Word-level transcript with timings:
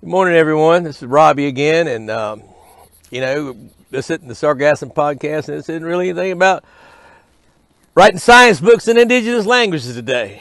Good 0.00 0.10
morning, 0.10 0.36
everyone. 0.36 0.84
This 0.84 1.02
is 1.02 1.08
Robbie 1.08 1.48
again, 1.48 1.88
and 1.88 2.08
um, 2.08 2.44
you 3.10 3.20
know, 3.20 3.56
this 3.90 4.08
isn't 4.10 4.28
the 4.28 4.34
Sargassum 4.34 4.94
podcast, 4.94 5.48
and 5.48 5.58
this 5.58 5.68
isn't 5.68 5.84
really 5.84 6.10
anything 6.10 6.30
about 6.30 6.62
writing 7.96 8.20
science 8.20 8.60
books 8.60 8.86
in 8.86 8.96
indigenous 8.96 9.44
languages 9.44 9.96
today. 9.96 10.40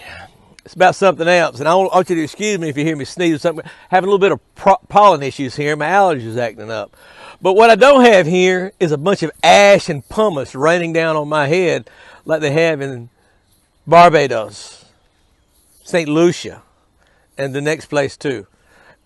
It's 0.63 0.75
about 0.75 0.93
something 0.93 1.27
else, 1.27 1.57
and 1.59 1.67
I 1.67 1.73
want 1.73 2.07
you 2.07 2.17
to 2.17 2.21
excuse 2.21 2.59
me 2.59 2.69
if 2.69 2.77
you 2.77 2.83
hear 2.83 2.95
me 2.95 3.03
sneeze 3.03 3.33
or 3.33 3.39
something. 3.39 3.65
Having 3.89 4.09
a 4.09 4.11
little 4.11 4.37
bit 4.37 4.39
of 4.63 4.87
pollen 4.89 5.23
issues 5.23 5.55
here, 5.55 5.75
my 5.75 5.87
allergies 5.87 6.37
acting 6.37 6.69
up. 6.69 6.95
But 7.41 7.53
what 7.53 7.71
I 7.71 7.75
don't 7.75 8.05
have 8.05 8.27
here 8.27 8.73
is 8.79 8.91
a 8.91 8.97
bunch 8.97 9.23
of 9.23 9.31
ash 9.41 9.89
and 9.89 10.07
pumice 10.07 10.53
raining 10.53 10.93
down 10.93 11.15
on 11.15 11.27
my 11.27 11.47
head 11.47 11.89
like 12.25 12.41
they 12.41 12.51
have 12.51 12.79
in 12.79 13.09
Barbados, 13.87 14.85
St. 15.83 16.07
Lucia, 16.07 16.61
and 17.39 17.55
the 17.55 17.61
next 17.61 17.87
place 17.87 18.15
too 18.15 18.45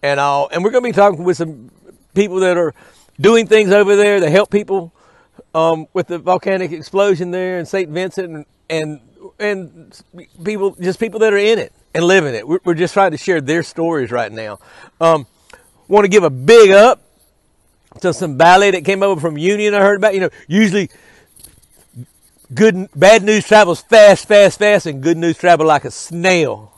and 0.02 0.20
all. 0.20 0.50
And 0.52 0.64
we're 0.64 0.72
going 0.72 0.84
to 0.84 0.90
be 0.90 0.94
talking 0.94 1.24
with 1.24 1.38
some 1.38 1.72
people 2.14 2.40
that 2.42 2.58
are 2.58 2.74
doing 3.20 3.48
things 3.48 3.72
over 3.72 3.96
there 3.96 4.20
to 4.20 4.30
help 4.30 4.50
people 4.50 4.94
um, 5.54 5.88
with 5.94 6.08
the 6.08 6.18
volcanic 6.18 6.72
explosion 6.72 7.32
there 7.32 7.60
in 7.60 7.66
St. 7.66 7.90
Vincent, 7.90 8.30
and, 8.30 8.46
and 8.70 9.02
and 9.40 10.02
people, 10.44 10.76
just 10.80 11.00
people 11.00 11.20
that 11.20 11.34
are 11.34 11.38
in 11.38 11.60
it 11.60 11.74
and 11.94 12.04
living 12.04 12.34
it. 12.34 12.48
We're, 12.48 12.60
we're 12.64 12.74
just 12.74 12.94
trying 12.94 13.12
to 13.12 13.18
share 13.18 13.42
their 13.42 13.64
stories 13.64 14.12
right 14.12 14.32
now. 14.32 14.60
Um, 15.00 15.28
want 15.88 16.06
to 16.06 16.10
give 16.10 16.24
a 16.24 16.30
big 16.30 16.72
up 16.72 17.02
to 18.02 18.14
some 18.14 18.38
ballet 18.38 18.72
that 18.72 18.86
came 18.86 19.04
over 19.04 19.20
from 19.20 19.38
Union. 19.38 19.74
I 19.74 19.82
heard 19.82 19.98
about. 19.98 20.14
You 20.14 20.22
know, 20.22 20.30
usually 20.48 20.90
good 22.54 22.90
bad 22.96 23.24
news 23.24 23.46
travels 23.46 23.82
fast, 23.82 24.28
fast, 24.28 24.60
fast, 24.60 24.86
and 24.86 25.02
good 25.02 25.18
news 25.18 25.38
travel 25.38 25.66
like 25.66 25.86
a 25.86 25.92
snail. 25.92 26.72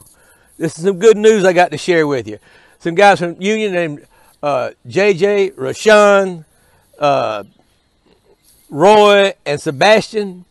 This 0.58 0.78
is 0.78 0.86
some 0.86 1.00
good 1.00 1.18
news 1.18 1.46
I 1.46 1.54
got 1.54 1.72
to 1.72 1.78
share 1.78 2.08
with 2.08 2.28
you 2.28 2.40
some 2.84 2.96
guys 2.96 3.20
from 3.20 3.42
Union 3.42 3.72
named 3.72 4.06
uh, 4.44 4.72
JJ, 4.86 5.54
Rashawn, 5.54 6.44
uh, 7.00 7.46
Roy, 8.70 9.34
and 9.46 9.62
Sebastian. 9.62 10.44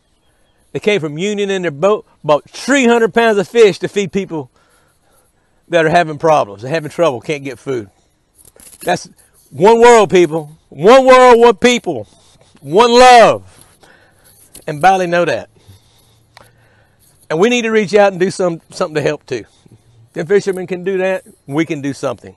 They 0.71 0.79
came 0.79 0.99
from 0.99 1.19
Union 1.19 1.51
in 1.51 1.61
their 1.61 1.69
boat, 1.69 2.07
bought 2.23 2.49
300 2.49 3.13
pounds 3.13 3.37
of 3.37 3.47
fish 3.47 3.77
to 3.79 3.87
feed 3.87 4.11
people 4.11 4.49
that 5.69 5.85
are 5.85 5.89
having 5.89 6.17
problems, 6.17 6.63
they're 6.63 6.71
having 6.71 6.89
trouble, 6.89 7.21
can't 7.21 7.43
get 7.43 7.59
food. 7.59 7.91
That's 8.81 9.07
one 9.51 9.79
world, 9.79 10.09
people. 10.09 10.57
One 10.69 11.05
world, 11.05 11.39
one 11.39 11.57
people, 11.57 12.07
one 12.61 12.91
love. 12.91 13.63
And 14.65 14.81
Bali 14.81 15.05
know 15.05 15.23
that. 15.23 15.51
And 17.29 17.39
we 17.39 17.49
need 17.49 17.61
to 17.61 17.69
reach 17.69 17.93
out 17.93 18.11
and 18.11 18.19
do 18.19 18.31
some, 18.31 18.59
something 18.71 18.95
to 18.95 19.01
help 19.01 19.23
too. 19.27 19.45
If 20.15 20.27
fishermen 20.27 20.67
can 20.67 20.83
do 20.83 20.97
that, 20.99 21.25
we 21.47 21.65
can 21.65 21.81
do 21.81 21.93
something. 21.93 22.35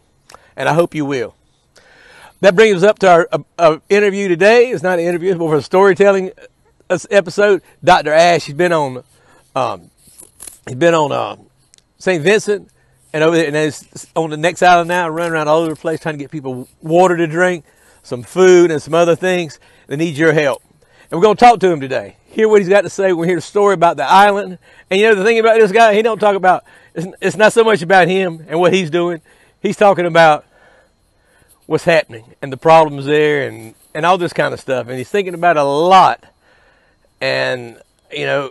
And 0.57 0.69
I 0.69 0.75
hope 0.75 0.95
you 0.95 1.05
will. 1.05 1.35
That 2.41 2.55
brings 2.55 2.83
us 2.83 2.83
up 2.83 2.99
to 3.01 3.11
our 3.11 3.29
uh, 3.33 3.39
uh, 3.59 3.79
interview 3.89 4.29
today. 4.29 4.71
It's 4.71 4.83
not 4.83 4.99
an 4.99 5.05
interview, 5.05 5.35
more 5.37 5.55
of 5.55 5.61
a 5.61 5.63
storytelling 5.63 6.33
uh, 6.89 6.99
episode. 7.11 7.63
Dr. 7.83 8.13
Ash, 8.13 8.45
he's 8.45 8.55
been 8.55 8.73
on, 8.73 9.03
um, 9.55 9.91
he's 10.67 10.77
been 10.77 10.95
on 10.95 11.13
uh, 11.13 11.37
St. 11.99 12.23
Vincent 12.23 12.71
and 13.13 13.25
over 13.25 13.37
there, 13.37 13.47
and 13.47 13.57
he's 13.57 14.07
on 14.15 14.31
the 14.31 14.37
next 14.37 14.63
island 14.63 14.89
now, 14.89 15.09
running 15.09 15.33
around 15.33 15.49
all 15.49 15.61
over 15.61 15.71
the 15.71 15.81
place 15.81 16.01
trying 16.01 16.15
to 16.15 16.19
get 16.19 16.31
people 16.31 16.69
water 16.83 17.17
to 17.17 17.27
drink, 17.27 17.65
some 18.03 18.23
food, 18.23 18.71
and 18.71 18.83
some 18.83 18.95
other 18.95 19.17
things. 19.17 19.59
They 19.87 19.97
need 19.97 20.17
your 20.17 20.33
help. 20.33 20.63
And 21.11 21.19
we're 21.19 21.25
going 21.25 21.37
to 21.37 21.45
talk 21.45 21.61
to 21.61 21.71
him 21.71 21.81
today. 21.81 22.17
Hear 22.27 22.49
what 22.49 22.61
he's 22.61 22.69
got 22.69 22.83
to 22.83 22.91
say. 22.91 23.13
We're 23.13 23.27
hear 23.27 23.37
the 23.37 23.43
story 23.43 23.75
about 23.75 23.97
the 23.97 24.05
island. 24.05 24.59
And 24.91 25.01
you 25.01 25.09
know 25.09 25.15
the 25.15 25.25
thing 25.25 25.39
about 25.39 25.59
this 25.59 25.73
guy, 25.73 25.95
he 25.95 26.03
don't 26.03 26.19
talk 26.19 26.35
about 26.35 26.65
it's, 26.95 27.37
not 27.37 27.53
so 27.53 27.63
much 27.63 27.83
about 27.83 28.09
him 28.09 28.45
and 28.49 28.59
what 28.59 28.73
he's 28.73 28.91
doing. 28.91 29.21
He's 29.61 29.77
talking 29.77 30.07
about 30.07 30.45
what's 31.67 31.85
happening 31.85 32.35
and 32.43 32.53
the 32.53 32.57
problems 32.57 33.07
there 33.07 33.49
and, 33.49 33.75
and 33.95 34.05
all 34.07 34.19
this 34.19 34.33
kind 34.33 34.53
of 34.53 34.61
stuff. 34.61 34.89
And 34.89 34.99
he's 34.99 35.09
thinking 35.09 35.35
about 35.35 35.57
a 35.57 35.65
lot. 35.65 36.25
And, 37.21 37.81
you 38.11 38.27
know, 38.27 38.51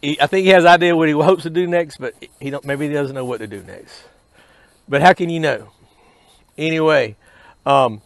he, 0.00 0.20
I 0.20 0.26
think 0.26 0.44
he 0.44 0.50
has 0.50 0.64
idea 0.64 0.96
what 0.96 1.08
he 1.08 1.14
hopes 1.14 1.44
to 1.44 1.50
do 1.50 1.66
next, 1.66 1.98
but 1.98 2.14
he 2.40 2.50
don't, 2.50 2.64
maybe 2.64 2.88
he 2.88 2.94
doesn't 2.94 3.14
know 3.14 3.24
what 3.24 3.38
to 3.38 3.46
do 3.46 3.62
next. 3.62 4.02
But 4.88 5.02
how 5.02 5.12
can 5.12 5.30
you 5.30 5.40
know? 5.40 5.70
Anyway, 6.58 7.16
um, 7.64 8.02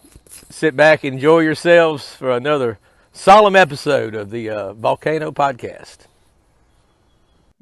sit 0.51 0.77
back, 0.77 1.05
enjoy 1.05 1.41
yourselves 1.41 2.15
for 2.15 2.31
another 2.31 2.79
solemn 3.17 3.57
episode 3.57 4.15
of 4.15 4.31
the 4.31 4.51
uh, 4.51 4.73
Volcano 4.75 5.33
Podcast. 5.33 6.01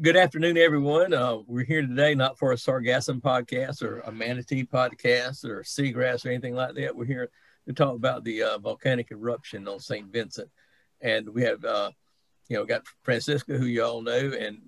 Good 0.02 0.16
afternoon, 0.16 0.58
everyone. 0.58 1.14
Uh, 1.14 1.38
we're 1.46 1.64
here 1.64 1.80
today 1.80 2.16
not 2.16 2.36
for 2.36 2.50
a 2.50 2.56
sargassum 2.56 3.22
podcast 3.22 3.80
or 3.80 4.00
a 4.00 4.10
manatee 4.10 4.64
podcast 4.64 5.44
or 5.44 5.62
seagrass 5.62 6.26
or 6.26 6.30
anything 6.30 6.56
like 6.56 6.74
that. 6.74 6.94
We're 6.94 7.04
here 7.04 7.30
to 7.68 7.72
talk 7.72 7.94
about 7.94 8.24
the 8.24 8.42
uh, 8.42 8.58
volcanic 8.58 9.12
eruption 9.12 9.68
on 9.68 9.78
St. 9.78 10.12
Vincent. 10.12 10.50
And 11.00 11.28
we 11.28 11.44
have, 11.44 11.64
uh, 11.64 11.92
you 12.48 12.56
know, 12.56 12.64
got 12.64 12.82
Francisca, 13.02 13.56
who 13.56 13.66
you 13.66 13.84
all 13.84 14.02
know, 14.02 14.32
and 14.36 14.58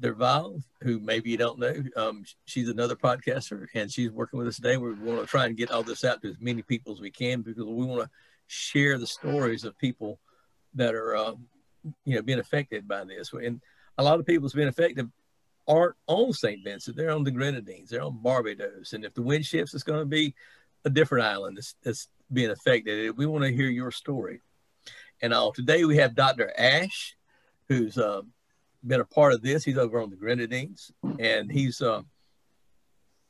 Derval, 0.00 0.62
who 0.80 1.00
maybe 1.00 1.30
you 1.30 1.36
don't 1.36 1.58
know. 1.58 1.82
Um, 1.96 2.24
she's 2.46 2.70
another 2.70 2.96
podcaster, 2.96 3.66
and 3.74 3.92
she's 3.92 4.10
working 4.10 4.38
with 4.38 4.48
us 4.48 4.56
today. 4.56 4.78
We 4.78 4.94
want 4.94 5.20
to 5.20 5.26
try 5.26 5.44
and 5.44 5.56
get 5.56 5.70
all 5.70 5.82
this 5.82 6.02
out 6.02 6.22
to 6.22 6.30
as 6.30 6.40
many 6.40 6.62
people 6.62 6.94
as 6.94 7.00
we 7.00 7.10
can 7.10 7.42
because 7.42 7.62
we 7.62 7.84
want 7.84 8.00
to 8.00 8.10
share 8.48 8.98
the 8.98 9.06
stories 9.06 9.64
of 9.64 9.78
people 9.78 10.18
that 10.74 10.94
are, 10.94 11.14
uh, 11.14 11.34
you 12.04 12.16
know, 12.16 12.22
being 12.22 12.40
affected 12.40 12.88
by 12.88 13.04
this. 13.04 13.32
And 13.32 13.60
a 13.96 14.02
lot 14.02 14.18
of 14.18 14.26
people 14.26 14.42
that's 14.42 14.54
been 14.54 14.68
affected 14.68 15.08
aren't 15.68 15.94
on 16.06 16.32
St. 16.32 16.64
Vincent. 16.64 16.96
They're 16.96 17.10
on 17.10 17.24
the 17.24 17.30
Grenadines. 17.30 17.90
They're 17.90 18.02
on 18.02 18.22
Barbados. 18.22 18.94
And 18.94 19.04
if 19.04 19.14
the 19.14 19.22
wind 19.22 19.44
shifts, 19.44 19.74
it's 19.74 19.84
going 19.84 20.00
to 20.00 20.06
be 20.06 20.34
a 20.84 20.90
different 20.90 21.26
island 21.26 21.58
that's, 21.58 21.74
that's 21.82 22.08
being 22.32 22.50
affected. 22.50 23.16
We 23.16 23.26
want 23.26 23.44
to 23.44 23.52
hear 23.52 23.68
your 23.68 23.90
story. 23.90 24.40
And 25.20 25.34
uh, 25.34 25.50
today 25.54 25.84
we 25.84 25.96
have 25.98 26.14
Dr. 26.14 26.52
Ash, 26.58 27.16
who's 27.68 27.98
uh, 27.98 28.22
been 28.86 29.00
a 29.00 29.04
part 29.04 29.34
of 29.34 29.42
this. 29.42 29.64
He's 29.64 29.78
over 29.78 30.00
on 30.00 30.10
the 30.10 30.16
Grenadines, 30.16 30.92
and 31.18 31.50
he's 31.50 31.82
uh, 31.82 32.02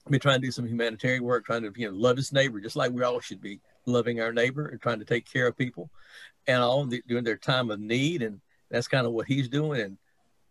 been 0.09 0.21
trying 0.21 0.41
to 0.41 0.47
do 0.47 0.53
some 0.53 0.67
humanitarian 0.67 1.25
work, 1.25 1.47
trying 1.47 1.63
to 1.63 1.73
you 1.75 1.91
know 1.91 1.97
love 1.97 2.17
his 2.17 2.33
neighbor, 2.33 2.61
just 2.61 2.77
like 2.77 2.93
we 2.93 3.03
all 3.03 3.21
should 3.21 3.41
be 3.41 3.61
loving 3.87 4.21
our 4.21 4.33
neighbor 4.33 4.67
and 4.67 4.81
trying 4.81 4.99
to 4.99 5.05
take 5.05 5.31
care 5.31 5.47
of 5.47 5.57
people, 5.57 5.91
and 6.47 6.63
all 6.63 6.85
the, 6.85 7.03
during 7.07 7.25
their 7.25 7.37
time 7.37 7.71
of 7.71 7.81
need. 7.81 8.23
And 8.23 8.41
that's 8.71 8.89
kind 8.89 9.07
of 9.07 9.13
what 9.13 9.27
he's 9.27 9.49
doing. 9.49 9.81
And 9.81 9.99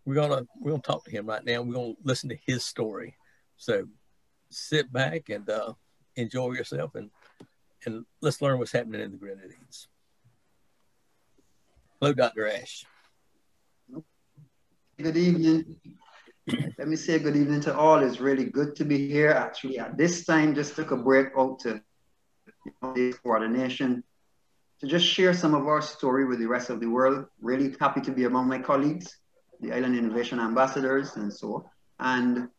we're 0.05 0.15
gonna 0.15 0.45
we're 0.59 0.71
gonna 0.71 0.81
talk 0.81 1.03
to 1.05 1.11
him 1.11 1.25
right 1.25 1.43
now. 1.43 1.61
We're 1.61 1.73
gonna 1.73 1.93
listen 2.03 2.29
to 2.29 2.37
his 2.45 2.63
story. 2.63 3.15
So 3.57 3.87
sit 4.49 4.91
back 4.91 5.29
and 5.29 5.49
uh, 5.49 5.73
enjoy 6.15 6.53
yourself 6.53 6.95
and 6.95 7.09
and 7.85 8.05
let's 8.21 8.41
learn 8.41 8.59
what's 8.59 8.71
happening 8.71 9.01
in 9.01 9.11
the 9.11 9.17
Grenadines. 9.17 9.87
Hello, 11.99 12.13
Dr. 12.13 12.47
Ash. 12.47 12.85
Good 14.97 15.17
evening. 15.17 15.75
Let 16.77 16.87
me 16.87 16.95
say 16.95 17.19
good 17.19 17.35
evening 17.35 17.61
to 17.61 17.75
all. 17.75 17.99
It's 18.03 18.19
really 18.19 18.45
good 18.45 18.75
to 18.77 18.85
be 18.85 19.07
here. 19.07 19.29
Actually, 19.29 19.79
at 19.79 19.97
this 19.97 20.25
time, 20.25 20.55
just 20.55 20.75
took 20.75 20.91
a 20.91 20.97
break 20.97 21.27
out 21.37 21.59
to 21.59 21.81
for 23.23 23.39
the 23.39 23.47
nation 23.47 24.03
to 24.79 24.87
just 24.87 25.05
share 25.05 25.33
some 25.33 25.53
of 25.53 25.67
our 25.67 25.81
story 25.81 26.25
with 26.25 26.39
the 26.39 26.47
rest 26.47 26.69
of 26.69 26.79
the 26.79 26.87
world. 26.87 27.25
Really 27.41 27.75
happy 27.79 28.01
to 28.01 28.11
be 28.11 28.25
among 28.25 28.47
my 28.47 28.59
colleagues 28.59 29.17
the 29.59 29.73
Island 29.73 29.97
Innovation 29.97 30.39
Ambassadors 30.39 31.15
and 31.15 31.33
so. 31.33 31.69
And 31.99 32.49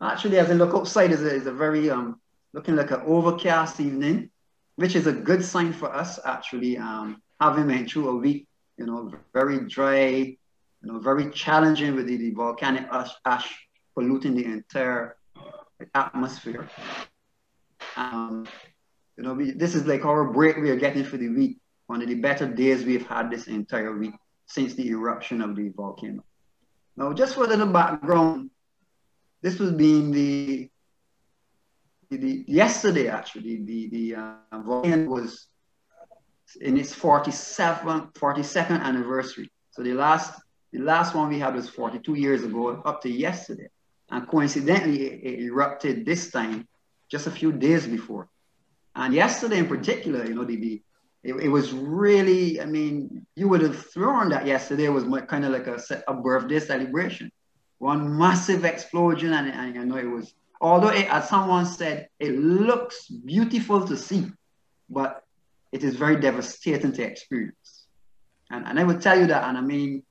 actually, 0.00 0.38
as 0.38 0.50
I 0.50 0.54
look 0.54 0.74
outside, 0.74 1.12
is 1.12 1.22
a, 1.22 1.48
a 1.48 1.52
very 1.52 1.90
um, 1.90 2.20
looking 2.52 2.76
like 2.76 2.90
an 2.90 3.02
overcast 3.06 3.80
evening, 3.80 4.30
which 4.76 4.96
is 4.96 5.06
a 5.06 5.12
good 5.12 5.44
sign 5.44 5.72
for 5.72 5.94
us 5.94 6.18
actually. 6.24 6.78
Um, 6.78 7.22
having 7.40 7.68
been 7.68 7.88
through 7.88 8.08
a 8.08 8.16
week, 8.16 8.48
you 8.76 8.86
know, 8.86 9.12
very 9.32 9.60
dry, 9.68 10.06
you 10.06 10.38
know, 10.82 10.98
very 10.98 11.30
challenging 11.30 11.94
with 11.94 12.06
the, 12.06 12.16
the 12.16 12.30
volcanic 12.32 12.86
ash, 12.90 13.10
ash 13.24 13.68
polluting 13.94 14.34
the 14.34 14.44
entire 14.44 15.16
atmosphere. 15.94 16.68
Um, 17.96 18.46
you 19.20 19.26
know, 19.26 19.34
we, 19.34 19.50
this 19.50 19.74
is 19.74 19.86
like 19.86 20.06
our 20.06 20.24
break 20.24 20.56
we 20.56 20.70
are 20.70 20.76
getting 20.76 21.04
for 21.04 21.18
the 21.18 21.28
week. 21.28 21.58
One 21.88 22.00
of 22.00 22.08
the 22.08 22.14
better 22.14 22.48
days 22.48 22.86
we've 22.86 23.06
had 23.06 23.30
this 23.30 23.48
entire 23.48 23.94
week 23.94 24.14
since 24.46 24.72
the 24.74 24.88
eruption 24.88 25.42
of 25.42 25.54
the 25.56 25.68
volcano. 25.68 26.24
Now, 26.96 27.12
just 27.12 27.34
for 27.34 27.44
a 27.44 27.46
little 27.46 27.66
background, 27.66 28.48
this 29.42 29.58
was 29.58 29.72
being 29.72 30.10
the, 30.10 30.70
the, 32.08 32.44
yesterday 32.48 33.08
actually, 33.08 33.62
the, 33.62 33.88
the 33.90 34.14
uh, 34.14 34.62
volcano 34.62 35.10
was 35.10 35.48
in 36.62 36.78
its 36.78 36.94
47th, 36.94 38.14
42nd 38.14 38.80
anniversary. 38.80 39.50
So 39.72 39.82
the 39.82 39.92
last, 39.92 40.40
the 40.72 40.78
last 40.78 41.14
one 41.14 41.28
we 41.28 41.38
had 41.38 41.54
was 41.54 41.68
42 41.68 42.14
years 42.14 42.42
ago, 42.42 42.80
up 42.86 43.02
to 43.02 43.10
yesterday. 43.10 43.68
And 44.10 44.26
coincidentally, 44.26 45.08
it 45.08 45.40
erupted 45.40 46.06
this 46.06 46.30
time 46.30 46.66
just 47.10 47.26
a 47.26 47.30
few 47.30 47.52
days 47.52 47.86
before. 47.86 48.30
And 48.94 49.14
yesterday 49.14 49.58
in 49.58 49.68
particular, 49.68 50.24
you 50.24 50.34
know, 50.34 50.44
the, 50.44 50.56
the 50.56 50.82
it, 51.22 51.34
it, 51.34 51.48
was 51.48 51.72
really, 51.72 52.60
I 52.60 52.64
mean, 52.64 53.26
you 53.36 53.48
would 53.48 53.60
have 53.60 53.86
thrown 53.86 54.30
that 54.30 54.46
yesterday 54.46 54.88
was 54.88 55.04
kind 55.28 55.44
of 55.44 55.52
like 55.52 55.66
a, 55.66 55.78
a 56.08 56.14
birthday 56.14 56.60
celebration. 56.60 57.30
One 57.78 58.18
massive 58.18 58.64
explosion, 58.64 59.32
and, 59.32 59.48
and 59.48 59.78
I 59.78 59.84
know 59.84 59.96
it 59.96 60.04
was 60.04 60.34
although 60.60 60.88
it, 60.88 61.12
as 61.12 61.28
someone 61.28 61.66
said, 61.66 62.08
it 62.18 62.36
looks 62.36 63.08
beautiful 63.08 63.86
to 63.86 63.96
see, 63.96 64.26
but 64.88 65.24
it 65.72 65.82
is 65.82 65.96
very 65.96 66.20
devastating 66.20 66.92
to 66.92 67.02
experience. 67.02 67.86
And, 68.50 68.66
and 68.66 68.78
I 68.78 68.84
would 68.84 69.00
tell 69.00 69.18
you 69.18 69.26
that, 69.28 69.44
and 69.44 69.56
I 69.56 69.60
mean, 69.60 70.02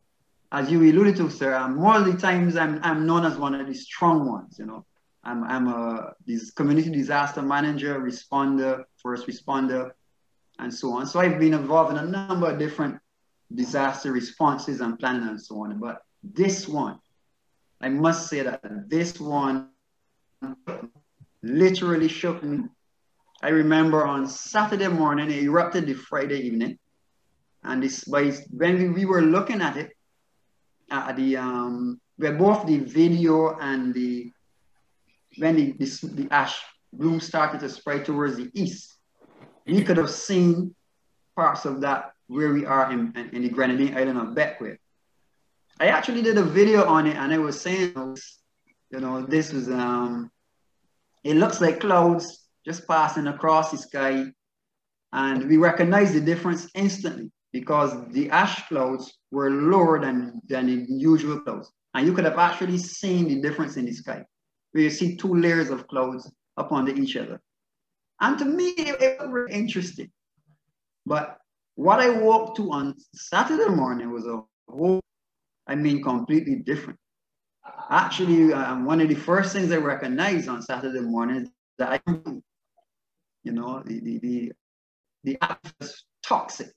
as 0.52 0.72
you 0.72 0.82
alluded 0.82 1.18
to, 1.18 1.30
sir, 1.30 1.68
more 1.68 1.98
of 1.98 2.06
the 2.06 2.18
times 2.18 2.56
I'm, 2.56 2.80
I'm 2.82 3.06
known 3.06 3.26
as 3.26 3.38
one 3.38 3.54
of 3.54 3.68
the 3.68 3.74
strong 3.74 4.28
ones, 4.28 4.58
you 4.58 4.66
know. 4.66 4.86
I'm, 5.24 5.44
I'm 5.44 5.68
a 5.68 6.14
community 6.56 6.90
disaster 6.90 7.42
manager, 7.42 8.00
responder, 8.00 8.84
first 9.02 9.28
responder, 9.28 9.92
and 10.60 10.74
so 10.74 10.94
on. 10.94 11.08
So 11.08 11.20
I've 11.20 11.40
been 11.40 11.54
involved 11.54 11.92
in 11.92 11.98
a 11.98 12.06
number 12.06 12.50
of 12.50 12.60
different 12.60 13.00
disaster 13.54 14.12
responses 14.12 14.82
and 14.82 14.98
planning 15.00 15.28
and 15.28 15.42
so 15.42 15.64
on. 15.64 15.80
But 15.80 16.02
this 16.24 16.68
one, 16.68 17.00
I 17.82 17.90
must 17.90 18.30
say 18.30 18.44
that 18.44 18.62
this 18.88 19.20
one 19.20 19.70
literally 21.42 22.08
shook 22.08 22.44
me. 22.44 22.66
I 23.42 23.50
remember 23.50 24.06
on 24.06 24.28
Saturday 24.28 24.90
morning, 24.90 25.32
it 25.32 25.44
erupted 25.44 25.88
the 25.88 25.94
Friday 25.94 26.42
evening. 26.42 26.78
And 27.64 27.84
this 27.84 28.04
by 28.04 28.32
when 28.52 28.94
we 28.94 29.06
were 29.06 29.22
looking 29.22 29.62
at 29.62 29.78
it, 29.78 29.92
at 30.92 31.16
the 31.16 31.38
um 31.38 32.00
where 32.18 32.34
both 32.34 32.66
the 32.66 32.80
video 32.80 33.58
and 33.60 33.94
the 33.94 34.32
when 35.40 35.56
the, 35.56 35.72
the, 35.74 36.08
the 36.14 36.28
ash 36.34 36.62
bloom 36.94 37.20
started 37.20 37.60
to 37.62 37.70
spread 37.70 38.06
towards 38.06 38.38
the 38.38 38.50
east, 38.54 38.98
we 39.66 39.84
could 39.84 39.98
have 39.98 40.10
seen 40.10 40.76
parts 41.36 41.66
of 41.66 41.82
that 41.82 42.14
where 42.28 42.54
we 42.54 42.66
are 42.66 42.92
in, 42.92 43.14
in, 43.16 43.30
in 43.30 43.42
the 43.44 43.50
Grenadine 43.50 43.96
island 43.98 44.20
of 44.20 44.36
Bequia. 44.36 44.78
I 45.80 45.88
actually 45.88 46.22
did 46.22 46.38
a 46.38 46.44
video 46.44 46.86
on 46.86 47.08
it 47.08 47.16
and 47.16 47.32
I 47.34 47.38
was 47.38 47.60
saying, 47.60 47.94
you 48.92 49.00
know, 49.00 49.22
this 49.22 49.54
was, 49.54 49.70
um, 49.70 50.30
it 51.24 51.36
looks 51.38 51.62
like 51.62 51.80
clouds 51.80 52.48
just 52.66 52.88
passing 52.88 53.28
across 53.28 53.72
the 53.72 53.78
sky. 53.78 54.26
And 55.14 55.48
we 55.48 55.58
recognize 55.58 56.14
the 56.14 56.22
difference 56.22 56.70
instantly 56.76 57.32
because 57.52 57.92
the 58.12 58.30
ash 58.30 58.68
clouds 58.68 59.18
were 59.32 59.50
lower 59.50 60.00
than, 60.00 60.42
than 60.48 60.68
the 60.68 60.86
usual 60.88 61.40
clouds. 61.42 61.72
And 61.94 62.06
you 62.06 62.14
could 62.14 62.26
have 62.26 62.38
actually 62.38 62.78
seen 62.78 63.28
the 63.28 63.42
difference 63.42 63.78
in 63.78 63.86
the 63.86 63.94
sky, 63.94 64.26
where 64.72 64.84
you 64.84 64.90
see 64.90 65.16
two 65.16 65.36
layers 65.36 65.70
of 65.70 65.88
clouds 65.88 66.32
upon 66.58 66.90
each 66.98 67.16
other. 67.16 67.42
And 68.22 68.38
to 68.40 68.46
me, 68.46 68.70
it, 68.78 69.20
was 69.20 69.30
very 69.30 69.52
interesting. 69.52 70.12
But 71.06 71.38
what 71.76 72.00
I 72.00 72.10
woke 72.10 72.56
to 72.58 72.72
on 72.72 72.96
Saturday 73.14 73.70
morning 73.74 74.12
was 74.12 74.26
a 74.26 74.42
whole, 74.68 75.02
I 75.68 75.76
mean, 75.76 76.04
completely 76.04 76.56
different. 76.58 77.00
Actually, 77.90 78.54
um, 78.54 78.86
one 78.86 79.00
of 79.00 79.08
the 79.08 79.16
first 79.16 79.54
things 79.54 79.72
I 79.72 79.78
recognized 79.78 80.50
on 80.50 80.62
Saturday 80.62 81.00
morning 81.00 81.44
is 81.44 81.50
that 81.78 82.02
I, 82.06 82.12
you 83.44 83.54
know, 83.54 83.82
the, 83.86 84.00
the, 84.02 84.20
the, 84.20 84.52
the 85.24 85.38
was 85.80 86.04
toxic. 86.22 86.70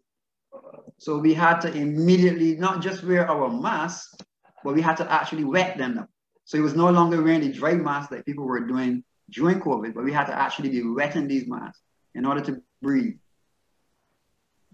So 0.99 1.19
we 1.19 1.35
had 1.35 1.61
to 1.63 1.73
immediately 1.73 2.57
not 2.57 2.81
just 2.81 3.03
wear 3.03 3.29
our 3.29 3.51
masks, 3.51 4.15
but 4.63 4.75
we 4.75 4.83
had 4.83 4.97
to 4.99 5.13
actually 5.13 5.45
wet 5.45 5.77
them 5.77 5.99
up. 5.99 6.09
So 6.45 6.59
it 6.59 6.61
was 6.61 6.75
no 6.75 6.91
longer 6.91 7.23
wearing 7.23 7.41
the 7.41 7.53
dry 7.53 7.75
mask 7.75 8.11
that 8.11 8.27
people 8.27 8.45
were 8.45 8.61
doing 8.61 9.05
during 9.31 9.61
COVID, 9.61 9.95
but 9.95 10.05
we 10.05 10.13
had 10.13 10.27
to 10.27 10.39
actually 10.39 10.71
be 10.71 10.83
wetting 10.83 11.29
these 11.29 11.47
masks 11.47 11.81
in 12.15 12.27
order 12.27 12.41
to 12.43 12.63
breathe. 12.81 13.17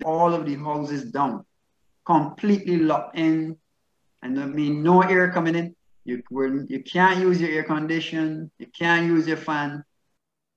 All 0.05 0.33
of 0.35 0.47
the 0.47 0.55
houses 0.57 1.11
down, 1.11 1.45
completely 2.05 2.79
locked 2.79 3.19
in, 3.19 3.57
and 4.23 4.41
I 4.41 4.47
mean 4.47 4.83
no 4.83 5.03
air 5.03 5.31
coming 5.33 5.55
in. 5.55 5.75
You 6.05 6.23
were, 6.31 6.65
you 6.65 6.83
can't 6.83 7.21
use 7.21 7.41
your 7.41 7.51
air 7.51 7.65
condition, 7.65 8.51
you 8.59 8.67
can't 8.67 9.07
use 9.07 9.27
your 9.27 9.37
fan. 9.37 9.85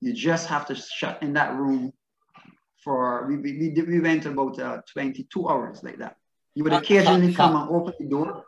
You 0.00 0.12
just 0.12 0.48
have 0.48 0.66
to 0.66 0.74
shut 0.74 1.22
in 1.22 1.34
that 1.34 1.54
room 1.54 1.92
for 2.82 3.26
we 3.28 3.36
we, 3.36 3.82
we 3.86 4.00
went 4.00 4.26
about 4.26 4.58
uh, 4.58 4.80
22 4.92 5.48
hours 5.48 5.82
like 5.82 5.98
that. 5.98 6.16
You 6.54 6.64
would 6.64 6.72
occasionally 6.72 7.32
come 7.32 7.56
and 7.56 7.70
open 7.70 7.94
the 7.98 8.06
door. 8.06 8.44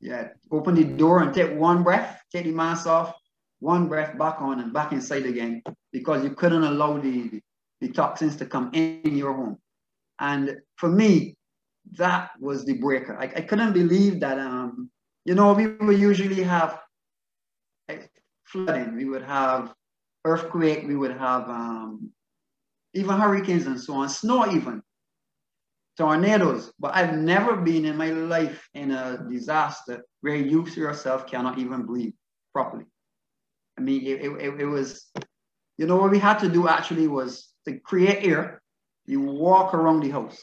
Yeah, 0.00 0.28
open 0.50 0.74
the 0.74 0.84
door 0.84 1.22
and 1.22 1.34
take 1.34 1.52
one 1.58 1.82
breath, 1.82 2.22
take 2.32 2.44
the 2.44 2.52
mask 2.52 2.86
off, 2.86 3.14
one 3.58 3.86
breath 3.88 4.16
back 4.18 4.40
on 4.40 4.60
and 4.60 4.72
back 4.72 4.92
inside 4.92 5.26
again 5.26 5.62
because 5.92 6.24
you 6.24 6.30
couldn't 6.30 6.64
allow 6.64 6.98
the, 6.98 7.40
the 7.80 7.88
toxins 7.88 8.36
to 8.36 8.46
come 8.46 8.70
in 8.72 9.16
your 9.16 9.34
home. 9.34 9.58
And 10.18 10.56
for 10.76 10.88
me, 10.88 11.36
that 11.98 12.30
was 12.40 12.64
the 12.64 12.74
breaker. 12.74 13.16
I, 13.18 13.24
I 13.24 13.40
couldn't 13.42 13.74
believe 13.74 14.20
that, 14.20 14.38
um, 14.38 14.90
you 15.24 15.34
know, 15.34 15.52
we 15.52 15.66
would 15.66 15.98
usually 15.98 16.42
have 16.42 16.80
flooding, 18.44 18.96
we 18.96 19.04
would 19.04 19.22
have 19.22 19.74
earthquake, 20.24 20.86
we 20.86 20.96
would 20.96 21.16
have 21.16 21.48
um, 21.48 22.10
even 22.94 23.18
hurricanes 23.18 23.66
and 23.66 23.80
so 23.80 23.94
on, 23.94 24.08
snow 24.08 24.50
even, 24.50 24.82
tornadoes. 25.96 26.72
But 26.78 26.94
I've 26.94 27.14
never 27.14 27.56
been 27.56 27.84
in 27.84 27.96
my 27.96 28.10
life 28.10 28.68
in 28.74 28.90
a 28.90 29.26
disaster 29.28 30.04
where 30.20 30.36
you 30.36 30.66
yourself 30.66 31.26
cannot 31.26 31.58
even 31.58 31.84
breathe 31.84 32.14
properly. 32.52 32.86
I 33.78 33.82
mean, 33.82 34.04
it, 34.04 34.24
it, 34.24 34.60
it 34.60 34.66
was, 34.66 35.10
you 35.78 35.86
know, 35.86 35.96
what 35.96 36.10
we 36.10 36.18
had 36.18 36.38
to 36.40 36.48
do 36.48 36.68
actually 36.68 37.08
was 37.08 37.48
to 37.66 37.78
create 37.78 38.24
air. 38.24 38.62
You 39.06 39.20
walk 39.20 39.74
around 39.74 40.00
the 40.00 40.10
house. 40.10 40.38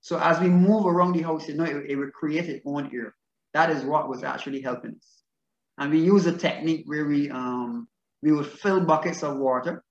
So 0.00 0.18
as 0.18 0.38
we 0.38 0.48
move 0.48 0.86
around 0.86 1.14
the 1.14 1.22
house, 1.22 1.48
you 1.48 1.54
know, 1.54 1.64
it, 1.64 1.90
it 1.90 1.96
would 1.96 2.12
create 2.12 2.48
its 2.48 2.64
own 2.64 2.90
air. 2.94 3.14
That 3.54 3.70
is 3.70 3.82
what 3.82 4.08
was 4.08 4.22
actually 4.22 4.60
helping 4.60 4.92
us. 4.92 5.22
And 5.78 5.90
we 5.90 6.00
use 6.00 6.26
a 6.26 6.36
technique 6.36 6.84
where 6.86 7.06
we 7.06 7.28
um, 7.30 7.88
we 8.22 8.32
would 8.32 8.46
fill 8.46 8.80
buckets 8.80 9.22
of 9.22 9.36
water 9.36 9.84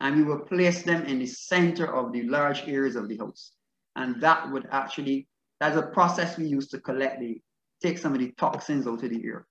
and 0.00 0.16
we 0.16 0.22
would 0.22 0.46
place 0.46 0.82
them 0.82 1.04
in 1.04 1.18
the 1.18 1.26
center 1.26 1.86
of 1.94 2.12
the 2.12 2.22
large 2.22 2.66
areas 2.66 2.96
of 2.96 3.08
the 3.08 3.18
house. 3.18 3.52
And 3.96 4.20
that 4.22 4.50
would 4.50 4.68
actually, 4.70 5.28
that's 5.58 5.76
a 5.76 5.82
process 5.82 6.38
we 6.38 6.46
use 6.46 6.68
to 6.68 6.80
collect 6.80 7.20
the, 7.20 7.40
take 7.82 7.98
some 7.98 8.12
of 8.12 8.20
the 8.20 8.32
toxins 8.32 8.86
out 8.86 9.02
of 9.02 9.10
the 9.10 9.22
air. 9.24 9.46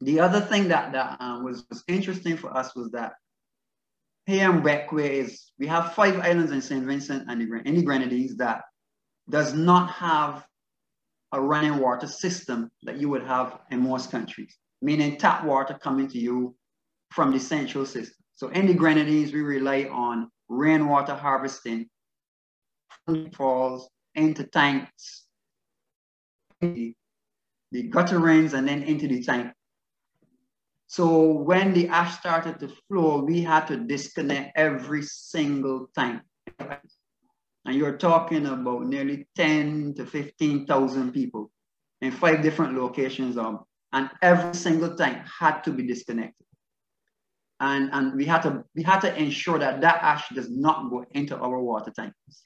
The 0.00 0.20
other 0.20 0.40
thing 0.40 0.68
that, 0.68 0.92
that 0.92 1.16
uh, 1.20 1.40
was, 1.42 1.64
was 1.68 1.82
interesting 1.88 2.36
for 2.36 2.56
us 2.56 2.74
was 2.74 2.90
that 2.92 3.14
here 4.26 4.50
in 4.50 4.62
Bequia 4.62 5.08
is, 5.08 5.50
we 5.58 5.66
have 5.66 5.94
five 5.94 6.18
islands 6.20 6.52
in 6.52 6.60
St. 6.60 6.84
Vincent 6.84 7.28
and 7.28 7.40
the, 7.40 7.62
in 7.64 7.74
the 7.74 7.82
Grenadines 7.82 8.36
that 8.36 8.62
does 9.28 9.54
not 9.54 9.90
have 9.90 10.46
a 11.32 11.40
running 11.40 11.78
water 11.78 12.06
system 12.06 12.70
that 12.82 12.98
you 12.98 13.08
would 13.08 13.22
have 13.22 13.58
in 13.70 13.82
most 13.82 14.10
countries, 14.10 14.56
meaning 14.80 15.16
tap 15.16 15.44
water 15.44 15.78
coming 15.82 16.08
to 16.08 16.18
you 16.18 16.54
from 17.10 17.32
the 17.32 17.40
central 17.40 17.84
system. 17.84 18.14
So 18.36 18.48
in 18.48 18.66
the 18.66 18.74
Grenadines, 18.74 19.32
we 19.32 19.42
rely 19.42 19.88
on 19.90 20.30
rainwater 20.48 21.14
harvesting 21.14 21.88
falls 23.34 23.88
into 24.14 24.44
tanks, 24.44 25.24
the, 26.60 26.94
the 27.72 27.82
gutter 27.84 28.18
rains, 28.18 28.54
and 28.54 28.68
then 28.68 28.82
into 28.82 29.08
the 29.08 29.22
tank. 29.22 29.52
So 30.86 31.32
when 31.32 31.74
the 31.74 31.88
ash 31.88 32.18
started 32.18 32.58
to 32.60 32.68
flow, 32.88 33.22
we 33.22 33.42
had 33.42 33.66
to 33.66 33.76
disconnect 33.76 34.56
every 34.56 35.02
single 35.02 35.88
tank. 35.94 36.22
And 36.58 37.76
you're 37.76 37.98
talking 37.98 38.46
about 38.46 38.86
nearly 38.86 39.28
10 39.36 39.94
to 39.96 40.06
15,000 40.06 41.12
people 41.12 41.50
in 42.00 42.10
five 42.10 42.40
different 42.42 42.78
locations. 42.78 43.36
Um, 43.36 43.64
and 43.92 44.08
every 44.22 44.54
single 44.54 44.96
tank 44.96 45.18
had 45.40 45.60
to 45.64 45.72
be 45.72 45.82
disconnected. 45.82 46.46
And, 47.60 47.90
and 47.92 48.14
we, 48.14 48.24
had 48.24 48.42
to, 48.42 48.64
we 48.74 48.82
had 48.82 49.00
to 49.00 49.14
ensure 49.14 49.58
that 49.58 49.82
that 49.82 50.02
ash 50.02 50.28
does 50.30 50.48
not 50.48 50.88
go 50.90 51.04
into 51.10 51.36
our 51.36 51.60
water 51.60 51.90
tanks. 51.90 52.44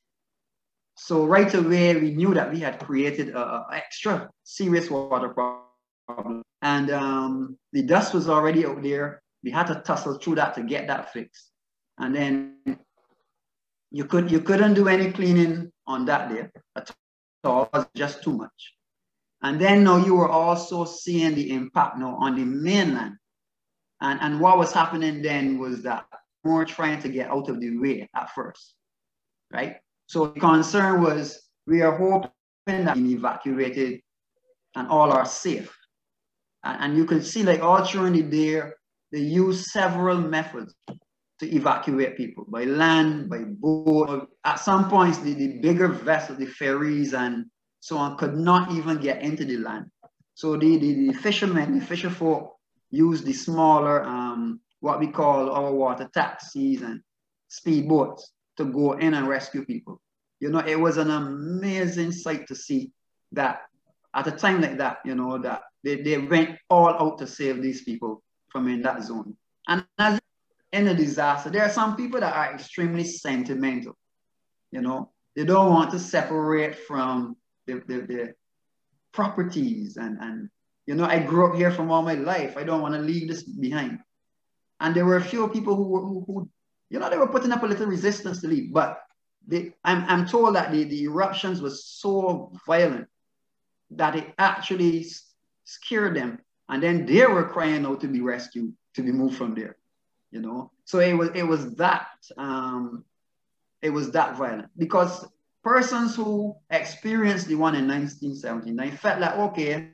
So 0.94 1.26
right 1.26 1.52
away, 1.54 1.96
we 1.96 2.12
knew 2.12 2.34
that 2.34 2.52
we 2.52 2.60
had 2.60 2.78
created 2.78 3.34
an 3.34 3.62
extra 3.72 4.30
serious 4.44 4.90
water 4.90 5.30
problem. 5.30 6.42
And 6.60 6.90
um, 6.90 7.58
the 7.72 7.82
dust 7.82 8.14
was 8.14 8.28
already 8.28 8.66
out 8.66 8.82
there. 8.82 9.22
We 9.42 9.50
had 9.50 9.66
to 9.68 9.82
tussle 9.84 10.18
through 10.18 10.36
that 10.36 10.54
to 10.54 10.62
get 10.62 10.86
that 10.86 11.12
fixed. 11.12 11.50
And 11.98 12.14
then 12.14 12.56
you 13.90 14.04
could 14.04 14.30
you 14.30 14.40
couldn't 14.40 14.74
do 14.74 14.88
any 14.88 15.12
cleaning 15.12 15.72
on 15.86 16.04
that 16.06 16.30
day 16.30 16.48
at 16.76 16.90
all. 17.44 17.64
It 17.64 17.70
was 17.72 17.86
just 17.94 18.22
too 18.22 18.32
much. 18.32 18.74
And 19.42 19.60
then 19.60 19.82
now 19.82 19.96
you 19.96 20.14
were 20.14 20.28
also 20.28 20.84
seeing 20.84 21.34
the 21.34 21.50
impact 21.52 21.98
now 21.98 22.16
on 22.16 22.36
the 22.36 22.44
mainland. 22.44 23.16
And, 24.00 24.20
and 24.20 24.40
what 24.40 24.58
was 24.58 24.72
happening 24.72 25.22
then 25.22 25.58
was 25.58 25.82
that 25.82 26.06
we 26.44 26.52
were 26.52 26.64
trying 26.64 27.02
to 27.02 27.08
get 27.08 27.28
out 27.28 27.48
of 27.48 27.60
the 27.60 27.76
way 27.76 28.08
at 28.14 28.30
first, 28.34 28.74
right? 29.52 29.76
So 30.06 30.26
the 30.26 30.40
concern 30.40 31.02
was 31.02 31.40
we 31.66 31.82
are 31.82 31.96
hoping 31.96 32.30
that 32.84 32.96
we 32.96 33.14
evacuated 33.14 34.00
and 34.74 34.88
all 34.88 35.12
are 35.12 35.24
safe. 35.24 35.76
And, 36.64 36.82
and 36.82 36.96
you 36.96 37.04
can 37.04 37.22
see 37.22 37.42
like 37.42 37.62
all 37.62 37.84
during 37.84 38.12
the 38.14 38.22
day, 38.22 38.62
they 39.10 39.20
use 39.20 39.72
several 39.72 40.18
methods 40.18 40.74
to 41.40 41.54
evacuate 41.54 42.16
people 42.16 42.46
by 42.48 42.64
land, 42.64 43.28
by 43.28 43.44
boat. 43.44 44.28
At 44.44 44.60
some 44.60 44.88
points, 44.88 45.18
the, 45.18 45.34
the 45.34 45.58
bigger 45.58 45.88
vessels, 45.88 46.38
the 46.38 46.46
ferries 46.46 47.14
and 47.14 47.46
so 47.80 47.96
on, 47.96 48.16
could 48.16 48.34
not 48.34 48.72
even 48.72 48.98
get 48.98 49.22
into 49.22 49.44
the 49.44 49.58
land. 49.58 49.86
So 50.34 50.56
the, 50.56 50.78
the, 50.78 51.08
the 51.08 51.12
fishermen, 51.14 51.78
the 51.78 51.84
fisher 51.84 52.10
folk 52.10 52.56
use 52.90 53.22
the 53.22 53.32
smaller, 53.32 54.04
um, 54.04 54.60
what 54.80 55.00
we 55.00 55.08
call 55.08 55.50
our 55.50 55.72
water 55.72 56.08
taxis 56.14 56.82
and 56.82 57.00
speedboats 57.50 58.22
to 58.56 58.64
go 58.64 58.92
in 58.92 59.14
and 59.14 59.28
rescue 59.28 59.64
people. 59.64 60.00
You 60.40 60.50
know, 60.50 60.60
it 60.60 60.78
was 60.78 60.96
an 60.96 61.10
amazing 61.10 62.12
sight 62.12 62.46
to 62.48 62.54
see 62.54 62.92
that 63.32 63.62
at 64.14 64.26
a 64.26 64.32
time 64.32 64.60
like 64.60 64.78
that, 64.78 64.98
you 65.04 65.14
know, 65.14 65.38
that 65.38 65.62
they, 65.84 66.02
they 66.02 66.18
went 66.18 66.58
all 66.68 66.88
out 66.88 67.18
to 67.18 67.26
save 67.26 67.62
these 67.62 67.82
people 67.82 68.22
from 68.50 68.68
in 68.68 68.82
that 68.82 69.02
zone. 69.02 69.36
And 69.68 69.86
as 69.98 70.20
in 70.72 70.88
a 70.88 70.94
disaster, 70.94 71.50
there 71.50 71.62
are 71.62 71.70
some 71.70 71.96
people 71.96 72.20
that 72.20 72.34
are 72.34 72.52
extremely 72.52 73.04
sentimental. 73.04 73.96
You 74.70 74.80
know, 74.80 75.12
they 75.36 75.44
don't 75.44 75.70
want 75.70 75.90
to 75.92 75.98
separate 75.98 76.76
from 76.76 77.36
the, 77.66 77.82
the, 77.86 78.00
the 78.00 78.34
properties 79.12 79.96
and, 79.96 80.18
and 80.20 80.48
you 80.86 80.94
know, 80.94 81.04
I 81.04 81.20
grew 81.20 81.48
up 81.48 81.54
here 81.54 81.70
from 81.70 81.90
all 81.90 82.02
my 82.02 82.14
life. 82.14 82.56
I 82.56 82.64
don't 82.64 82.82
want 82.82 82.94
to 82.94 83.00
leave 83.00 83.28
this 83.28 83.44
behind. 83.44 84.00
And 84.80 84.94
there 84.94 85.04
were 85.04 85.16
a 85.16 85.24
few 85.24 85.46
people 85.48 85.76
who, 85.76 86.00
who, 86.00 86.24
who 86.26 86.48
you 86.92 86.98
know, 86.98 87.08
they 87.08 87.16
were 87.16 87.26
putting 87.26 87.52
up 87.52 87.62
a 87.62 87.66
little 87.66 87.86
resistance 87.86 88.42
to 88.42 88.48
leave. 88.48 88.70
But 88.70 89.00
they, 89.48 89.72
I'm, 89.82 90.04
I'm 90.06 90.26
told 90.28 90.54
that 90.56 90.70
the, 90.70 90.84
the 90.84 91.04
eruptions 91.04 91.62
were 91.62 91.70
so 91.70 92.52
violent 92.66 93.08
that 93.92 94.14
it 94.14 94.34
actually 94.38 95.06
scared 95.64 96.14
them. 96.14 96.38
And 96.68 96.82
then 96.82 97.06
they 97.06 97.26
were 97.26 97.48
crying 97.48 97.86
out 97.86 98.02
to 98.02 98.08
be 98.08 98.20
rescued, 98.20 98.74
to 98.94 99.02
be 99.02 99.10
moved 99.10 99.36
from 99.36 99.54
there. 99.54 99.76
You 100.30 100.40
know, 100.40 100.70
so 100.84 100.98
it 100.98 101.12
was 101.12 101.28
it 101.34 101.42
was 101.42 101.74
that 101.74 102.08
um, 102.38 103.04
it 103.82 103.90
was 103.90 104.12
that 104.12 104.38
violent 104.38 104.70
because 104.78 105.28
persons 105.62 106.16
who 106.16 106.56
experienced 106.70 107.48
the 107.48 107.54
one 107.54 107.74
in 107.74 107.86
1979 107.86 108.96
felt 108.96 109.20
like 109.20 109.36
okay, 109.36 109.90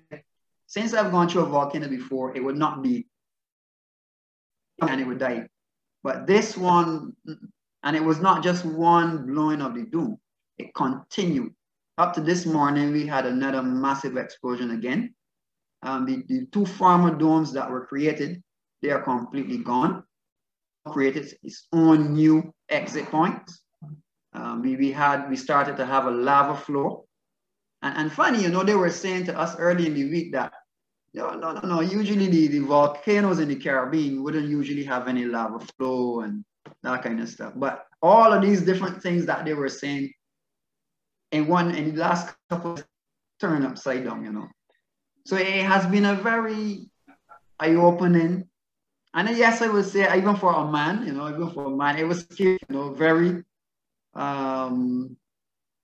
since 0.69 0.95
I've 0.95 1.11
gone 1.11 1.29
through 1.29 1.43
a 1.43 1.47
volcano 1.47 1.89
before, 1.89 2.37
it 2.37 2.45
would 2.45 2.57
not 2.57 2.85
be 2.85 3.09
and 4.81 5.01
it 5.01 5.09
would 5.09 5.19
die. 5.19 5.49
But 6.03 6.27
this 6.27 6.57
one, 6.57 7.13
and 7.83 7.97
it 7.97 8.03
was 8.03 8.21
not 8.21 8.43
just 8.43 8.65
one 8.65 9.27
blowing 9.27 9.61
of 9.63 9.75
the 9.75 9.83
dome, 9.83 10.19
it 10.59 10.75
continued. 10.75 11.53
Up 11.99 12.15
to 12.15 12.21
this 12.21 12.47
morning, 12.47 12.93
we 12.93 13.07
had 13.07 13.27
another 13.27 13.63
massive 13.63 14.17
explosion 14.17 14.71
again. 14.71 15.15
Um, 15.83 16.07
the, 16.07 16.23
the 16.29 16.47
two 16.53 16.67
former 16.67 17.15
domes 17.15 17.53
that 17.53 17.71
were 17.71 17.87
created, 17.87 18.43
they 18.83 18.91
are 18.91 19.03
completely 19.03 19.59
gone. 19.59 20.05
Created 20.87 21.35
its 21.43 21.67
own 21.73 22.15
new 22.15 22.53
exit 22.69 23.07
points. 23.07 23.61
Um, 24.33 24.63
we, 24.63 24.77
we 24.77 24.93
had 24.93 25.29
we 25.29 25.37
started 25.37 25.77
to 25.77 25.87
have 25.87 26.07
a 26.07 26.11
lava 26.11 26.57
flow. 26.57 27.07
And, 27.83 27.97
and 27.97 28.13
funny, 28.13 28.43
you 28.43 28.49
know, 28.49 28.63
they 28.63 28.75
were 28.75 28.91
saying 28.91 29.27
to 29.27 29.39
us 29.39 29.57
early 29.57 29.87
in 29.87 29.95
the 29.95 30.09
week 30.09 30.33
that 30.33 30.53
no, 31.19 31.35
no, 31.35 31.53
no, 31.53 31.61
no. 31.61 31.81
Usually 31.81 32.29
the, 32.29 32.47
the 32.47 32.61
volcanoes 32.61 33.41
in 33.41 33.49
the 33.49 33.57
Caribbean 33.57 34.23
wouldn't 34.23 34.49
usually 34.49 34.85
have 34.85 35.09
any 35.09 35.25
lava 35.25 35.59
flow 35.77 36.21
and 36.21 36.45
that 36.83 37.03
kind 37.03 37.21
of 37.21 37.29
stuff. 37.29 37.53
But 37.57 37.87
all 38.01 38.33
of 38.33 38.41
these 38.41 38.63
different 38.63 39.03
things 39.03 39.27
that 39.27 39.45
they 39.45 39.55
were 39.55 39.69
saying 39.69 40.13
in 41.33 41.49
one 41.49 41.75
in 41.75 41.95
the 41.95 42.01
last 42.01 42.35
couple 42.49 42.79
turn 43.41 43.65
upside 43.65 44.05
down, 44.05 44.25
you 44.25 44.33
know. 44.33 44.49
So 45.27 45.37
it 45.37 45.65
has 45.65 45.87
been 45.87 46.05
a 46.05 46.15
very 46.15 46.89
eye-opening. 47.59 48.49
And 49.15 49.37
yes, 49.37 49.61
I 49.61 49.69
would 49.69 49.87
say 49.87 50.03
even 50.17 50.37
for 50.37 50.53
a 50.53 50.71
man, 50.71 51.05
you 51.05 51.13
know, 51.13 51.29
even 51.29 51.51
for 51.51 51.65
a 51.65 51.77
man, 51.77 51.99
it 51.99 52.07
was 52.07 52.21
scary, 52.31 52.59
you 52.69 52.77
know, 52.77 52.93
very 52.93 53.43
um 54.15 55.17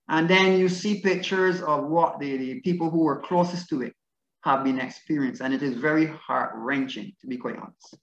and 0.07 0.29
then 0.29 0.59
you 0.59 0.69
see 0.69 1.01
pictures 1.01 1.61
of 1.61 1.85
what 1.85 2.19
the, 2.19 2.37
the 2.37 2.59
people 2.61 2.89
who 2.89 2.99
were 2.99 3.19
closest 3.19 3.69
to 3.69 3.81
it 3.81 3.93
have 4.45 4.63
been 4.63 4.79
experienced, 4.79 5.41
and 5.41 5.53
it 5.53 5.63
is 5.63 5.73
very 5.73 6.05
heart 6.05 6.51
wrenching, 6.53 7.11
to 7.19 7.27
be 7.27 7.35
quite 7.35 7.57
honest. 7.57 7.97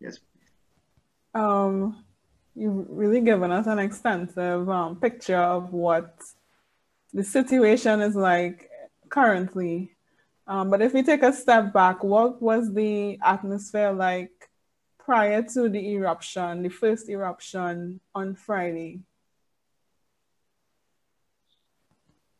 Yes. 0.00 0.18
Um, 1.34 2.04
you've 2.54 2.86
really 2.88 3.20
given 3.20 3.52
us 3.52 3.66
an 3.66 3.78
extensive 3.78 4.68
um, 4.70 4.96
picture 4.96 5.36
of 5.36 5.74
what 5.74 6.16
the 7.12 7.22
situation 7.22 8.00
is 8.00 8.16
like 8.16 8.70
currently. 9.10 9.94
Um, 10.46 10.70
but 10.70 10.80
if 10.80 10.94
we 10.94 11.02
take 11.02 11.22
a 11.22 11.34
step 11.34 11.74
back, 11.74 12.02
what 12.02 12.40
was 12.40 12.72
the 12.72 13.18
atmosphere 13.22 13.92
like 13.92 14.48
prior 14.98 15.42
to 15.42 15.68
the 15.68 15.92
eruption, 15.92 16.62
the 16.62 16.70
first 16.70 17.10
eruption 17.10 18.00
on 18.14 18.34
Friday? 18.34 19.00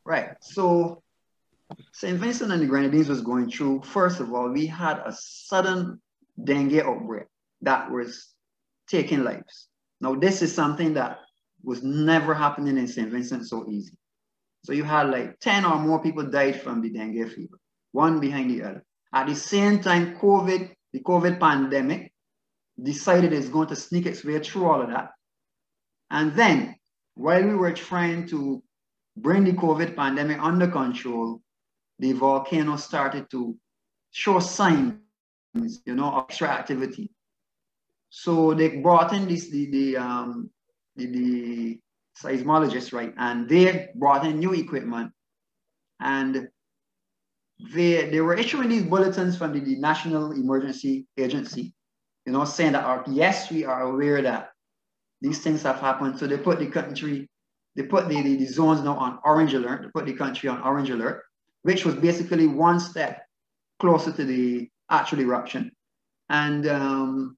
Right. 0.06 0.30
So 0.40 1.02
St. 1.92 2.18
Vincent 2.18 2.52
and 2.52 2.62
the 2.62 2.66
Grenadines 2.66 3.08
was 3.08 3.20
going 3.20 3.50
through, 3.50 3.82
first 3.82 4.20
of 4.20 4.32
all, 4.32 4.48
we 4.50 4.66
had 4.66 4.98
a 5.04 5.12
sudden 5.12 6.00
dengue 6.42 6.78
outbreak 6.78 7.26
that 7.62 7.90
was 7.90 8.34
taking 8.88 9.24
lives. 9.24 9.68
Now, 10.00 10.14
this 10.14 10.42
is 10.42 10.54
something 10.54 10.94
that 10.94 11.18
was 11.62 11.82
never 11.82 12.34
happening 12.34 12.78
in 12.78 12.86
St. 12.86 13.10
Vincent 13.10 13.46
so 13.48 13.68
easy. 13.68 13.96
So 14.64 14.72
you 14.72 14.84
had 14.84 15.10
like 15.10 15.40
10 15.40 15.64
or 15.64 15.78
more 15.78 16.00
people 16.00 16.24
died 16.24 16.60
from 16.62 16.80
the 16.80 16.90
dengue 16.90 17.30
fever, 17.32 17.58
one 17.92 18.20
behind 18.20 18.50
the 18.50 18.62
other. 18.62 18.84
At 19.12 19.26
the 19.26 19.34
same 19.34 19.80
time, 19.80 20.16
COVID, 20.18 20.70
the 20.92 21.00
COVID 21.00 21.40
pandemic, 21.40 22.12
decided 22.80 23.32
it's 23.32 23.48
going 23.48 23.68
to 23.68 23.76
sneak 23.76 24.06
its 24.06 24.24
way 24.24 24.38
through 24.38 24.66
all 24.66 24.82
of 24.82 24.88
that. 24.90 25.10
And 26.10 26.34
then, 26.34 26.76
while 27.14 27.42
we 27.42 27.54
were 27.54 27.72
trying 27.72 28.28
to 28.28 28.62
bring 29.16 29.44
the 29.44 29.52
COVID 29.52 29.96
pandemic 29.96 30.38
under 30.40 30.68
control, 30.68 31.40
the 31.98 32.12
volcano 32.12 32.76
started 32.76 33.30
to 33.30 33.56
show 34.10 34.38
signs, 34.38 34.98
you 35.84 35.94
know, 35.94 36.10
of 36.12 36.24
extra 36.24 36.48
activity. 36.48 37.10
So 38.10 38.54
they 38.54 38.78
brought 38.78 39.12
in 39.12 39.28
this 39.28 39.50
the 39.50 39.70
the 39.70 39.96
um 39.96 40.50
the, 40.96 41.06
the 41.06 41.80
seismologists, 42.20 42.92
right? 42.92 43.14
And 43.16 43.48
they 43.48 43.88
brought 43.94 44.26
in 44.26 44.38
new 44.38 44.54
equipment. 44.54 45.12
And 46.00 46.48
they 47.74 48.08
they 48.10 48.20
were 48.20 48.34
issuing 48.34 48.68
these 48.68 48.84
bulletins 48.84 49.36
from 49.36 49.52
the, 49.52 49.60
the 49.60 49.76
National 49.76 50.32
Emergency 50.32 51.06
Agency, 51.16 51.74
you 52.24 52.32
know, 52.32 52.44
saying 52.44 52.72
that 52.72 52.84
uh, 52.84 53.02
yes, 53.08 53.50
we 53.50 53.64
are 53.64 53.82
aware 53.82 54.22
that 54.22 54.50
these 55.20 55.40
things 55.40 55.62
have 55.62 55.80
happened. 55.80 56.18
So 56.18 56.28
they 56.28 56.38
put 56.38 56.60
the 56.60 56.68
country, 56.68 57.28
they 57.74 57.82
put 57.82 58.08
the, 58.08 58.22
the, 58.22 58.36
the 58.36 58.46
zones 58.46 58.80
now 58.82 58.96
on 58.96 59.18
orange 59.24 59.54
alert, 59.54 59.82
they 59.82 59.88
put 59.88 60.06
the 60.06 60.12
country 60.12 60.48
on 60.48 60.62
orange 60.62 60.90
alert 60.90 61.24
which 61.62 61.84
was 61.84 61.94
basically 61.94 62.46
one 62.46 62.80
step 62.80 63.22
closer 63.80 64.12
to 64.12 64.24
the 64.24 64.68
actual 64.90 65.20
eruption. 65.20 65.70
And 66.28 66.66
um, 66.66 67.36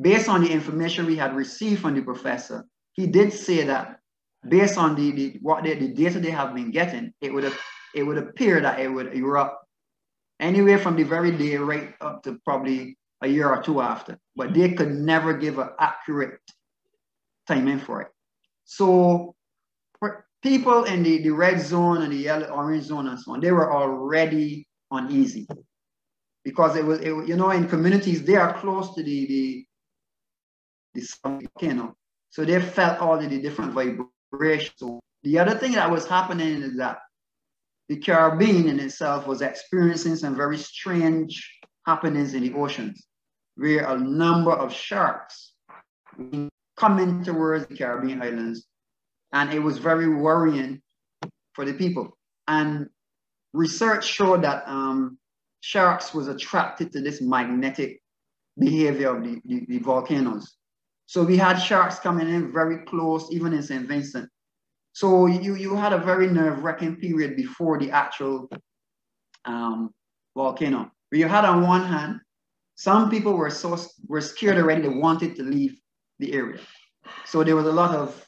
based 0.00 0.28
on 0.28 0.42
the 0.42 0.50
information 0.50 1.06
we 1.06 1.16
had 1.16 1.34
received 1.34 1.80
from 1.80 1.94
the 1.94 2.02
professor, 2.02 2.64
he 2.92 3.06
did 3.06 3.32
say 3.32 3.64
that 3.64 4.00
based 4.48 4.78
on 4.78 4.94
the, 4.94 5.10
the 5.12 5.38
what 5.40 5.64
the, 5.64 5.74
the 5.74 5.88
data 5.88 6.18
they 6.20 6.30
have 6.30 6.54
been 6.54 6.70
getting, 6.70 7.12
it 7.20 7.32
would 7.32 7.52
it 7.94 8.02
would 8.02 8.18
appear 8.18 8.60
that 8.60 8.80
it 8.80 8.88
would 8.88 9.14
erupt 9.14 9.64
anywhere 10.40 10.78
from 10.78 10.96
the 10.96 11.02
very 11.02 11.30
day 11.30 11.56
right 11.56 11.94
up 12.00 12.22
to 12.24 12.38
probably 12.44 12.96
a 13.22 13.28
year 13.28 13.48
or 13.48 13.62
two 13.62 13.80
after. 13.80 14.18
But 14.34 14.54
they 14.54 14.72
could 14.72 14.90
never 14.90 15.34
give 15.34 15.58
an 15.58 15.70
accurate 15.78 16.40
timing 17.46 17.78
for 17.78 18.02
it. 18.02 18.08
So 18.64 19.34
people 20.42 20.84
in 20.84 21.02
the, 21.02 21.22
the 21.22 21.30
red 21.30 21.60
zone 21.60 22.02
and 22.02 22.12
the 22.12 22.16
yellow 22.16 22.46
orange 22.48 22.84
zone 22.84 23.08
and 23.08 23.18
so 23.18 23.32
on, 23.32 23.40
they 23.40 23.52
were 23.52 23.72
already 23.72 24.66
uneasy 24.90 25.46
because 26.44 26.76
it 26.76 26.84
was, 26.84 27.00
it, 27.00 27.10
you 27.26 27.36
know, 27.36 27.50
in 27.50 27.68
communities, 27.68 28.24
they 28.24 28.36
are 28.36 28.58
close 28.60 28.94
to 28.94 29.02
the, 29.02 29.26
the, 29.26 29.66
the 30.94 31.08
volcano. 31.22 31.94
So 32.30 32.44
they 32.44 32.60
felt 32.60 32.98
all 32.98 33.18
the, 33.18 33.28
the 33.28 33.40
different 33.40 33.72
vibrations. 33.72 34.74
So 34.76 35.00
the 35.22 35.38
other 35.38 35.56
thing 35.56 35.72
that 35.72 35.90
was 35.90 36.06
happening 36.06 36.62
is 36.62 36.76
that 36.78 36.98
the 37.88 37.96
Caribbean 37.96 38.68
in 38.68 38.80
itself 38.80 39.26
was 39.26 39.42
experiencing 39.42 40.16
some 40.16 40.34
very 40.34 40.58
strange 40.58 41.60
happenings 41.86 42.34
in 42.34 42.42
the 42.42 42.54
oceans, 42.54 43.06
where 43.56 43.88
a 43.88 43.98
number 43.98 44.52
of 44.52 44.72
sharks 44.72 45.52
coming 46.76 47.22
towards 47.22 47.66
the 47.66 47.76
Caribbean 47.76 48.22
islands 48.22 48.66
and 49.32 49.52
it 49.52 49.58
was 49.58 49.78
very 49.78 50.08
worrying 50.08 50.80
for 51.54 51.64
the 51.64 51.72
people. 51.72 52.16
And 52.48 52.88
research 53.52 54.04
showed 54.06 54.42
that 54.42 54.64
um, 54.66 55.18
sharks 55.60 56.12
was 56.14 56.28
attracted 56.28 56.92
to 56.92 57.00
this 57.00 57.20
magnetic 57.20 58.02
behavior 58.58 59.16
of 59.16 59.24
the, 59.24 59.40
the, 59.44 59.64
the, 59.68 59.78
volcanoes. 59.78 60.56
So 61.06 61.22
we 61.22 61.36
had 61.36 61.56
sharks 61.56 61.98
coming 61.98 62.28
in 62.28 62.52
very 62.52 62.84
close, 62.84 63.28
even 63.30 63.52
in 63.52 63.62
St. 63.62 63.86
Vincent. 63.86 64.28
So 64.92 65.26
you, 65.26 65.54
you 65.54 65.74
had 65.74 65.92
a 65.92 65.98
very 65.98 66.28
nerve-wracking 66.28 66.96
period 66.96 67.36
before 67.36 67.78
the 67.78 67.90
actual 67.90 68.50
um, 69.46 69.90
volcano. 70.36 70.90
Where 71.08 71.18
you 71.18 71.28
had 71.28 71.44
on 71.44 71.66
one 71.66 71.84
hand, 71.84 72.20
some 72.74 73.10
people 73.10 73.34
were 73.34 73.50
so 73.50 73.78
were 74.06 74.20
scared 74.20 74.58
already, 74.58 74.82
they 74.82 74.88
wanted 74.88 75.36
to 75.36 75.42
leave 75.42 75.78
the 76.18 76.32
area. 76.34 76.60
So 77.24 77.44
there 77.44 77.56
was 77.56 77.66
a 77.66 77.72
lot 77.72 77.94
of 77.94 78.24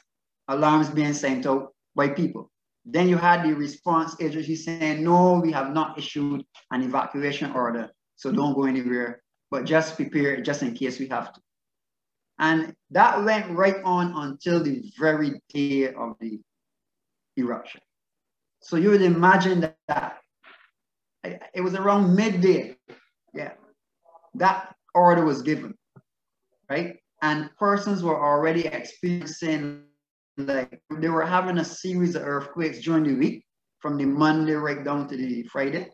alarms 0.47 0.89
being 0.89 1.13
sent 1.13 1.45
out 1.45 1.73
by 1.95 2.09
people. 2.09 2.51
Then 2.85 3.09
you 3.09 3.17
had 3.17 3.43
the 3.43 3.53
response 3.53 4.15
agency 4.19 4.55
saying, 4.55 5.03
no, 5.03 5.39
we 5.39 5.51
have 5.51 5.73
not 5.73 5.97
issued 5.97 6.45
an 6.71 6.83
evacuation 6.83 7.51
order, 7.51 7.89
so 8.15 8.31
don't 8.31 8.53
go 8.53 8.65
anywhere. 8.65 9.21
but 9.51 9.63
just 9.63 9.95
prepare 9.95 10.41
just 10.41 10.63
in 10.63 10.73
case 10.73 10.99
we 10.99 11.07
have 11.07 11.33
to. 11.33 11.39
And 12.39 12.75
that 12.91 13.23
went 13.23 13.49
right 13.51 13.81
on 13.85 14.13
until 14.27 14.61
the 14.61 14.91
very 14.99 15.41
day 15.53 15.93
of 15.93 16.15
the 16.19 16.41
eruption. 17.37 17.81
So 18.59 18.75
you 18.75 18.89
would 18.89 19.01
imagine 19.01 19.71
that 19.87 20.17
it 21.53 21.61
was 21.61 21.75
around 21.75 22.15
midday, 22.15 22.75
yeah, 23.33 23.53
that 24.35 24.75
order 24.93 25.23
was 25.23 25.41
given, 25.41 25.75
right? 26.69 26.97
And 27.21 27.49
persons 27.57 28.03
were 28.03 28.21
already 28.21 28.67
experiencing, 28.67 29.83
like, 30.37 30.81
they 30.99 31.09
were 31.09 31.25
having 31.25 31.57
a 31.57 31.65
series 31.65 32.15
of 32.15 32.23
earthquakes 32.23 32.81
during 32.81 33.03
the 33.03 33.15
week, 33.15 33.45
from 33.79 33.97
the 33.97 34.05
Monday 34.05 34.53
right 34.53 34.83
down 34.83 35.07
to 35.07 35.17
the 35.17 35.43
Friday. 35.43 35.89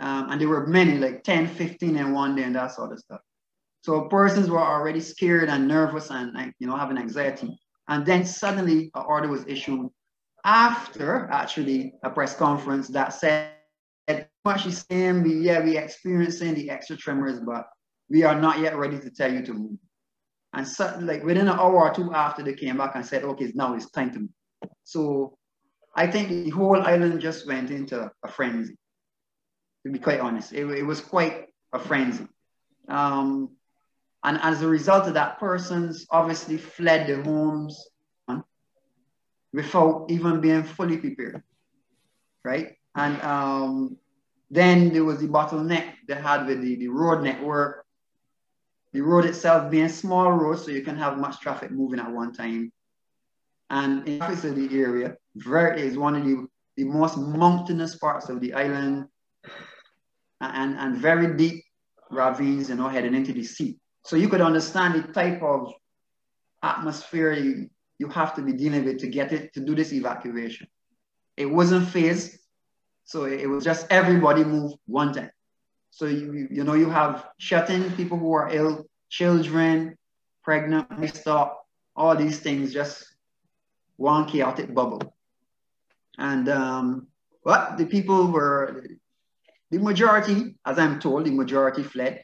Um, 0.00 0.30
and 0.30 0.40
there 0.40 0.48
were 0.48 0.66
many, 0.66 0.98
like 0.98 1.24
10, 1.24 1.48
15 1.48 1.96
in 1.96 2.12
one 2.12 2.36
day 2.36 2.44
and 2.44 2.54
that 2.54 2.72
sort 2.72 2.92
of 2.92 2.98
stuff. 2.98 3.20
So 3.82 4.02
persons 4.02 4.50
were 4.50 4.60
already 4.60 5.00
scared 5.00 5.48
and 5.48 5.66
nervous 5.66 6.10
and 6.10 6.34
like, 6.34 6.54
you 6.58 6.66
know, 6.66 6.76
having 6.76 6.98
anxiety. 6.98 7.58
And 7.88 8.04
then 8.04 8.24
suddenly 8.24 8.90
an 8.94 9.04
order 9.06 9.28
was 9.28 9.46
issued 9.46 9.88
after 10.44 11.28
actually 11.30 11.94
a 12.02 12.10
press 12.10 12.34
conference 12.34 12.88
that 12.88 13.14
said 13.14 13.52
actually 14.46 14.72
saying 14.72 15.22
we 15.22 15.34
yeah 15.34 15.62
we 15.62 15.76
experiencing 15.76 16.54
the 16.54 16.70
extra 16.70 16.96
tremors, 16.96 17.40
but 17.40 17.68
we 18.08 18.22
are 18.22 18.40
not 18.40 18.58
yet 18.58 18.76
ready 18.76 18.98
to 18.98 19.10
tell 19.10 19.32
you 19.32 19.44
to 19.44 19.52
move. 19.52 19.78
And 20.54 20.66
suddenly, 20.66 21.14
like 21.14 21.24
within 21.24 21.48
an 21.48 21.58
hour 21.58 21.76
or 21.76 21.94
two 21.94 22.12
after 22.14 22.42
they 22.42 22.54
came 22.54 22.78
back 22.78 22.94
and 22.94 23.04
said, 23.04 23.22
okay, 23.24 23.52
now 23.54 23.74
it's 23.74 23.90
time 23.90 24.12
to 24.12 24.20
move. 24.20 24.30
So 24.84 25.36
I 25.94 26.06
think 26.06 26.28
the 26.28 26.50
whole 26.50 26.80
island 26.80 27.20
just 27.20 27.46
went 27.46 27.70
into 27.70 28.10
a 28.24 28.28
frenzy. 28.28 28.76
To 29.84 29.92
be 29.92 29.98
quite 29.98 30.20
honest, 30.20 30.52
it, 30.52 30.64
it 30.66 30.82
was 30.84 31.00
quite 31.00 31.46
a 31.72 31.78
frenzy. 31.78 32.26
Um, 32.88 33.50
and 34.24 34.38
as 34.42 34.62
a 34.62 34.68
result 34.68 35.06
of 35.06 35.14
that, 35.14 35.38
persons 35.38 36.06
obviously 36.10 36.56
fled 36.56 37.06
their 37.06 37.22
homes 37.22 37.88
without 39.52 40.06
even 40.08 40.40
being 40.40 40.62
fully 40.62 40.96
prepared, 40.98 41.42
right? 42.44 42.76
And 42.94 43.20
um, 43.22 43.96
then 44.50 44.92
there 44.92 45.04
was 45.04 45.20
the 45.20 45.28
bottleneck 45.28 45.94
they 46.06 46.14
had 46.14 46.46
with 46.46 46.60
the, 46.62 46.76
the 46.76 46.88
road 46.88 47.22
network. 47.22 47.84
The 48.98 49.04
road 49.04 49.26
itself 49.26 49.70
being 49.70 49.88
small 49.88 50.32
road, 50.32 50.58
so 50.58 50.72
you 50.72 50.82
can 50.82 50.96
have 50.96 51.18
much 51.18 51.38
traffic 51.38 51.70
moving 51.70 52.00
at 52.00 52.10
one 52.10 52.32
time. 52.32 52.72
And 53.70 54.08
in 54.08 54.20
of 54.20 54.56
the 54.56 54.68
area, 54.72 55.14
very 55.36 55.82
is 55.82 55.96
one 55.96 56.16
of 56.16 56.24
the, 56.24 56.48
the 56.76 56.82
most 56.82 57.16
mountainous 57.16 57.94
parts 57.94 58.28
of 58.28 58.40
the 58.40 58.54
island 58.54 59.06
and, 60.40 60.76
and 60.76 60.96
very 60.96 61.36
deep 61.36 61.62
ravines, 62.10 62.70
you 62.70 62.74
know, 62.74 62.88
heading 62.88 63.14
into 63.14 63.32
the 63.32 63.44
sea. 63.44 63.78
So 64.04 64.16
you 64.16 64.28
could 64.28 64.40
understand 64.40 64.94
the 64.94 65.12
type 65.12 65.44
of 65.44 65.72
atmosphere 66.64 67.34
you, 67.34 67.70
you 68.00 68.08
have 68.08 68.34
to 68.34 68.42
be 68.42 68.52
dealing 68.52 68.84
with 68.84 68.98
to 68.98 69.06
get 69.06 69.32
it 69.32 69.54
to 69.54 69.60
do 69.60 69.76
this 69.76 69.92
evacuation. 69.92 70.66
It 71.36 71.46
wasn't 71.46 71.86
phased, 71.86 72.36
so 73.04 73.26
it 73.26 73.48
was 73.48 73.62
just 73.62 73.86
everybody 73.90 74.42
move 74.42 74.72
one 74.86 75.12
time. 75.12 75.30
So 75.98 76.06
you 76.06 76.46
you 76.48 76.62
know 76.62 76.74
you 76.74 76.88
have 76.90 77.26
shut-in 77.38 77.90
people 77.96 78.16
who 78.16 78.32
are 78.32 78.48
ill, 78.52 78.86
children, 79.08 79.98
pregnant, 80.44 80.86
stop, 81.12 81.66
all 81.96 82.14
these 82.14 82.38
things 82.38 82.72
just 82.72 83.04
one 83.96 84.28
chaotic 84.28 84.72
bubble. 84.72 85.02
And 86.16 86.48
um, 86.48 87.08
but 87.44 87.78
the 87.78 87.86
people 87.86 88.30
were 88.30 88.86
the 89.72 89.78
majority, 89.78 90.54
as 90.64 90.78
I'm 90.78 91.00
told, 91.00 91.24
the 91.24 91.32
majority 91.32 91.82
fled. 91.82 92.22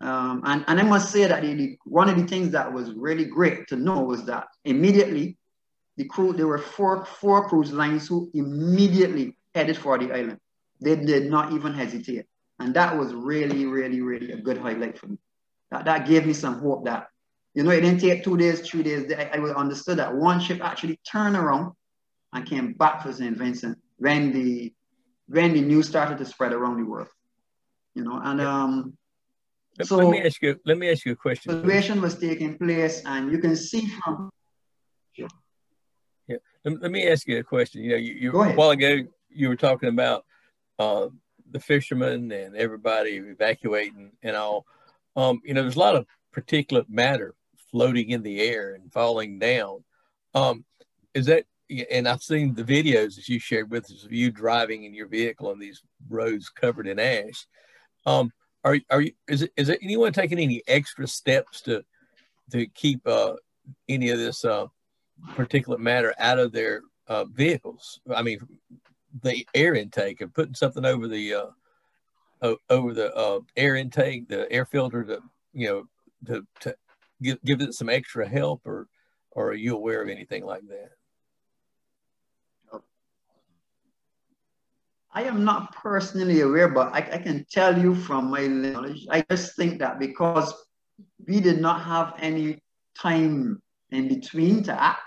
Um, 0.00 0.42
and, 0.44 0.64
and 0.66 0.80
I 0.80 0.82
must 0.82 1.12
say 1.12 1.28
that 1.28 1.42
the, 1.42 1.78
one 1.84 2.08
of 2.08 2.16
the 2.16 2.26
things 2.26 2.50
that 2.50 2.72
was 2.72 2.92
really 2.94 3.26
great 3.26 3.68
to 3.68 3.76
know 3.76 4.00
was 4.00 4.24
that 4.24 4.48
immediately 4.64 5.38
the 5.96 6.06
crew, 6.06 6.32
there 6.32 6.48
were 6.48 6.58
four, 6.58 7.04
four 7.04 7.48
cruise 7.48 7.72
lines 7.72 8.08
who 8.08 8.30
immediately 8.34 9.36
headed 9.54 9.76
for 9.76 9.96
the 9.96 10.10
island. 10.10 10.40
They 10.80 10.96
did 10.96 11.30
not 11.30 11.52
even 11.52 11.72
hesitate. 11.72 12.26
And 12.60 12.74
that 12.74 12.96
was 12.96 13.14
really, 13.14 13.66
really, 13.66 14.00
really 14.00 14.32
a 14.32 14.36
good 14.36 14.58
highlight 14.58 14.98
for 14.98 15.08
me. 15.08 15.18
That, 15.70 15.86
that 15.86 16.06
gave 16.06 16.26
me 16.26 16.34
some 16.34 16.60
hope 16.60 16.84
that, 16.84 17.08
you 17.54 17.62
know, 17.62 17.70
it 17.70 17.80
didn't 17.80 18.00
take 18.00 18.22
two 18.22 18.36
days, 18.36 18.60
three 18.60 18.82
days. 18.82 19.10
I, 19.12 19.30
I 19.34 19.38
understood 19.54 19.98
that 19.98 20.14
one 20.14 20.40
ship 20.40 20.62
actually 20.62 21.00
turned 21.10 21.36
around 21.36 21.72
and 22.32 22.46
came 22.46 22.74
back 22.74 23.02
to 23.02 23.12
St. 23.12 23.36
Vincent 23.36 23.78
when 23.96 24.32
the 24.32 24.72
when 25.26 25.52
the 25.54 25.60
news 25.60 25.88
started 25.88 26.18
to 26.18 26.24
spread 26.24 26.52
around 26.52 26.76
the 26.78 26.84
world. 26.84 27.08
You 27.94 28.04
know, 28.04 28.20
and 28.22 28.40
um 28.40 28.96
so 29.82 29.96
let 29.96 30.10
me 30.10 30.22
ask 30.22 30.42
you. 30.42 30.58
Let 30.64 30.78
me 30.78 30.90
ask 30.90 31.04
you 31.04 31.12
a 31.12 31.16
question. 31.16 31.52
Situation 31.52 32.00
was 32.00 32.18
taking 32.18 32.58
place, 32.58 33.02
and 33.06 33.32
you 33.32 33.38
can 33.38 33.56
see 33.56 33.86
from. 33.86 34.30
Yeah, 35.16 36.36
let, 36.64 36.82
let 36.82 36.90
me 36.90 37.08
ask 37.08 37.26
you 37.26 37.38
a 37.38 37.42
question. 37.42 37.82
You 37.82 37.90
know, 37.90 37.96
you, 37.96 38.12
you 38.14 38.42
a 38.42 38.52
while 38.52 38.70
ago 38.70 38.98
you 39.30 39.48
were 39.48 39.56
talking 39.56 39.88
about 39.88 40.24
uh, 40.78 41.08
the 41.50 41.60
fishermen 41.60 42.30
and 42.32 42.56
everybody 42.56 43.16
evacuating 43.16 44.12
and 44.22 44.36
all. 44.36 44.66
Um, 45.16 45.40
you 45.44 45.54
know, 45.54 45.62
there's 45.62 45.76
a 45.76 45.80
lot 45.80 45.96
of 45.96 46.06
particulate 46.34 46.88
matter 46.88 47.34
floating 47.70 48.10
in 48.10 48.22
the 48.22 48.40
air 48.40 48.74
and 48.74 48.92
falling 48.92 49.38
down. 49.38 49.84
Um, 50.34 50.64
is 51.14 51.26
that? 51.26 51.44
And 51.90 52.08
I've 52.08 52.22
seen 52.22 52.54
the 52.54 52.64
videos 52.64 53.14
that 53.14 53.28
you 53.28 53.38
shared 53.38 53.70
with 53.70 53.84
us 53.84 54.04
of 54.04 54.12
you 54.12 54.32
driving 54.32 54.84
in 54.84 54.92
your 54.92 55.06
vehicle 55.06 55.48
on 55.50 55.60
these 55.60 55.82
roads 56.08 56.48
covered 56.48 56.88
in 56.88 56.98
ash. 56.98 57.46
Um, 58.06 58.32
are 58.64 58.78
are 58.90 59.00
you 59.00 59.12
is 59.28 59.42
it 59.42 59.52
is 59.56 59.68
there 59.68 59.78
anyone 59.80 60.12
taking 60.12 60.38
any 60.38 60.62
extra 60.66 61.06
steps 61.06 61.60
to 61.62 61.84
to 62.50 62.66
keep 62.66 63.06
uh, 63.06 63.34
any 63.88 64.10
of 64.10 64.18
this 64.18 64.44
uh, 64.44 64.66
particulate 65.30 65.78
matter 65.78 66.12
out 66.18 66.38
of 66.38 66.52
their 66.52 66.82
uh, 67.06 67.24
vehicles? 67.24 68.00
I 68.12 68.22
mean, 68.22 68.40
the 69.22 69.46
air 69.54 69.74
intake 69.74 70.20
and 70.20 70.32
putting 70.32 70.54
something 70.54 70.84
over 70.84 71.08
the 71.08 71.34
uh, 71.34 72.54
over 72.68 72.94
the 72.94 73.14
uh, 73.14 73.40
air 73.56 73.76
intake, 73.76 74.28
the 74.28 74.50
air 74.50 74.64
filter 74.64 75.04
to 75.04 75.22
you 75.52 75.68
know 75.68 75.88
to 76.26 76.46
to 76.60 76.74
give 77.22 77.42
give 77.44 77.60
it 77.60 77.74
some 77.74 77.88
extra 77.88 78.28
help, 78.28 78.66
or 78.66 78.88
or 79.32 79.48
are 79.48 79.54
you 79.54 79.76
aware 79.76 80.02
of 80.02 80.08
anything 80.08 80.44
like 80.44 80.66
that? 80.68 80.92
I 85.12 85.24
am 85.24 85.44
not 85.44 85.74
personally 85.74 86.40
aware, 86.40 86.68
but 86.68 86.94
I, 86.94 86.98
I, 86.98 87.18
can 87.18 87.44
tell 87.50 87.76
you 87.76 87.96
from 87.96 88.30
my 88.30 88.46
knowledge, 88.46 89.08
I 89.10 89.24
just 89.28 89.56
think 89.56 89.80
that 89.80 89.98
because 89.98 90.54
we 91.26 91.40
did 91.40 91.60
not 91.60 91.82
have 91.82 92.14
any 92.20 92.62
time 92.96 93.60
in 93.90 94.06
between 94.06 94.62
to 94.64 94.80
act, 94.80 95.00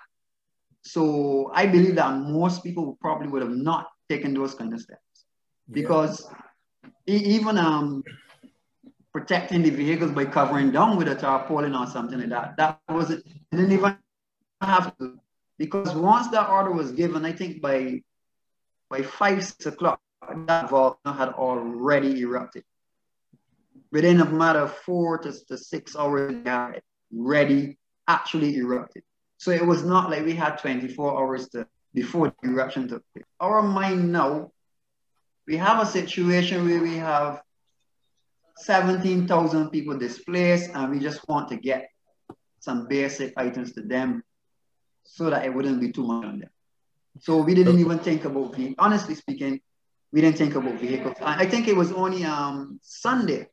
so 0.81 1.51
I 1.53 1.67
believe 1.67 1.95
that 1.95 2.17
most 2.17 2.65
people 2.65 2.97
probably 2.99 3.29
would 3.29 3.43
have 3.43 3.55
not 3.55 3.87
taken 4.13 4.33
those 4.33 4.53
kind 4.55 4.73
of 4.73 4.81
steps. 4.81 5.25
Because 5.69 6.27
yeah. 7.05 7.15
even 7.37 7.57
um, 7.57 8.03
protecting 9.13 9.61
the 9.63 9.69
vehicles 9.69 10.11
by 10.11 10.25
covering 10.25 10.71
down 10.71 10.97
with 10.97 11.07
a 11.07 11.15
tarpaulin 11.15 11.75
or 11.75 11.87
something 11.87 12.19
like 12.19 12.29
that, 12.29 12.57
that 12.57 12.79
wasn't, 12.89 13.23
didn't 13.51 13.71
even 13.71 13.97
have 14.61 14.97
to. 14.97 15.19
Because 15.57 15.95
once 15.95 16.27
that 16.29 16.49
order 16.49 16.71
was 16.71 16.91
given, 16.91 17.25
I 17.25 17.31
think 17.31 17.61
by 17.61 18.01
by 18.89 19.01
five, 19.01 19.43
six 19.43 19.65
o'clock, 19.65 19.99
that 20.45 20.69
volcano 20.69 21.17
had 21.17 21.29
already 21.29 22.21
erupted. 22.21 22.63
Within 23.91 24.21
a 24.21 24.25
matter 24.25 24.59
of 24.59 24.71
four 24.71 25.17
to, 25.19 25.33
to 25.47 25.57
six 25.57 25.95
hours, 25.95 26.35
it 26.45 26.83
ready, 27.11 27.77
actually 28.07 28.55
erupted. 28.57 29.03
So 29.37 29.49
it 29.51 29.65
was 29.65 29.83
not 29.83 30.11
like 30.11 30.25
we 30.25 30.35
had 30.35 30.57
24 30.57 31.19
hours 31.19 31.49
to, 31.49 31.67
before 31.93 32.33
the 32.41 32.49
eruption 32.49 32.87
took 32.87 33.03
place. 33.13 33.25
Our 33.39 33.61
mind 33.61 34.11
now, 34.11 34.51
we 35.47 35.57
have 35.57 35.81
a 35.81 35.85
situation 35.85 36.65
where 36.67 36.81
we 36.81 36.95
have 36.97 37.41
17,000 38.57 39.69
people 39.69 39.97
displaced 39.97 40.71
and 40.73 40.91
we 40.91 40.99
just 40.99 41.27
want 41.27 41.49
to 41.49 41.57
get 41.57 41.89
some 42.59 42.87
basic 42.87 43.33
items 43.37 43.73
to 43.73 43.81
them 43.81 44.23
so 45.03 45.29
that 45.29 45.45
it 45.45 45.53
wouldn't 45.53 45.81
be 45.81 45.91
too 45.91 46.05
much 46.05 46.25
on 46.25 46.39
them. 46.39 46.49
So 47.19 47.41
we 47.41 47.53
didn't 47.53 47.79
even 47.79 47.99
think 47.99 48.25
about 48.25 48.53
the, 48.53 48.73
honestly 48.79 49.15
speaking, 49.15 49.59
we 50.11 50.21
didn't 50.21 50.37
think 50.37 50.55
about 50.55 50.79
vehicles. 50.79 51.17
I, 51.21 51.43
I 51.43 51.45
think 51.45 51.67
it 51.67 51.75
was 51.75 51.91
only 51.91 52.23
um, 52.23 52.79
Sunday, 52.81 53.47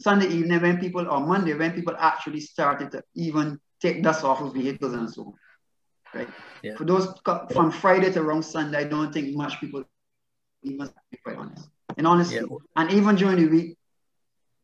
Sunday 0.00 0.28
evening 0.28 0.60
when 0.60 0.78
people, 0.78 1.08
or 1.08 1.20
Monday, 1.20 1.54
when 1.54 1.72
people 1.72 1.94
actually 1.98 2.40
started 2.40 2.90
to 2.92 3.02
even 3.14 3.58
take 3.80 4.02
dust 4.02 4.24
off 4.24 4.40
of 4.42 4.54
vehicles 4.54 4.92
and 4.92 5.10
so 5.10 5.22
on. 5.22 5.32
Right? 6.14 6.28
Yeah. 6.62 6.76
For 6.76 6.84
those 6.84 7.14
from 7.52 7.70
Friday 7.70 8.10
to 8.12 8.20
around 8.20 8.42
Sunday, 8.42 8.78
I 8.78 8.84
don't 8.84 9.12
think 9.12 9.36
much 9.36 9.60
people 9.60 9.84
even 10.62 10.88
be 11.10 11.18
quite 11.22 11.36
honest. 11.36 11.68
And 11.96 12.06
honestly, 12.06 12.36
yeah. 12.36 12.56
and 12.76 12.90
even 12.90 13.16
during 13.16 13.36
the 13.36 13.46
week, 13.46 13.78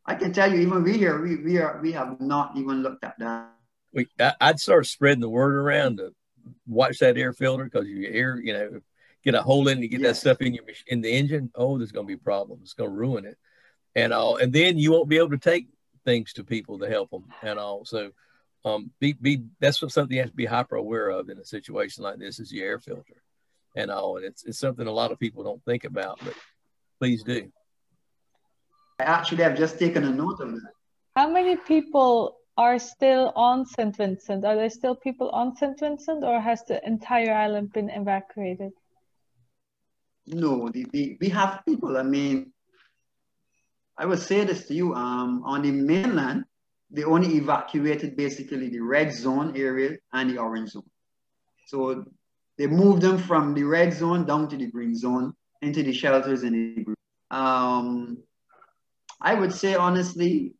I 0.05 0.15
can 0.15 0.33
tell 0.33 0.51
you, 0.51 0.59
even 0.59 0.83
we 0.83 0.97
here, 0.97 1.21
we, 1.21 1.37
we 1.37 1.57
are 1.57 1.79
we 1.81 1.91
have 1.93 2.19
not 2.19 2.55
even 2.55 2.83
looked 2.83 3.03
at 3.03 3.17
that. 3.19 3.51
We, 3.93 4.07
I'd 4.41 4.59
start 4.59 4.85
spreading 4.87 5.21
the 5.21 5.29
word 5.29 5.55
around 5.55 5.97
to 5.97 6.13
watch 6.67 6.99
that 6.99 7.17
air 7.17 7.33
filter 7.33 7.63
because 7.63 7.87
you 7.87 8.07
air, 8.11 8.37
you 8.37 8.53
know, 8.53 8.81
get 9.23 9.35
a 9.35 9.41
hole 9.41 9.67
in, 9.67 9.81
you 9.81 9.87
get 9.87 10.01
yes. 10.01 10.17
that 10.17 10.19
stuff 10.19 10.41
in 10.41 10.53
your 10.53 10.65
in 10.87 11.01
the 11.01 11.09
engine. 11.09 11.49
Oh, 11.55 11.77
there's 11.77 11.91
going 11.91 12.05
to 12.05 12.13
be 12.13 12.17
problems. 12.17 12.63
It's 12.63 12.73
going 12.73 12.89
to 12.89 12.95
ruin 12.95 13.25
it. 13.25 13.37
and 13.95 14.13
all, 14.13 14.37
and 14.37 14.51
then 14.51 14.77
you 14.77 14.91
won't 14.91 15.09
be 15.09 15.17
able 15.17 15.29
to 15.29 15.37
take 15.37 15.67
things 16.03 16.33
to 16.33 16.43
people 16.43 16.79
to 16.79 16.89
help 16.89 17.09
them 17.09 17.25
and 17.41 17.57
all. 17.57 17.85
So, 17.85 18.11
um, 18.65 18.91
be 18.99 19.13
be 19.13 19.43
that's 19.59 19.79
something 19.93 20.15
you 20.15 20.23
have 20.23 20.31
to 20.31 20.35
be 20.35 20.45
hyper 20.45 20.75
aware 20.75 21.09
of 21.09 21.29
in 21.29 21.37
a 21.37 21.45
situation 21.45 22.03
like 22.03 22.17
this 22.17 22.39
is 22.39 22.51
your 22.51 22.65
air 22.67 22.79
filter 22.79 23.21
and 23.75 23.91
all, 23.91 24.17
and 24.17 24.25
it's 24.25 24.43
it's 24.43 24.59
something 24.59 24.87
a 24.87 24.91
lot 24.91 25.11
of 25.11 25.19
people 25.19 25.43
don't 25.43 25.63
think 25.63 25.83
about, 25.83 26.19
but 26.23 26.33
please 26.99 27.23
do. 27.23 27.51
I 28.99 29.03
actually 29.03 29.43
have 29.43 29.57
just 29.57 29.77
taken 29.77 30.03
a 30.03 30.09
note 30.09 30.39
of 30.39 30.51
that. 30.53 30.71
How 31.15 31.29
many 31.29 31.57
people 31.57 32.37
are 32.57 32.79
still 32.79 33.33
on 33.35 33.65
St. 33.65 33.95
Vincent? 33.95 34.45
Are 34.45 34.55
there 34.55 34.69
still 34.69 34.95
people 34.95 35.29
on 35.29 35.55
St. 35.55 35.77
Vincent 35.79 36.23
or 36.23 36.39
has 36.39 36.63
the 36.63 36.85
entire 36.85 37.33
island 37.33 37.73
been 37.73 37.89
evacuated? 37.89 38.71
No, 40.27 40.69
the, 40.69 40.85
the, 40.91 41.17
we 41.19 41.29
have 41.29 41.61
people. 41.67 41.97
I 41.97 42.03
mean, 42.03 42.53
I 43.97 44.05
would 44.05 44.19
say 44.19 44.43
this 44.45 44.67
to 44.67 44.73
you 44.73 44.93
um, 44.93 45.43
on 45.45 45.61
the 45.61 45.71
mainland, 45.71 46.45
they 46.95 47.03
only 47.03 47.35
evacuated 47.35 48.15
basically 48.15 48.69
the 48.69 48.79
red 48.79 49.13
zone 49.13 49.55
area 49.55 49.97
and 50.13 50.29
the 50.29 50.37
orange 50.37 50.71
zone. 50.71 50.89
So 51.67 52.05
they 52.57 52.67
moved 52.67 53.01
them 53.01 53.17
from 53.17 53.53
the 53.53 53.63
red 53.63 53.93
zone 53.93 54.25
down 54.25 54.47
to 54.49 54.57
the 54.57 54.67
green 54.67 54.95
zone 54.95 55.33
into 55.61 55.83
the 55.83 55.93
shelters 55.93 56.43
in 56.43 56.53
the 56.53 56.83
green. 56.83 56.95
Um, 57.31 58.17
I 59.19 59.33
would 59.33 59.53
say 59.53 59.75
honestly, 59.75 60.53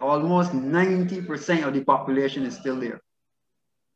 almost 0.00 0.52
90% 0.52 1.66
of 1.66 1.72
the 1.72 1.84
population 1.84 2.44
is 2.44 2.54
still 2.56 2.78
there, 2.78 3.00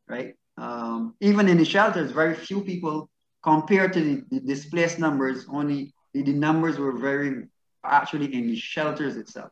right? 0.09 0.35
Um, 0.57 1.15
even 1.21 1.49
in 1.49 1.59
the 1.59 1.65
shelters, 1.65 2.11
very 2.11 2.35
few 2.35 2.63
people 2.63 3.11
compared 3.43 3.93
to 3.95 4.01
the, 4.01 4.25
the 4.31 4.41
displaced 4.41 4.99
numbers, 4.99 5.47
only 5.51 5.93
the, 6.15 6.23
the, 6.23 6.33
numbers 6.33 6.79
were 6.79 6.97
very 6.99 7.49
actually 7.85 8.35
in 8.35 8.47
the 8.47 8.57
shelters 8.57 9.17
itself. 9.17 9.51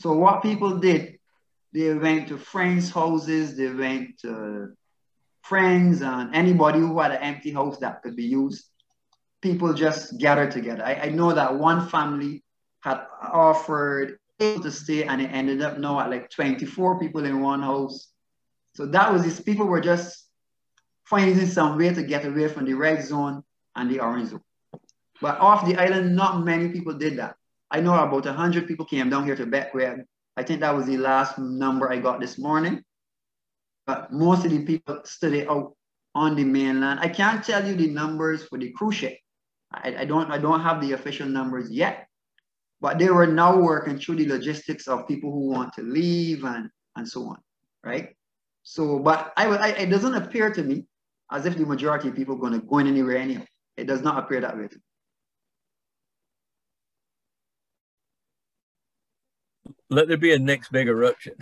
So 0.00 0.12
what 0.12 0.42
people 0.42 0.78
did, 0.78 1.18
they 1.72 1.92
went 1.94 2.28
to 2.28 2.38
friends' 2.38 2.90
houses, 2.90 3.56
they 3.56 3.70
went 3.70 4.18
to 4.20 4.74
friends 5.42 6.02
and 6.02 6.34
anybody 6.34 6.80
who 6.80 6.98
had 6.98 7.12
an 7.12 7.22
empty 7.22 7.52
house 7.52 7.78
that 7.78 8.02
could 8.02 8.16
be 8.16 8.24
used. 8.24 8.64
People 9.42 9.72
just 9.74 10.18
gathered 10.18 10.50
together. 10.50 10.84
I, 10.84 10.94
I 10.94 11.08
know 11.10 11.32
that 11.32 11.56
one 11.56 11.88
family 11.88 12.42
had 12.80 13.02
offered 13.22 14.18
to 14.38 14.70
stay 14.70 15.04
and 15.04 15.20
it 15.20 15.30
ended 15.32 15.62
up 15.62 15.78
now 15.78 16.00
at 16.00 16.10
like 16.10 16.30
24 16.30 16.98
people 16.98 17.24
in 17.24 17.40
one 17.40 17.62
house. 17.62 18.08
So 18.74 18.86
that 18.86 19.12
was 19.12 19.24
this 19.24 19.40
people 19.40 19.66
were 19.66 19.80
just 19.80 20.26
finding 21.04 21.46
some 21.46 21.78
way 21.78 21.94
to 21.94 22.02
get 22.02 22.26
away 22.26 22.48
from 22.48 22.64
the 22.64 22.74
red 22.74 23.02
zone 23.04 23.42
and 23.74 23.90
the 23.90 24.00
orange 24.00 24.30
zone. 24.30 24.42
But 25.20 25.38
off 25.38 25.66
the 25.66 25.76
island, 25.76 26.14
not 26.14 26.44
many 26.44 26.68
people 26.68 26.94
did 26.94 27.18
that. 27.18 27.36
I 27.70 27.80
know 27.80 27.94
about 27.94 28.24
100 28.24 28.66
people 28.66 28.86
came 28.86 29.10
down 29.10 29.24
here 29.24 29.36
to 29.36 29.46
Bequia. 29.46 30.04
I 30.36 30.42
think 30.42 30.60
that 30.60 30.74
was 30.74 30.86
the 30.86 30.98
last 30.98 31.38
number 31.38 31.90
I 31.90 31.98
got 31.98 32.20
this 32.20 32.38
morning. 32.38 32.82
But 33.86 34.12
most 34.12 34.44
of 34.44 34.50
the 34.50 34.64
people 34.64 35.00
stayed 35.04 35.48
out 35.48 35.74
on 36.14 36.36
the 36.36 36.44
mainland. 36.44 37.00
I 37.00 37.08
can't 37.08 37.44
tell 37.44 37.66
you 37.66 37.74
the 37.74 37.88
numbers 37.88 38.44
for 38.44 38.58
the 38.58 38.72
cruise 38.72 38.96
ship. 38.96 39.18
I, 39.72 39.96
I, 40.00 40.04
don't, 40.04 40.30
I 40.30 40.38
don't 40.38 40.60
have 40.60 40.80
the 40.80 40.92
official 40.92 41.28
numbers 41.28 41.70
yet. 41.70 42.06
But 42.80 42.98
they 42.98 43.08
were 43.08 43.26
now 43.26 43.56
working 43.58 43.98
through 43.98 44.16
the 44.16 44.26
logistics 44.26 44.86
of 44.86 45.08
people 45.08 45.32
who 45.32 45.50
want 45.50 45.72
to 45.74 45.82
leave 45.82 46.44
and, 46.44 46.68
and 46.96 47.08
so 47.08 47.22
on, 47.24 47.38
right? 47.82 48.14
So, 48.62 48.98
but 48.98 49.32
I, 49.36 49.46
I, 49.46 49.68
it 49.68 49.90
doesn't 49.90 50.14
appear 50.14 50.52
to 50.52 50.62
me 50.62 50.86
as 51.32 51.46
if 51.46 51.56
the 51.56 51.64
majority 51.64 52.08
of 52.08 52.16
people 52.16 52.36
are 52.36 52.38
going 52.38 52.52
to 52.52 52.66
go 52.66 52.78
in 52.78 52.86
anywhere 52.86 53.16
anyhow. 53.16 53.44
It 53.76 53.86
does 53.86 54.02
not 54.02 54.18
appear 54.18 54.40
that 54.40 54.56
way 54.56 54.68
to 54.68 54.74
me. 54.74 54.82
Let 59.88 60.08
there 60.08 60.16
be 60.16 60.34
a 60.34 60.38
next 60.38 60.72
big 60.72 60.88
eruption. 60.88 61.34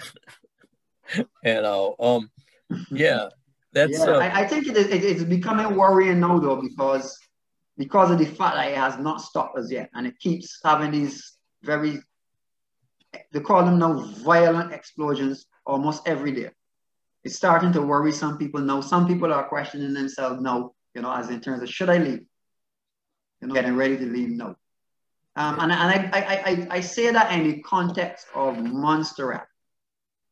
and 1.45 1.67
uh, 1.67 1.93
um, 1.99 2.31
yeah, 2.91 3.29
that's. 3.73 3.99
Yeah, 3.99 4.05
uh, 4.05 4.19
I, 4.19 4.41
I, 4.41 4.47
think 4.47 4.67
it 4.67 4.77
is, 4.77 4.87
it, 4.89 5.05
it's 5.05 5.25
becoming 5.25 5.77
worrying 5.77 6.21
now 6.21 6.39
though 6.39 6.61
because 6.61 7.19
because 7.77 8.11
of 8.11 8.19
the 8.19 8.27
fact 8.27 8.57
that 8.57 8.71
it 8.71 8.77
has 8.77 8.99
not 8.99 9.21
stopped 9.21 9.59
us 9.59 9.71
yet, 9.71 9.91
and 9.95 10.07
it 10.07 10.19
keeps 10.19 10.61
having 10.65 10.91
these 10.91 11.33
very, 11.63 12.01
they 13.33 13.41
call 13.41 13.65
them 13.65 13.79
now 13.79 14.05
violent 14.25 14.73
explosions 14.73 15.47
almost 15.67 16.07
every 16.07 16.33
day. 16.33 16.51
It's 17.25 17.37
starting 17.37 17.73
to 17.73 17.83
worry 17.83 18.13
some 18.13 18.39
people 18.39 18.61
now. 18.61 18.81
Some 18.81 19.09
people 19.09 19.33
are 19.33 19.49
questioning 19.49 19.95
themselves 19.95 20.41
now, 20.41 20.73
you 20.95 21.03
know, 21.03 21.13
as 21.13 21.31
in 21.31 21.41
terms 21.41 21.63
of 21.63 21.71
should 21.71 21.89
I 21.89 21.99
leave? 21.99 22.21
You 23.41 23.49
know, 23.49 23.55
getting 23.55 23.77
ready 23.77 23.97
to 23.97 24.05
leave 24.05 24.31
now. 24.31 24.57
Um, 25.37 25.59
and 25.61 25.73
and 25.73 25.91
I, 25.91 26.11
I, 26.13 26.51
I, 26.51 26.67
I 26.71 26.81
say 26.81 27.11
that 27.11 27.33
in 27.33 27.45
the 27.45 27.61
context 27.63 28.27
of 28.35 28.57
Montserrat. 28.59 29.47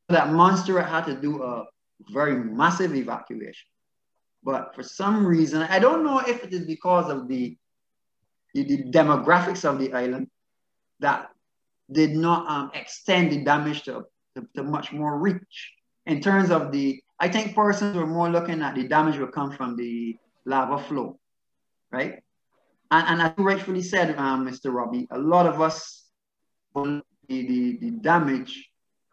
That 0.09 0.33
Montserrat 0.33 0.89
had 0.89 1.07
to 1.07 1.15
do 1.15 1.43
a 1.43 1.65
very 2.11 2.37
massive 2.37 2.95
evacuation. 2.95 3.67
But 4.45 4.75
for 4.75 4.83
some 4.83 5.27
reason, 5.27 5.63
I 5.63 5.79
don't 5.79 6.05
know 6.05 6.19
if 6.19 6.45
it 6.45 6.53
is 6.53 6.67
because 6.67 7.11
of 7.11 7.29
the, 7.29 7.57
the, 8.55 8.65
the 8.65 8.85
demographics 8.91 9.65
of 9.65 9.79
the 9.79 9.93
island 9.93 10.29
that 11.01 11.31
did 11.91 12.11
not 12.11 12.51
um, 12.51 12.71
extend 12.75 13.31
the 13.31 13.45
damage 13.45 13.83
to, 13.85 14.05
to, 14.35 14.47
to, 14.57 14.63
much 14.63 14.93
more 14.93 15.19
reach. 15.19 15.73
In 16.07 16.21
terms 16.21 16.51
of 16.51 16.73
the, 16.73 17.03
I 17.21 17.29
think 17.29 17.55
persons 17.55 17.97
were 17.97 18.07
more 18.07 18.29
looking 18.29 18.63
at 18.63 18.75
the 18.75 18.89
damage 18.89 19.19
will 19.19 19.29
come 19.29 19.53
from 19.53 19.77
the 19.77 20.17
lava 20.45 20.83
flow, 20.83 21.19
right? 21.93 22.22
And, 22.93 23.09
and 23.09 23.23
as 23.23 23.33
you 23.39 23.45
rightfully 23.45 23.83
said, 23.83 24.17
um, 24.19 24.47
Mr. 24.47 24.73
Robbie, 24.73 25.09
a 25.11 25.19
lot 25.19 25.47
of 25.47 25.63
us, 25.63 26.05
the, 26.75 27.03
the, 27.29 27.79
the 27.81 27.91
damage 27.91 28.69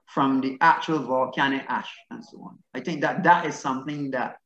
from 0.05 0.41
the 0.41 0.57
actual 0.59 0.99
volcanic 0.99 1.63
ash 1.69 1.89
and 2.11 2.23
so 2.23 2.41
on. 2.43 2.59
I 2.73 2.81
think 2.81 2.99
that 3.01 3.23
that 3.23 3.45
is 3.45 3.55
something 3.55 4.11
that 4.11 4.37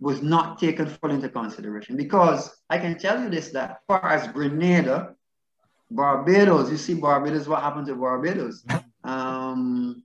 was 0.00 0.22
not 0.22 0.58
taken 0.58 0.86
fully 0.86 1.16
into 1.16 1.28
consideration 1.28 1.96
because 1.96 2.56
I 2.70 2.78
can 2.78 2.96
tell 2.98 3.22
you 3.22 3.28
this 3.28 3.50
that 3.50 3.70
as 3.70 3.76
far 3.86 4.08
as 4.08 4.28
Grenada, 4.28 5.14
Barbados, 5.90 6.70
you 6.70 6.78
see 6.78 6.94
Barbados, 6.94 7.48
what 7.48 7.62
happened 7.62 7.86
to 7.86 7.94
Barbados? 7.94 8.64
Um, 9.04 10.02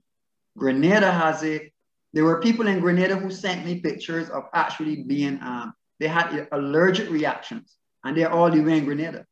Grenada 0.56 1.12
has 1.12 1.42
it. 1.42 1.74
There 2.14 2.24
were 2.24 2.40
people 2.40 2.68
in 2.68 2.80
Grenada 2.80 3.16
who 3.16 3.30
sent 3.30 3.66
me 3.66 3.80
pictures 3.80 4.30
of 4.30 4.44
actually 4.54 5.02
being, 5.02 5.38
um, 5.42 5.74
they 6.00 6.06
had 6.08 6.48
allergic 6.52 7.10
reactions 7.10 7.76
and 8.04 8.16
they're 8.16 8.32
all 8.32 8.50
the 8.50 8.60
way 8.60 8.78
in 8.78 8.84
Grenada. 8.84 9.26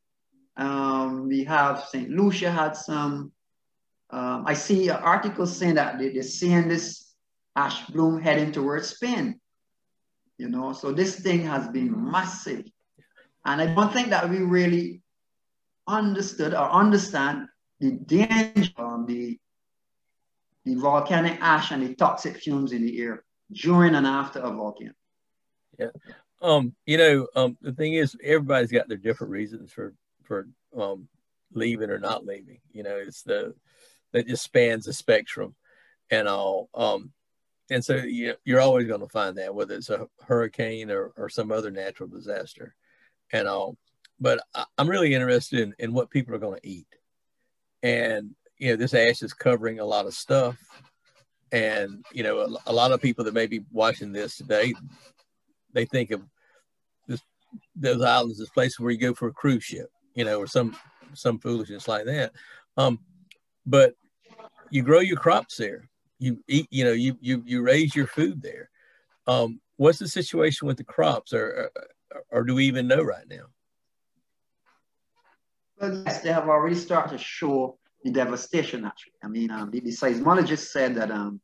Um, 0.56 1.28
we 1.28 1.44
have 1.44 1.84
St. 1.84 2.10
Lucia 2.10 2.50
had 2.50 2.76
some. 2.76 3.32
Um, 4.10 4.44
I 4.46 4.54
see 4.54 4.88
an 4.88 4.96
article 4.96 5.46
saying 5.46 5.76
that 5.76 5.98
they, 5.98 6.10
they're 6.10 6.22
seeing 6.22 6.68
this 6.68 7.14
ash 7.56 7.86
bloom 7.86 8.20
heading 8.20 8.52
towards 8.52 8.88
Spain 8.88 9.40
you 10.42 10.48
know. 10.48 10.72
So 10.72 10.92
this 10.92 11.20
thing 11.20 11.42
has 11.46 11.68
been 11.68 12.10
massive. 12.10 12.64
And 13.44 13.60
I 13.60 13.72
don't 13.72 13.92
think 13.92 14.10
that 14.10 14.28
we 14.28 14.38
really 14.38 15.02
understood 15.86 16.52
or 16.52 16.68
understand 16.70 17.46
the 17.80 17.92
danger 17.92 18.72
of 18.76 19.06
the, 19.06 19.38
the 20.64 20.74
volcanic 20.74 21.38
ash 21.40 21.70
and 21.70 21.82
the 21.82 21.94
toxic 21.94 22.36
fumes 22.36 22.72
in 22.72 22.82
the 22.84 23.00
air 23.00 23.24
during 23.52 23.94
and 23.94 24.06
after 24.06 24.40
a 24.40 24.50
volcano. 24.50 24.92
Yeah. 25.78 25.88
Um, 26.42 26.74
you 26.86 26.98
know, 26.98 27.28
um, 27.36 27.56
the 27.62 27.72
thing 27.72 27.94
is 27.94 28.16
everybody's 28.22 28.72
got 28.72 28.88
their 28.88 28.96
different 28.96 29.32
reasons 29.32 29.72
for 29.72 29.94
for 30.24 30.48
um 30.76 31.08
leaving 31.52 31.90
or 31.90 31.98
not 31.98 32.26
leaving. 32.26 32.60
You 32.72 32.82
know, 32.82 32.96
it's 32.96 33.22
the 33.22 33.54
that 34.12 34.26
just 34.26 34.42
spans 34.42 34.84
the 34.84 34.92
spectrum 34.92 35.54
and 36.10 36.28
all. 36.28 36.68
Um, 36.74 37.12
and 37.70 37.84
so 37.84 37.96
you, 37.96 38.34
you're 38.44 38.60
always 38.60 38.86
going 38.86 39.00
to 39.00 39.08
find 39.08 39.38
that 39.38 39.54
whether 39.54 39.74
it's 39.74 39.88
a 39.88 40.06
hurricane 40.26 40.90
or, 40.90 41.12
or 41.16 41.28
some 41.28 41.50
other 41.50 41.70
natural 41.70 42.08
disaster 42.08 42.74
and 43.32 43.48
all 43.48 43.76
but 44.20 44.40
I, 44.54 44.64
am 44.78 44.88
really 44.88 45.14
interested 45.14 45.60
in, 45.60 45.74
in 45.78 45.92
what 45.92 46.10
people 46.10 46.34
are 46.34 46.38
going 46.38 46.60
to 46.60 46.68
eat 46.68 46.86
and 47.82 48.34
you 48.58 48.70
know 48.70 48.76
this 48.76 48.94
ash 48.94 49.22
is 49.22 49.32
covering 49.32 49.80
a 49.80 49.84
lot 49.84 50.06
of 50.06 50.14
stuff 50.14 50.56
and 51.50 52.04
you 52.12 52.22
know 52.22 52.40
a, 52.40 52.70
a 52.70 52.72
lot 52.72 52.92
of 52.92 53.00
people 53.00 53.24
that 53.24 53.34
may 53.34 53.46
be 53.46 53.62
watching 53.70 54.12
this 54.12 54.36
today 54.36 54.74
they 55.72 55.84
think 55.84 56.10
of 56.10 56.22
this 57.08 57.20
those 57.76 58.02
islands 58.02 58.40
as 58.40 58.50
places 58.50 58.78
where 58.78 58.90
you 58.90 58.98
go 58.98 59.14
for 59.14 59.28
a 59.28 59.32
cruise 59.32 59.64
ship 59.64 59.90
you 60.14 60.24
know 60.24 60.38
or 60.38 60.46
some 60.46 60.76
some 61.14 61.38
foolishness 61.38 61.88
like 61.88 62.04
that 62.04 62.32
um 62.76 62.98
but 63.66 63.94
you 64.70 64.82
grow 64.82 65.00
your 65.00 65.18
crops 65.18 65.56
there 65.56 65.88
you 66.22 66.42
eat, 66.46 66.68
you 66.70 66.84
know, 66.84 66.92
you 66.92 67.16
you 67.20 67.42
you 67.44 67.62
raise 67.62 67.96
your 67.96 68.06
food 68.06 68.40
there. 68.40 68.70
Um, 69.26 69.60
what's 69.76 69.98
the 69.98 70.06
situation 70.06 70.68
with 70.68 70.76
the 70.76 70.84
crops, 70.84 71.32
or, 71.32 71.70
or, 72.12 72.22
or 72.30 72.44
do 72.44 72.54
we 72.54 72.64
even 72.66 72.86
know 72.86 73.02
right 73.02 73.28
now? 73.28 73.46
Well, 75.80 76.02
yes, 76.06 76.22
they 76.22 76.32
have 76.32 76.48
already 76.48 76.76
started 76.76 77.18
to 77.18 77.18
show 77.18 77.76
the 78.04 78.12
devastation. 78.12 78.84
Actually, 78.84 79.14
I 79.24 79.28
mean, 79.28 79.50
um, 79.50 79.70
the, 79.72 79.80
seismologist 79.80 80.70
said 80.70 80.94
that 80.94 81.10
um, 81.10 81.40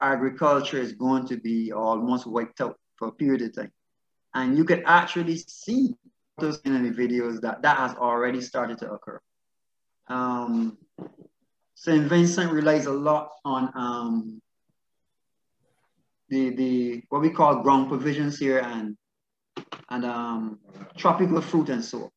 agriculture 0.00 0.78
is 0.78 0.92
going 0.92 1.26
to 1.28 1.36
be 1.36 1.72
almost 1.72 2.26
wiped 2.26 2.60
out 2.60 2.78
for 2.96 3.08
a 3.08 3.12
period 3.12 3.42
of 3.42 3.54
time, 3.54 3.72
and 4.34 4.56
you 4.56 4.64
could 4.64 4.82
actually 4.86 5.36
see 5.36 5.94
those 6.38 6.60
in 6.60 6.82
the 6.82 6.90
videos 6.90 7.40
that 7.40 7.62
that 7.62 7.76
has 7.76 7.94
already 7.96 8.40
started 8.40 8.78
to 8.78 8.90
occur. 8.90 9.20
Um, 10.08 10.78
St. 11.74 12.04
Vincent 12.04 12.52
relies 12.52 12.86
a 12.86 12.92
lot 12.92 13.30
on 13.44 13.72
um, 13.74 14.42
the 16.28 16.50
the 16.50 17.02
what 17.08 17.22
we 17.22 17.30
call 17.30 17.62
ground 17.62 17.88
provisions 17.88 18.38
here 18.38 18.58
and 18.58 18.96
and 19.90 20.04
um, 20.04 20.58
tropical 20.96 21.40
fruit 21.40 21.68
and 21.68 21.84
so. 21.84 22.04
On. 22.04 22.10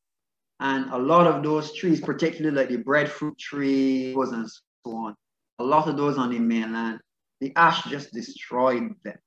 And 0.60 0.92
a 0.92 0.98
lot 0.98 1.28
of 1.28 1.44
those 1.44 1.74
trees, 1.74 2.00
particularly 2.00 2.56
like 2.56 2.70
the 2.70 2.78
breadfruit 2.78 3.38
trees 3.38 4.16
and 4.16 4.50
so 4.50 4.96
on, 4.96 5.16
a 5.60 5.64
lot 5.64 5.88
of 5.88 5.98
those 5.98 6.18
on 6.18 6.30
the 6.30 6.40
mainland, 6.40 7.00
the 7.44 7.52
ash 7.58 7.84
just 7.84 8.14
destroyed 8.14 8.96
them. 9.04 9.18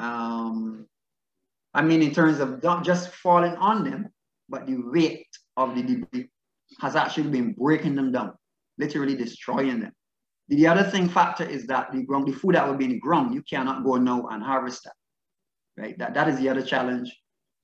Um, 0.00 0.86
I 1.72 1.82
mean, 1.82 2.02
in 2.02 2.12
terms 2.12 2.40
of 2.40 2.62
not 2.64 2.84
just 2.84 3.10
falling 3.10 3.54
on 3.54 3.84
them, 3.84 4.08
but 4.48 4.66
the 4.66 4.76
weight 4.76 5.28
of 5.56 5.76
the 5.76 5.82
debris 5.82 6.28
has 6.80 6.96
actually 6.96 7.30
been 7.30 7.52
breaking 7.52 7.94
them 7.94 8.10
down, 8.10 8.32
literally 8.76 9.14
destroying 9.14 9.78
them. 9.80 9.92
The 10.48 10.66
other 10.66 10.82
thing 10.82 11.08
factor 11.08 11.44
is 11.44 11.66
that 11.68 11.92
the 11.92 12.02
ground, 12.02 12.26
the 12.26 12.32
food 12.32 12.56
that 12.56 12.66
will 12.66 12.76
be 12.76 12.86
in 12.86 12.90
the 12.90 12.98
ground, 12.98 13.32
you 13.34 13.42
cannot 13.42 13.84
go 13.84 13.96
now 13.96 14.26
and 14.26 14.42
harvest 14.42 14.82
that, 14.84 14.94
right? 15.76 15.96
That, 15.98 16.14
that 16.14 16.28
is 16.28 16.38
the 16.38 16.48
other 16.48 16.62
challenge. 16.62 17.16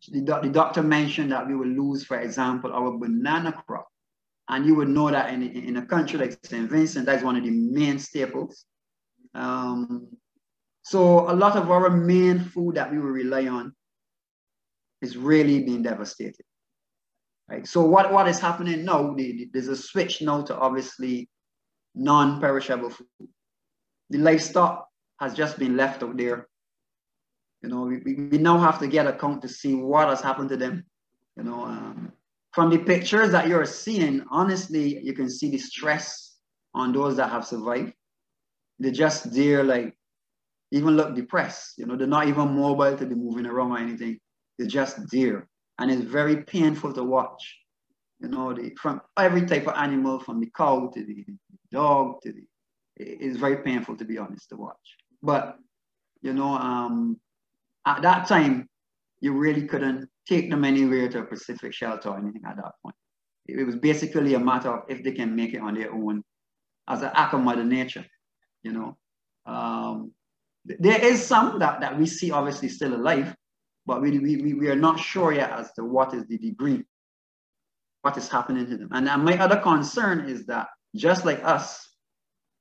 The, 0.06 0.20
the 0.20 0.50
doctor 0.50 0.84
mentioned 0.84 1.32
that 1.32 1.48
we 1.48 1.56
will 1.56 1.66
lose, 1.66 2.04
for 2.04 2.20
example, 2.20 2.72
our 2.72 2.96
banana 2.96 3.52
crop. 3.66 3.88
And 4.48 4.64
you 4.64 4.76
would 4.76 4.88
know 4.88 5.10
that 5.10 5.34
in, 5.34 5.42
in 5.42 5.76
a 5.78 5.84
country 5.84 6.18
like 6.20 6.38
St. 6.44 6.70
Vincent, 6.70 7.06
that's 7.06 7.24
one 7.24 7.36
of 7.36 7.42
the 7.42 7.50
main 7.50 7.98
staples. 7.98 8.64
Um, 9.34 10.08
so 10.82 11.30
a 11.30 11.34
lot 11.34 11.56
of 11.56 11.70
our 11.70 11.90
main 11.90 12.40
food 12.40 12.76
that 12.76 12.90
we 12.90 12.98
will 12.98 13.10
rely 13.10 13.46
on 13.46 13.74
is 15.02 15.16
really 15.16 15.62
being 15.62 15.82
devastated. 15.82 16.44
Right? 17.48 17.66
So 17.66 17.82
what, 17.82 18.12
what 18.12 18.28
is 18.28 18.38
happening 18.38 18.84
now, 18.84 19.14
the, 19.14 19.32
the, 19.32 19.50
there's 19.52 19.68
a 19.68 19.76
switch 19.76 20.22
now 20.22 20.42
to 20.42 20.56
obviously 20.56 21.28
non-perishable 21.94 22.90
food. 22.90 23.28
The 24.10 24.18
livestock 24.18 24.88
has 25.20 25.34
just 25.34 25.58
been 25.58 25.76
left 25.76 26.02
out 26.02 26.16
there. 26.16 26.48
You 27.62 27.70
know, 27.70 27.82
we, 27.82 27.98
we 28.14 28.38
now 28.38 28.58
have 28.58 28.78
to 28.80 28.86
get 28.86 29.06
a 29.06 29.12
count 29.12 29.42
to 29.42 29.48
see 29.48 29.74
what 29.74 30.08
has 30.08 30.20
happened 30.20 30.48
to 30.50 30.56
them. 30.56 30.84
You 31.36 31.44
know, 31.44 31.64
um, 31.64 32.12
from 32.52 32.70
the 32.70 32.78
pictures 32.78 33.30
that 33.32 33.48
you're 33.48 33.66
seeing, 33.66 34.24
honestly, 34.30 35.00
you 35.02 35.12
can 35.12 35.28
see 35.28 35.50
the 35.50 35.58
stress 35.58 36.36
on 36.74 36.92
those 36.92 37.16
that 37.16 37.30
have 37.30 37.46
survived. 37.46 37.92
They're 38.78 38.92
just 38.92 39.32
there, 39.32 39.64
like, 39.64 39.94
even 40.70 40.96
look 40.96 41.14
depressed. 41.14 41.78
You 41.78 41.86
know, 41.86 41.96
they're 41.96 42.06
not 42.06 42.28
even 42.28 42.56
mobile 42.56 42.96
to 42.96 43.06
be 43.06 43.14
moving 43.14 43.46
around 43.46 43.72
or 43.72 43.78
anything. 43.78 44.18
They're 44.58 44.68
just 44.68 45.10
there. 45.10 45.48
And 45.78 45.90
it's 45.90 46.02
very 46.02 46.42
painful 46.44 46.92
to 46.94 47.04
watch. 47.04 47.58
You 48.20 48.28
know, 48.28 48.52
the, 48.52 48.74
from 48.80 49.00
every 49.16 49.46
type 49.46 49.66
of 49.66 49.74
animal, 49.76 50.18
from 50.18 50.40
the 50.40 50.50
cow 50.56 50.90
to 50.92 51.04
the 51.04 51.24
dog 51.70 52.20
to 52.22 52.32
the, 52.32 52.42
it's 52.96 53.36
very 53.36 53.58
painful 53.58 53.96
to 53.96 54.04
be 54.04 54.18
honest 54.18 54.48
to 54.50 54.56
watch. 54.56 54.96
But, 55.22 55.56
you 56.20 56.32
know, 56.32 56.54
um, 56.54 57.20
at 57.86 58.02
that 58.02 58.26
time, 58.26 58.68
you 59.20 59.32
really 59.32 59.66
couldn't 59.66 60.08
take 60.28 60.50
them 60.50 60.64
anywhere 60.64 61.08
to 61.08 61.20
a 61.20 61.24
Pacific 61.24 61.72
shelter 61.72 62.10
or 62.10 62.18
anything 62.18 62.42
at 62.46 62.56
that 62.56 62.72
point. 62.82 62.96
It, 63.46 63.64
was 63.64 63.76
basically 63.76 64.34
a 64.34 64.38
matter 64.38 64.68
of 64.68 64.82
if 64.88 65.02
they 65.02 65.12
can 65.12 65.34
make 65.34 65.54
it 65.54 65.62
on 65.62 65.74
their 65.74 65.92
own 65.92 66.22
as 66.86 67.02
an 67.02 67.10
act 67.14 67.34
of 67.34 67.40
mother 67.40 67.64
nature, 67.64 68.04
you 68.62 68.72
know. 68.72 68.96
Um, 69.46 70.12
there 70.64 71.02
is 71.02 71.24
some 71.24 71.58
that, 71.60 71.80
that 71.80 71.98
we 71.98 72.06
see 72.06 72.30
obviously 72.30 72.68
still 72.68 72.94
alive, 72.94 73.34
but 73.86 74.02
we, 74.02 74.18
we, 74.18 74.54
we 74.54 74.68
are 74.68 74.76
not 74.76 75.00
sure 75.00 75.32
yet 75.32 75.50
as 75.50 75.72
to 75.72 75.84
what 75.84 76.12
is 76.12 76.26
the 76.26 76.36
degree, 76.36 76.84
what 78.02 78.16
is 78.18 78.28
happening 78.28 78.66
to 78.66 78.76
them. 78.76 78.88
And 78.92 79.24
my 79.24 79.38
other 79.38 79.56
concern 79.56 80.28
is 80.28 80.44
that 80.46 80.68
just 80.94 81.24
like 81.24 81.42
us, 81.42 81.88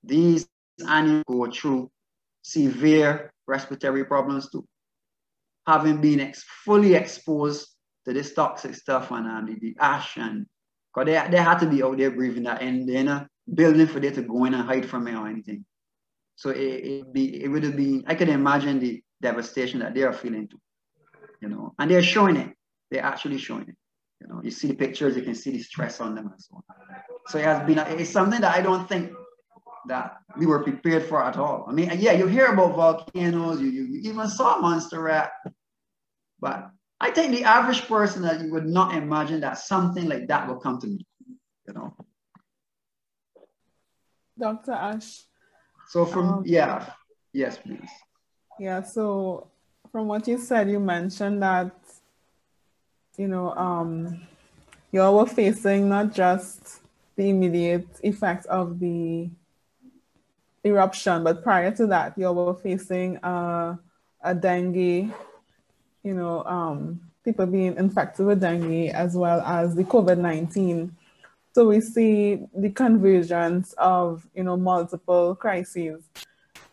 these 0.04 0.48
animals 0.88 1.24
go 1.28 1.52
through 1.52 1.92
severe 2.44 3.32
respiratory 3.46 4.06
problems 4.06 4.50
too. 4.50 4.66
Having 5.66 6.00
been 6.00 6.22
ex 6.22 6.46
fully 6.64 6.94
exposed 6.94 7.68
to 8.06 8.14
this 8.14 8.34
toxic 8.34 8.74
stuff 8.74 9.12
and 9.12 9.28
um, 9.28 9.46
the, 9.48 9.60
the 9.60 9.76
ash 9.82 10.16
and 10.16 10.46
because 10.94 11.06
they, 11.06 11.32
they 11.32 11.44
had 11.44 11.60
to 11.60 11.68
be 11.68 11.84
out 11.84 11.98
there 11.98 12.12
breathing 12.12 12.44
that 12.44 12.62
and 12.62 12.88
they're 12.88 13.02
in 13.02 13.08
a 13.10 13.28
building 13.54 13.88
for 13.88 14.00
them 14.00 14.14
to 14.14 14.22
go 14.22 14.46
in 14.46 14.54
and 14.54 14.64
hide 14.64 14.90
from 14.90 15.08
it 15.08 15.16
or 15.16 15.28
anything. 15.28 15.66
So 16.38 16.52
it, 16.52 16.58
it, 16.58 17.14
be, 17.14 17.44
it 17.44 17.50
would 17.50 17.64
been, 17.76 18.06
I 18.08 18.16
can 18.16 18.30
imagine 18.30 18.80
the 18.80 19.04
devastation 19.22 19.82
that 19.82 19.94
they 19.94 20.04
are 20.04 20.14
feeling 20.14 20.48
too 20.48 20.60
you 21.42 21.50
know, 21.50 21.74
and 21.80 21.90
they're 21.90 22.04
showing 22.04 22.38
it. 22.38 22.56
They're 22.90 23.04
actually 23.04 23.38
showing 23.38 23.68
it. 23.70 23.76
You 24.22 24.28
know, 24.28 24.42
you 24.44 24.52
see 24.52 24.68
the 24.68 24.76
pictures, 24.76 25.16
you 25.16 25.22
can 25.22 25.36
see 25.36 25.52
the 25.52 25.62
stress 25.62 26.00
on 26.02 26.16
them 26.16 26.28
and 26.28 26.42
so 26.42 26.56
on. 26.56 26.64
So 27.28 27.38
it 27.38 27.46
has 27.46 27.66
been, 27.68 27.78
it's 28.00 28.10
something 28.10 28.42
that 28.42 28.56
I 28.56 28.62
don't 28.62 28.88
think 28.88 29.12
that 29.88 30.18
we 30.38 30.46
were 30.46 30.64
prepared 30.64 31.04
for 31.04 31.24
at 31.24 31.38
all. 31.38 31.66
I 31.68 31.74
mean, 31.74 31.92
yeah, 31.98 32.14
you 32.14 32.28
hear 32.28 32.48
about 32.48 32.76
volcanoes, 32.76 33.62
you, 33.62 33.68
you, 33.68 33.84
you 33.84 34.10
even 34.10 34.28
saw 34.28 34.60
Montserrat, 34.60 35.32
but 36.40 36.70
I 37.00 37.12
think 37.12 37.32
the 37.32 37.44
average 37.44 37.88
person 37.88 38.24
that 38.24 38.42
you 38.42 38.52
would 38.52 38.66
not 38.66 38.96
imagine 38.96 39.42
that 39.42 39.60
something 39.60 40.08
like 40.08 40.28
that 40.28 40.48
will 40.48 40.60
come 40.60 40.80
to 40.82 40.88
me, 40.88 41.06
you 41.68 41.74
know. 41.74 41.96
Dr. 44.40 44.72
Ash. 44.72 45.26
So 45.88 46.06
from, 46.06 46.28
um, 46.30 46.44
yeah, 46.46 46.86
yes, 47.34 47.58
please. 47.58 47.90
Yeah, 48.60 48.82
so 48.84 49.48
from 49.92 50.08
what 50.08 50.28
you 50.28 50.38
said, 50.38 50.70
you 50.70 50.80
mentioned 50.80 51.42
that, 51.42 51.72
you 53.18 53.28
know, 53.28 53.54
um, 53.56 54.22
you 54.92 55.02
all 55.02 55.18
were 55.18 55.26
facing 55.26 55.90
not 55.90 56.14
just 56.14 56.82
the 57.16 57.30
immediate 57.30 57.88
effects 58.04 58.46
of 58.48 58.80
the 58.80 59.30
eruption, 60.64 61.24
but 61.24 61.42
prior 61.42 61.72
to 61.72 61.88
that, 61.88 62.18
you 62.18 62.26
all 62.28 62.36
were 62.36 62.54
facing 62.54 63.18
uh, 63.18 63.76
a 64.22 64.36
dengue, 64.36 65.12
you 66.04 66.14
know, 66.14 66.44
um, 66.44 67.00
people 67.24 67.46
being 67.46 67.76
infected 67.78 68.26
with 68.26 68.42
dengue 68.42 68.90
as 68.90 69.16
well 69.16 69.42
as 69.42 69.76
the 69.76 69.84
COVID 69.84 70.18
19. 70.18 70.96
So 71.58 71.68
we 71.68 71.82
see 71.82 72.46
the 72.56 72.70
convergence 72.70 73.74
of, 73.80 74.30
you 74.36 74.44
know, 74.44 74.56
multiple 74.56 75.34
crises. 75.34 76.04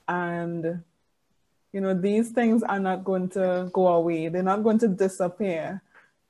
And 0.06 0.84
you 1.72 1.80
know, 1.80 1.94
these 1.94 2.32
things 2.32 2.62
are 2.62 2.78
not 2.78 3.02
going 3.02 3.30
to 3.30 3.70
go 3.72 3.88
away. 3.88 4.28
They're 4.28 4.42
not 4.42 4.62
going 4.62 4.78
to 4.80 4.88
disappear. 4.88 5.80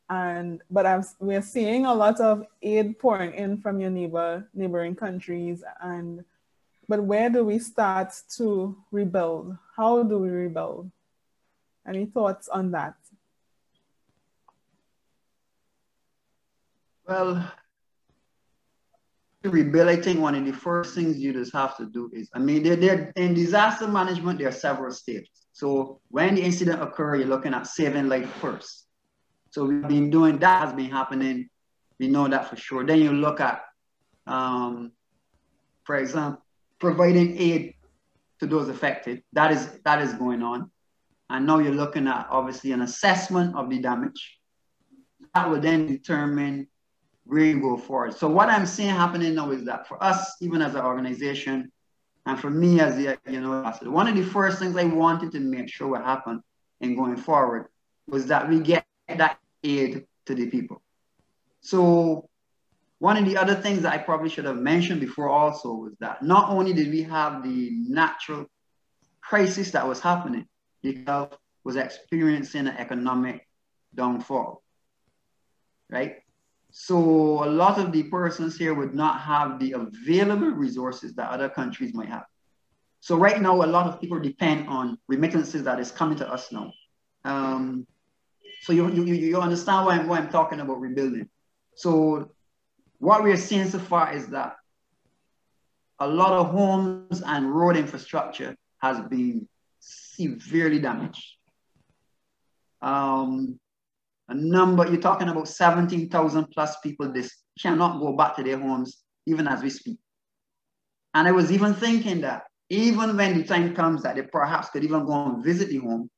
And 0.09 0.63
but 0.71 0.87
i 0.87 1.03
we're 1.19 1.43
seeing 1.43 1.85
a 1.85 1.93
lot 1.93 2.21
of 2.21 2.47
aid 2.63 2.97
pouring 3.01 3.35
in 3.35 3.61
from 3.61 3.81
your 3.81 3.91
neighbor 3.91 4.49
neighboring 4.55 4.95
countries. 4.95 5.65
And 5.83 6.25
but 6.87 7.03
where 7.03 7.31
do 7.31 7.45
we 7.45 7.59
start 7.59 8.15
to 8.37 8.77
rebuild? 8.93 9.59
How 9.77 10.05
do 10.05 10.21
we 10.21 10.29
rebuild? 10.29 10.93
Any 11.89 12.07
thoughts 12.07 12.47
on 12.47 12.71
that? 12.71 12.95
Well, 17.09 17.53
think 19.51 20.21
one 20.21 20.35
of 20.35 20.45
the 20.45 20.53
first 20.53 20.95
things 20.95 21.19
you 21.19 21.33
just 21.33 21.53
have 21.53 21.77
to 21.77 21.87
do 21.87 22.11
is, 22.13 22.31
I 22.35 22.39
mean, 22.39 22.63
they're, 22.63 22.77
they're, 22.77 23.13
in 23.17 23.35
disaster 23.35 23.87
management, 23.87 24.39
there 24.39 24.49
are 24.49 24.53
several 24.53 24.93
stages. 24.93 25.29
So 25.53 26.01
when 26.09 26.35
the 26.35 26.43
incident 26.43 26.83
occurs, 26.83 27.21
you're 27.21 27.29
looking 27.29 27.55
at 27.55 27.67
saving 27.67 28.09
life 28.09 28.31
first. 28.41 28.87
So 29.51 29.67
we've 29.67 29.87
been 29.87 30.11
doing 30.11 30.39
that 30.39 30.67
has 30.67 30.73
been 30.75 30.91
happening. 30.91 31.49
We 32.01 32.09
know 32.09 32.27
that 32.27 32.51
for 32.51 32.57
sure. 32.57 32.85
Then 32.85 32.99
you 32.99 33.13
look 33.13 33.41
at, 33.41 33.63
um, 34.27 34.91
for 35.85 35.97
example, 35.97 36.43
providing 36.81 37.39
aid 37.39 37.75
to 38.41 38.47
those 38.47 38.69
affected. 38.69 39.23
That 39.33 39.53
is 39.53 39.79
that 39.85 40.03
is 40.03 40.15
going 40.15 40.43
on. 40.43 40.73
And 41.31 41.47
now 41.47 41.59
you're 41.59 41.73
looking 41.73 42.09
at 42.09 42.27
obviously 42.31 42.73
an 42.73 42.83
assessment 42.83 43.55
of 43.55 43.71
the 43.71 43.79
damage. 43.79 44.41
That 45.35 45.49
will 45.49 45.61
then 45.61 45.87
determine 45.87 46.67
really 47.27 47.59
go 47.59 47.77
forward. 47.77 48.15
So 48.15 48.29
what 48.29 48.49
I'm 48.49 48.67
seeing 48.67 48.91
happening 48.91 49.35
now 49.35 49.51
is 49.51 49.65
that 49.65 49.89
for 49.89 50.03
us, 50.03 50.37
even 50.41 50.63
as 50.63 50.75
an 50.75 50.83
organization, 50.83 51.73
and 52.27 52.39
for 52.41 52.51
me 52.51 52.81
as 52.81 52.97
the 52.97 53.19
you 53.29 53.41
know 53.41 53.63
one 53.83 54.09
of 54.09 54.17
the 54.17 54.25
first 54.25 54.59
things 54.59 54.77
I 54.77 54.85
wanted 54.85 55.33
to 55.33 55.41
make 55.41 55.69
sure 55.69 55.89
would 55.89 56.01
happen 56.03 56.43
in 56.81 56.97
going 56.97 57.17
forward 57.17 57.67
was 58.07 58.27
that 58.27 58.49
we 58.49 58.61
get 58.61 58.87
that 59.09 59.39
aid 59.63 60.07
to 60.27 60.35
the 60.35 60.49
people. 60.49 60.83
So 61.61 62.29
one 62.99 63.17
of 63.17 63.27
the 63.27 63.37
other 63.37 63.55
things 63.55 63.83
that 63.83 63.93
I 63.93 63.99
probably 63.99 64.31
should 64.31 64.45
have 64.47 64.57
mentioned 64.57 65.01
before 65.01 65.29
also 65.29 65.73
was 65.75 65.93
that 66.01 66.23
not 66.23 66.49
only 66.49 66.73
did 66.73 66.91
we 66.91 67.03
have 67.03 67.43
the 67.43 67.71
natural 67.89 68.47
crisis 69.21 69.71
that 69.73 69.87
was 69.87 70.01
happening, 70.01 70.47
health 71.07 71.37
was 71.65 71.77
experiencing 71.77 72.67
an 72.67 72.77
economic 72.77 73.47
downfall, 73.95 74.63
right? 75.91 76.17
So 76.77 76.97
a 77.45 77.51
lot 77.63 77.79
of 77.79 77.93
the 77.93 78.03
persons 78.03 78.59
here 78.59 78.75
would 78.75 78.95
not 78.95 79.21
have 79.21 79.61
the 79.61 79.73
available 79.73 80.51
resources 80.51 81.15
that 81.15 81.31
other 81.31 81.49
countries 81.49 81.95
might 81.95 82.09
have. 82.09 82.27
So 82.99 83.17
right 83.17 83.41
now, 83.41 83.63
a 83.63 83.71
lot 83.77 83.87
of 83.87 84.01
people 84.01 84.19
depend 84.19 84.69
on 84.69 84.99
remittances 85.07 85.63
that 85.65 85.79
is 85.79 85.93
coming 85.93 86.19
to 86.19 86.27
us 86.29 86.51
now. 86.51 86.73
Um, 87.25 87.87
So 88.65 88.73
you, 88.73 88.91
you, 88.91 89.05
you 89.05 89.41
understand 89.41 89.87
why 89.87 89.99
I'm, 89.99 90.09
why 90.09 90.19
I'm 90.19 90.31
talking 90.31 90.59
about 90.59 90.81
rebuilding. 90.81 91.29
So 91.77 92.31
what 92.99 93.23
we're 93.23 93.37
seeing 93.37 93.69
so 93.69 93.79
far 93.79 94.13
is 94.13 94.29
that 94.29 94.57
a 96.01 96.09
lot 96.09 96.33
of 96.33 96.51
homes 96.51 97.23
and 97.23 97.55
road 97.55 97.77
infrastructure 97.77 98.57
has 98.79 98.99
been 99.09 99.47
severely 99.81 100.81
damaged. 100.81 101.25
Um, 102.81 103.61
a 104.29 104.35
number, 104.35 104.87
you're 104.87 105.01
talking 105.01 105.29
about 105.29 105.49
17,000 105.49 106.47
plus 106.47 106.79
people 106.81 107.13
this 107.13 107.31
cannot 107.61 108.01
go 108.01 108.17
back 108.17 108.37
to 108.37 108.43
their 108.43 108.59
homes 108.59 109.03
even 109.27 109.47
as 109.47 109.63
we 109.63 109.71
speak. 109.71 109.99
And 111.13 111.29
I 111.29 111.33
was 111.33 111.53
even 111.53 111.75
thinking 111.75 112.21
that 112.23 112.45
even 112.71 113.17
when 113.17 113.39
the 113.39 113.45
time 113.45 113.75
comes 113.75 114.03
that 114.03 114.17
they 114.17 114.23
perhaps 114.23 114.71
could 114.71 114.85
even 114.85 115.07
go 115.07 115.27
and 115.27 115.45
visit 115.45 115.69
the 115.69 115.79
home, 115.79 116.11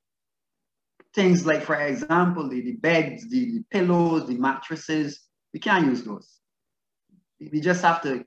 things 1.14 1.45
like, 1.45 1.62
for 1.62 1.75
example, 1.75 2.49
the, 2.49 2.61
the 2.61 2.73
beds, 2.73 3.29
the, 3.29 3.53
the 3.53 3.64
pillows, 3.71 4.27
the 4.27 4.37
mattresses, 4.37 5.21
we 5.53 5.61
can't 5.61 5.87
use 5.87 6.03
those. 6.03 6.38
We 7.40 7.61
just 7.61 7.83
have 7.83 8.03
to 8.03 8.25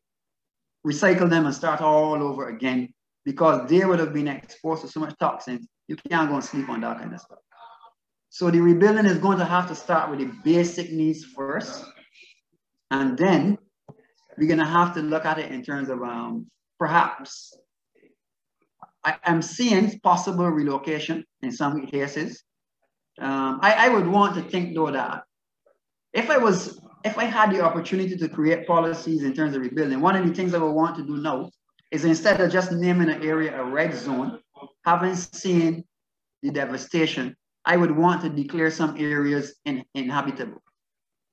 recycle 0.85 1.29
them 1.29 1.45
and 1.45 1.55
start 1.55 1.81
all 1.81 2.21
over 2.21 2.49
again 2.49 2.93
because 3.25 3.69
they 3.69 3.85
would 3.85 3.99
have 3.99 4.13
been 4.13 4.27
exposed 4.27 4.81
to 4.81 4.87
so 4.87 4.99
much 4.99 5.15
toxins. 5.19 5.67
You 5.87 5.95
can't 5.95 6.29
go 6.29 6.35
and 6.35 6.43
sleep 6.43 6.69
on 6.69 6.81
that 6.81 6.99
kind 6.99 7.13
of 7.13 7.19
stuff. 7.19 7.39
So 8.29 8.51
the 8.51 8.61
rebuilding 8.61 9.05
is 9.05 9.17
going 9.17 9.39
to 9.39 9.45
have 9.45 9.67
to 9.69 9.75
start 9.75 10.09
with 10.09 10.19
the 10.19 10.31
basic 10.43 10.91
needs 10.91 11.25
first. 11.25 11.83
And 12.91 13.17
then 13.17 13.57
we're 14.37 14.47
going 14.47 14.59
to 14.59 14.65
have 14.65 14.93
to 14.95 15.01
look 15.01 15.25
at 15.25 15.39
it 15.39 15.51
in 15.51 15.63
terms 15.63 15.89
of 15.89 16.01
um, 16.01 16.47
perhaps 16.77 17.53
I, 19.03 19.15
am 19.23 19.41
seeing 19.41 19.99
possible 19.99 20.47
relocation 20.47 21.25
in 21.41 21.51
some 21.51 21.85
cases. 21.87 22.43
Um, 23.19 23.59
I, 23.61 23.87
I 23.87 23.89
would 23.89 24.07
want 24.07 24.35
to 24.35 24.41
think 24.41 24.75
though 24.75 24.91
that 24.91 25.23
if 26.13 26.29
I 26.29 26.37
was, 26.37 26.79
if 27.03 27.17
I 27.17 27.25
had 27.25 27.51
the 27.51 27.61
opportunity 27.61 28.15
to 28.17 28.29
create 28.29 28.67
policies 28.67 29.23
in 29.23 29.33
terms 29.33 29.55
of 29.55 29.61
rebuilding, 29.61 30.01
one 30.01 30.15
of 30.15 30.27
the 30.27 30.33
things 30.33 30.53
I 30.53 30.57
would 30.57 30.71
want 30.71 30.95
to 30.97 31.05
do 31.05 31.17
now 31.17 31.49
is 31.91 32.05
instead 32.05 32.39
of 32.39 32.51
just 32.51 32.71
naming 32.71 33.09
an 33.09 33.23
area 33.23 33.59
a 33.59 33.63
red 33.63 33.93
zone, 33.95 34.39
having 34.85 35.15
seen 35.15 35.83
the 36.41 36.51
devastation, 36.51 37.35
I 37.65 37.77
would 37.77 37.91
want 37.91 38.21
to 38.23 38.29
declare 38.29 38.71
some 38.71 38.95
areas 38.97 39.55
in, 39.65 39.83
inhabitable, 39.93 40.61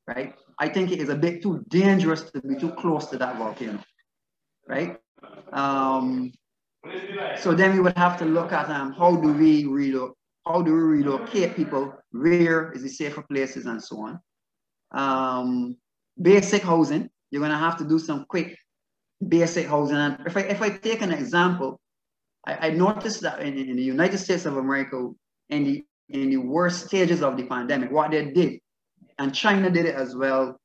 right? 0.07 0.35
I 0.59 0.69
think 0.69 0.91
it 0.91 1.01
is 1.01 1.09
a 1.09 1.15
bit 1.15 1.43
too 1.43 1.65
dangerous 1.69 2.31
to 2.31 2.41
be 2.41 2.57
too 2.57 2.73
close 2.73 3.07
to 3.07 3.19
that 3.19 3.37
volcano, 3.39 3.83
right? 4.69 4.99
Um, 5.53 6.33
so 7.39 7.55
then 7.55 7.73
we 7.75 7.81
would 7.81 7.97
have 7.97 8.19
to 8.19 8.25
look 8.25 8.53
at 8.53 8.69
um, 8.71 8.93
how 8.93 9.17
do 9.17 9.33
we 9.33 9.65
relocate, 9.65 10.17
how 10.47 10.63
do 10.63 10.73
we 10.73 10.81
relocate 10.81 11.57
people, 11.57 11.95
where 12.13 12.73
is 12.73 12.83
the 12.83 12.89
safer 12.89 13.23
places 13.23 13.67
and 13.67 13.83
so 13.83 14.01
on. 14.01 14.21
Um, 14.93 15.77
basic 16.21 16.63
housing, 16.63 17.11
you're 17.31 17.43
gonna 17.43 17.59
have 17.59 17.77
to 17.79 17.85
do 17.85 17.99
some 17.99 18.25
quick 18.29 18.57
basic 19.27 19.67
housing. 19.67 19.97
And 19.97 20.19
if 20.27 20.37
I, 20.37 20.41
if 20.41 20.63
I 20.63 20.71
take 20.71 21.03
an 21.03 21.13
example, 21.13 21.81
I, 22.47 22.69
I 22.69 22.71
noticed 22.71 23.21
that 23.23 23.41
in, 23.41 23.59
in 23.59 23.77
the 23.77 23.83
United 23.83 24.19
States 24.19 24.47
of 24.47 24.57
America, 24.57 25.11
in 25.51 25.65
the, 25.65 25.85
in 26.09 26.31
the 26.31 26.37
worst 26.37 26.87
stages 26.87 27.23
of 27.23 27.37
the 27.37 27.45
pandemic, 27.45 27.91
what 27.91 28.11
they 28.11 28.25
did, 28.31 28.61
and 29.19 29.35
China 29.35 29.71
did 29.71 29.87
it 29.87 29.95
as 29.95 30.15
well, 30.15 30.59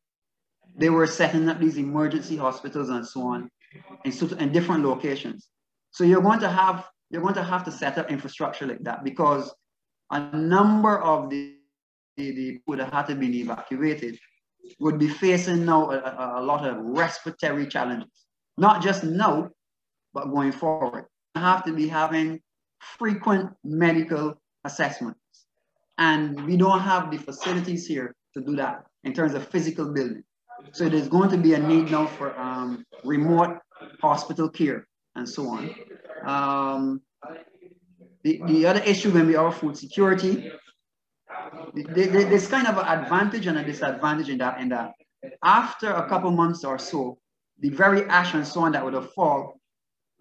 they 0.75 0.89
were 0.89 1.07
setting 1.07 1.47
up 1.49 1.59
these 1.59 1.77
emergency 1.77 2.37
hospitals 2.37 2.89
and 2.89 3.05
so 3.05 3.21
on 3.21 3.49
in, 4.05 4.11
in 4.39 4.51
different 4.51 4.85
locations. 4.85 5.49
So 5.91 6.03
you're 6.03 6.21
going 6.21 6.39
to 6.39 6.49
have 6.49 6.87
you're 7.09 7.21
going 7.21 7.35
to 7.35 7.43
have 7.43 7.65
to 7.65 7.71
set 7.71 7.97
up 7.97 8.09
infrastructure 8.09 8.65
like 8.65 8.83
that 8.83 9.03
because 9.03 9.53
a 10.11 10.19
number 10.37 10.99
of 10.99 11.29
the, 11.29 11.55
the, 12.15 12.31
the 12.31 12.51
people 12.53 12.77
that 12.77 12.93
had 12.93 13.07
to 13.07 13.15
be 13.15 13.41
evacuated 13.41 14.17
would 14.79 14.97
be 14.97 15.09
facing 15.09 15.65
now 15.65 15.91
a, 15.91 16.39
a, 16.39 16.41
lot 16.41 16.65
of 16.65 16.77
respiratory 16.79 17.67
challenges. 17.67 18.25
Not 18.57 18.81
just 18.81 19.03
now, 19.03 19.49
but 20.13 20.27
going 20.27 20.53
forward. 20.53 21.05
You 21.35 21.41
have 21.41 21.65
to 21.65 21.73
be 21.73 21.87
having 21.87 22.39
frequent 22.79 23.51
medical 23.63 24.35
assessments. 24.63 25.20
And 26.01 26.45
we 26.47 26.57
don't 26.57 26.79
have 26.79 27.11
the 27.11 27.19
facilities 27.19 27.85
here 27.85 28.15
to 28.33 28.41
do 28.41 28.55
that 28.55 28.85
in 29.03 29.13
terms 29.13 29.35
of 29.35 29.47
physical 29.47 29.85
building. 29.93 30.23
So 30.71 30.89
there's 30.89 31.07
going 31.07 31.29
to 31.29 31.37
be 31.37 31.53
a 31.53 31.59
need 31.59 31.91
now 31.91 32.07
for 32.07 32.27
um, 32.39 32.83
remote 33.03 33.59
hospital 34.01 34.49
care 34.49 34.87
and 35.13 35.29
so 35.29 35.47
on. 35.47 35.63
Um, 36.25 37.01
the, 38.23 38.41
the 38.47 38.65
other 38.65 38.81
issue 38.81 39.11
when 39.11 39.27
we 39.27 39.35
are 39.35 39.51
food 39.51 39.77
security, 39.77 40.51
there's 41.75 42.47
kind 42.47 42.67
of 42.67 42.79
an 42.79 42.87
advantage 42.97 43.45
and 43.45 43.59
a 43.59 43.63
disadvantage 43.63 44.29
in 44.29 44.39
that, 44.39 44.59
in 44.59 44.69
that 44.69 44.93
after 45.43 45.91
a 45.91 46.09
couple 46.09 46.31
months 46.31 46.63
or 46.63 46.79
so, 46.79 47.19
the 47.59 47.69
very 47.69 48.05
ash 48.05 48.33
and 48.33 48.47
so 48.47 48.61
on 48.61 48.71
that 48.71 48.83
would 48.83 48.95
have 48.95 49.11
fallen, 49.13 49.51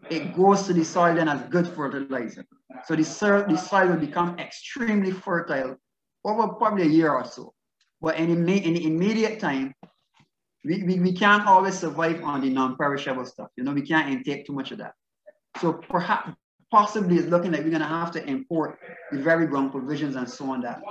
it 0.09 0.35
goes 0.35 0.63
to 0.65 0.73
the 0.73 0.85
soil 0.85 1.15
then 1.15 1.29
as 1.29 1.43
good 1.51 1.69
fertilizer. 1.69 2.45
So 2.87 2.97
the 2.97 3.05
soil, 3.05 3.45
the 3.49 3.57
soil 3.57 3.89
will 3.89 3.97
become 3.97 4.39
extremely 4.39 5.11
fertile 5.11 5.77
over 6.25 6.49
probably 6.49 6.85
a 6.85 6.87
year 6.87 7.13
or 7.13 7.25
so. 7.25 7.53
But 8.01 8.17
in, 8.17 8.45
the, 8.45 8.65
in 8.65 8.75
the 8.75 8.87
immediate 8.87 9.41
time, 9.41 9.75
we, 10.65 10.83
we, 10.83 11.01
we 11.01 11.13
can't 11.13 11.47
always 11.47 11.79
survive 11.79 12.23
on 12.23 12.41
the 12.41 12.51
non-perishable 12.51 13.27
stuff. 13.27 13.49
You 13.57 13.65
know, 13.65 13.73
we 13.73 13.83
can't 13.83 14.11
intake 14.11 14.47
too 14.47 14.53
much 14.53 14.73
of 14.73 14.79
that. 14.79 14.95
So 15.61 15.73
perhaps, 15.73 16.31
possibly 16.71 17.17
it's 17.17 17.27
looking 17.29 17.53
like 17.53 17.65
we're 17.65 17.71
gonna 17.71 17.87
have 17.87 18.11
to 18.13 18.25
import 18.25 18.79
the 19.11 19.19
very 19.19 19.47
ground 19.47 19.73
provisions 19.73 20.17
and 20.17 20.29
so 20.29 20.51
on 20.51 20.61
that 20.63 20.83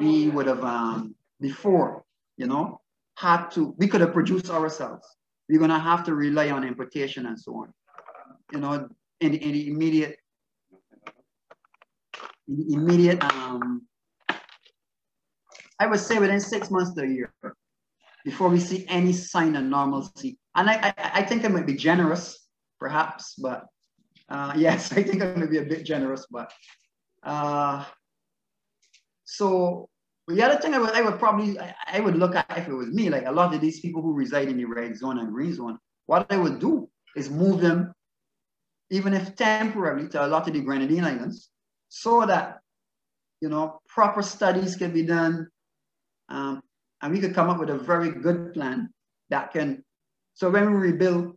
we 0.00 0.28
would 0.30 0.46
have, 0.46 0.64
um, 0.64 1.14
before, 1.40 2.04
you 2.36 2.46
know, 2.46 2.80
had 3.16 3.48
to, 3.48 3.74
we 3.78 3.86
could 3.86 4.00
have 4.00 4.12
produced 4.12 4.50
ourselves. 4.50 5.06
We're 5.48 5.60
gonna 5.60 5.78
have 5.78 6.04
to 6.06 6.14
rely 6.14 6.50
on 6.50 6.64
importation 6.64 7.26
and 7.26 7.38
so 7.38 7.54
on. 7.56 7.72
You 8.52 8.60
know, 8.60 8.88
in, 9.20 9.34
in 9.34 9.52
the 9.52 9.68
immediate, 9.68 10.18
immediate, 12.48 13.22
um, 13.24 13.86
I 15.78 15.86
would 15.86 16.00
say 16.00 16.18
within 16.18 16.40
six 16.40 16.70
months 16.70 16.94
to 16.94 17.02
a 17.02 17.06
year 17.06 17.32
before 18.24 18.48
we 18.48 18.60
see 18.60 18.86
any 18.88 19.12
sign 19.12 19.56
of 19.56 19.64
normalcy. 19.64 20.38
And 20.54 20.70
I, 20.70 20.94
I, 20.96 21.10
I 21.20 21.22
think 21.22 21.44
I 21.44 21.48
might 21.48 21.66
be 21.66 21.74
generous, 21.74 22.46
perhaps, 22.78 23.34
but 23.34 23.66
uh, 24.28 24.52
yes, 24.56 24.92
I 24.92 25.02
think 25.02 25.22
I 25.22 25.34
might 25.34 25.50
be 25.50 25.58
a 25.58 25.64
bit 25.64 25.84
generous, 25.84 26.26
but 26.30 26.52
uh, 27.22 27.84
so 29.24 29.88
the 30.28 30.42
other 30.42 30.60
thing 30.60 30.74
I 30.74 30.78
would, 30.78 30.90
I 30.90 31.02
would 31.02 31.18
probably, 31.18 31.58
I, 31.58 31.74
I 31.86 32.00
would 32.00 32.16
look 32.16 32.34
at 32.34 32.46
if 32.56 32.68
it 32.68 32.74
was 32.74 32.88
me, 32.88 33.10
like 33.10 33.26
a 33.26 33.32
lot 33.32 33.54
of 33.54 33.60
these 33.60 33.80
people 33.80 34.00
who 34.00 34.14
reside 34.14 34.48
in 34.48 34.56
the 34.56 34.64
red 34.64 34.96
zone 34.96 35.18
and 35.18 35.32
green 35.32 35.54
zone, 35.54 35.78
what 36.06 36.26
I 36.30 36.36
would 36.36 36.60
do 36.60 36.88
is 37.16 37.30
move 37.30 37.60
them, 37.60 37.92
even 38.94 39.12
if 39.12 39.34
temporarily, 39.34 40.08
to 40.08 40.24
a 40.24 40.28
lot 40.34 40.46
of 40.46 40.54
the 40.54 40.60
Grenadine 40.60 41.04
Islands, 41.04 41.50
so 41.88 42.24
that, 42.26 42.60
you 43.42 43.48
know, 43.48 43.80
proper 43.88 44.22
studies 44.22 44.76
can 44.76 44.92
be 44.92 45.02
done, 45.02 45.48
um, 46.28 46.62
and 47.00 47.12
we 47.12 47.20
could 47.20 47.34
come 47.34 47.50
up 47.50 47.58
with 47.58 47.70
a 47.70 47.78
very 47.92 48.10
good 48.10 48.54
plan 48.54 48.88
that 49.30 49.52
can, 49.52 49.82
so 50.34 50.48
when 50.48 50.70
we 50.70 50.76
rebuild, 50.90 51.34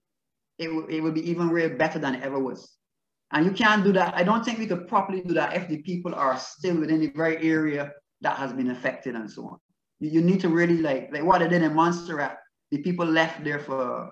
it, 0.60 0.70
it 0.89 1.02
will 1.02 1.12
be 1.20 1.30
even 1.32 1.50
way 1.50 1.67
better 1.70 2.00
than 2.00 2.15
it 2.15 2.24
ever 2.24 2.39
was. 2.39 2.62
And 3.32 3.46
you 3.46 3.52
can't 3.52 3.84
do 3.84 3.91
that. 3.93 4.13
I 4.15 4.24
don't 4.24 4.43
think 4.46 4.60
we 4.60 4.67
could 4.67 4.88
properly 4.88 5.22
do 5.22 5.34
that 5.34 5.56
if 5.56 5.67
the 5.67 5.82
people 5.82 6.13
are 6.15 6.38
still 6.38 6.78
within 6.78 7.02
the 7.02 7.12
very 7.22 7.38
area 7.56 7.91
that 8.22 8.38
has 8.38 8.54
been 8.54 8.72
affected 8.72 9.15
and 9.15 9.30
so 9.30 9.41
on. 9.52 9.58
You, 10.00 10.10
you 10.15 10.22
need 10.22 10.41
to 10.41 10.50
really 10.50 10.78
like, 10.89 11.10
like 11.12 11.24
what 11.24 11.41
I 11.41 11.48
did 11.48 11.63
in 11.63 11.74
Montserrat, 11.74 12.38
the 12.72 12.80
people 12.84 13.06
left 13.06 13.43
there 13.43 13.60
for, 13.60 14.12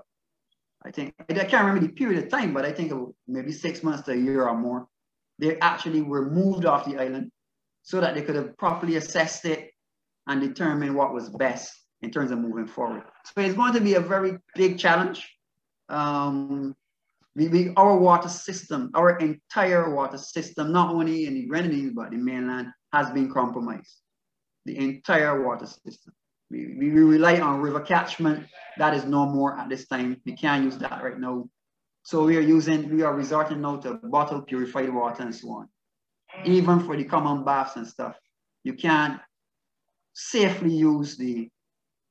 I 0.85 0.91
think, 0.91 1.13
I 1.29 1.33
can't 1.33 1.65
remember 1.65 1.87
the 1.87 1.93
period 1.93 2.23
of 2.23 2.29
time, 2.29 2.53
but 2.53 2.63
I 2.63 2.71
think 2.71 2.93
maybe 3.27 3.51
six 3.51 3.81
months 3.81 4.03
to 4.03 4.11
a 4.11 4.15
year 4.15 4.47
or 4.47 4.55
more. 4.55 4.87
They 5.39 5.57
actually 5.59 6.01
were 6.01 6.29
moved 6.29 6.65
off 6.65 6.85
the 6.85 6.97
island 6.99 7.31
so 7.81 7.99
that 7.99 8.13
they 8.13 8.21
could 8.21 8.35
have 8.35 8.55
properly 8.57 8.95
assessed 8.97 9.45
it 9.45 9.71
and 10.27 10.41
determine 10.41 10.93
what 10.93 11.13
was 11.13 11.29
best 11.29 11.71
in 12.01 12.11
terms 12.11 12.31
of 12.31 12.39
moving 12.39 12.67
forward. 12.67 13.03
So 13.25 13.41
it's 13.41 13.55
going 13.55 13.73
to 13.73 13.81
be 13.81 13.95
a 13.95 13.99
very 13.99 14.37
big 14.55 14.77
challenge. 14.77 15.27
Um, 15.89 16.75
we, 17.35 17.47
we, 17.47 17.73
our 17.75 17.97
water 17.97 18.29
system, 18.29 18.91
our 18.93 19.17
entire 19.17 19.93
water 19.93 20.17
system, 20.17 20.71
not 20.71 20.93
only 20.93 21.25
in 21.25 21.33
the 21.33 21.45
Grenadines, 21.47 21.93
but 21.93 22.11
the 22.11 22.17
mainland, 22.17 22.67
has 22.93 23.09
been 23.11 23.31
compromised. 23.31 24.01
The 24.65 24.77
entire 24.77 25.43
water 25.43 25.65
system. 25.65 26.13
We, 26.51 26.75
we 26.77 26.89
rely 26.89 27.39
on 27.39 27.61
river 27.61 27.81
catchment. 27.81 28.47
That 28.77 28.93
is 28.93 29.05
no 29.05 29.25
more 29.25 29.57
at 29.57 29.69
this 29.69 29.87
time. 29.87 30.21
We 30.25 30.33
can't 30.33 30.63
use 30.63 30.77
that 30.77 31.03
right 31.03 31.19
now. 31.19 31.49
So 32.03 32.23
we 32.23 32.37
are 32.37 32.41
using, 32.41 32.95
we 32.95 33.01
are 33.01 33.15
resorting 33.15 33.61
now 33.61 33.77
to 33.77 33.95
bottled 34.03 34.47
purified 34.47 34.93
water 34.93 35.23
and 35.23 35.33
so 35.33 35.49
on. 35.51 35.69
Even 36.45 36.81
for 36.81 36.95
the 36.95 37.03
common 37.03 37.43
baths 37.43 37.77
and 37.77 37.87
stuff, 37.87 38.15
you 38.63 38.73
can't 38.73 39.19
safely 40.13 40.71
use 40.71 41.17
the, 41.17 41.49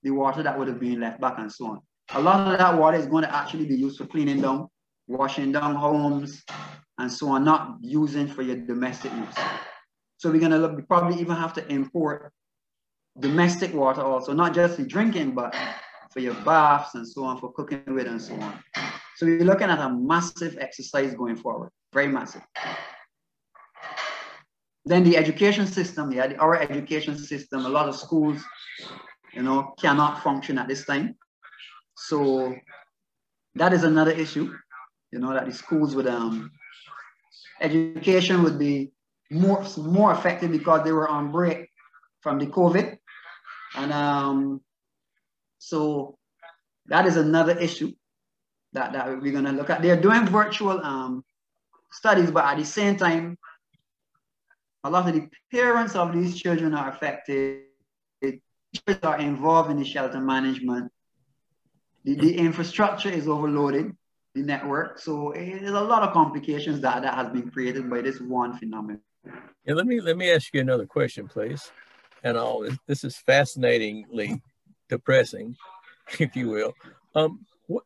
the 0.03 0.11
water 0.11 0.43
that 0.43 0.59
would 0.59 0.68
have 0.68 0.80
been 0.80 1.01
left 1.01 1.20
back 1.20 1.39
and 1.39 1.53
so 1.53 1.66
on. 1.66 1.80
A 2.14 2.20
lot 2.20 2.53
of 2.53 2.59
that 2.59 2.76
water 2.78 2.97
is 2.97 3.07
going 3.07 3.24
to 3.24 3.35
actually 3.35 3.66
be 3.66 3.76
used 3.76 3.99
for 3.99 4.07
cleaning 4.07 4.41
down 4.41 4.68
washing 5.07 5.53
down 5.53 5.74
homes, 5.74 6.43
and 6.99 7.12
so 7.12 7.28
on, 7.28 7.45
not 7.45 7.76
using 7.80 8.26
for 8.26 8.43
your 8.43 8.57
domestic 8.57 9.12
use. 9.12 9.35
So 10.16 10.30
we're 10.30 10.41
gonna 10.41 10.82
probably 10.82 11.20
even 11.20 11.37
have 11.37 11.53
to 11.55 11.72
import 11.72 12.32
domestic 13.18 13.72
water 13.72 14.02
also, 14.02 14.32
not 14.32 14.54
just 14.54 14.76
for 14.76 14.84
drinking, 14.84 15.34
but 15.34 15.54
for 16.12 16.20
your 16.20 16.34
baths 16.44 16.94
and 16.94 17.06
so 17.06 17.24
on, 17.24 17.38
for 17.38 17.52
cooking 17.52 17.82
with 17.88 18.06
and 18.06 18.20
so 18.20 18.34
on. 18.34 18.58
So 19.16 19.26
we're 19.26 19.44
looking 19.44 19.68
at 19.68 19.78
a 19.78 19.90
massive 19.90 20.56
exercise 20.60 21.14
going 21.14 21.36
forward, 21.36 21.70
very 21.92 22.08
massive. 22.08 22.42
Then 24.84 25.04
the 25.04 25.16
education 25.16 25.66
system, 25.66 26.12
yeah, 26.12 26.34
our 26.38 26.60
education 26.60 27.16
system, 27.16 27.64
a 27.64 27.68
lot 27.68 27.88
of 27.88 27.96
schools, 27.96 28.42
you 29.32 29.42
know, 29.42 29.74
cannot 29.80 30.22
function 30.22 30.58
at 30.58 30.68
this 30.68 30.84
time. 30.84 31.16
So 31.96 32.54
that 33.54 33.72
is 33.72 33.84
another 33.84 34.10
issue, 34.10 34.52
you 35.12 35.20
know, 35.20 35.32
that 35.32 35.46
the 35.46 35.52
schools 35.52 35.94
would, 35.94 36.06
um, 36.06 36.50
education 37.60 38.42
would 38.42 38.58
be 38.58 38.92
more, 39.30 39.64
more 39.78 40.12
effective 40.12 40.50
because 40.50 40.84
they 40.84 40.92
were 40.92 41.08
on 41.08 41.32
break 41.32 41.68
from 42.20 42.38
the 42.38 42.46
COVID. 42.46 42.98
And 43.76 43.92
um, 43.92 44.60
so 45.58 46.18
that 46.86 47.06
is 47.06 47.16
another 47.16 47.58
issue 47.58 47.92
that, 48.72 48.92
that 48.92 49.20
we're 49.20 49.32
gonna 49.32 49.52
look 49.52 49.70
at. 49.70 49.82
They're 49.82 50.00
doing 50.00 50.26
virtual 50.26 50.80
um, 50.84 51.24
studies, 51.92 52.30
but 52.30 52.44
at 52.44 52.58
the 52.58 52.64
same 52.64 52.96
time, 52.96 53.38
a 54.84 54.90
lot 54.90 55.08
of 55.08 55.14
the 55.14 55.28
parents 55.50 55.94
of 55.94 56.12
these 56.12 56.36
children 56.36 56.74
are 56.74 56.90
affected. 56.90 57.62
Teachers 58.22 58.98
are 59.02 59.18
involved 59.18 59.70
in 59.70 59.78
the 59.78 59.84
shelter 59.84 60.20
management. 60.20 60.90
The, 62.04 62.16
the 62.16 62.36
infrastructure 62.36 63.08
is 63.08 63.28
overloaded, 63.28 63.96
the 64.34 64.42
network. 64.42 64.98
So 64.98 65.32
there's 65.34 65.70
a 65.70 65.80
lot 65.80 66.02
of 66.02 66.12
complications 66.12 66.80
that, 66.80 67.02
that 67.02 67.14
has 67.14 67.28
been 67.32 67.50
created 67.50 67.88
by 67.88 68.02
this 68.02 68.20
one 68.20 68.58
phenomenon. 68.58 69.00
Yeah, 69.64 69.74
let 69.74 69.86
me 69.86 70.00
let 70.00 70.18
me 70.18 70.30
ask 70.30 70.52
you 70.52 70.60
another 70.60 70.84
question, 70.84 71.28
please. 71.28 71.70
And 72.24 72.36
all 72.36 72.66
this 72.86 73.04
is 73.04 73.16
fascinatingly 73.16 74.40
depressing, 74.88 75.56
if 76.18 76.34
you 76.34 76.48
will. 76.48 76.74
Um, 77.14 77.46
what 77.66 77.84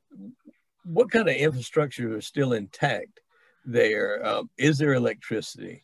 what 0.84 1.11
kind 1.11 1.28
of 1.28 1.34
infrastructure 1.34 2.16
is 2.16 2.26
still 2.26 2.55
intact 2.55 3.20
there? 3.66 4.24
Um, 4.26 4.49
is 4.57 4.78
there 4.78 4.95
electricity? 4.95 5.82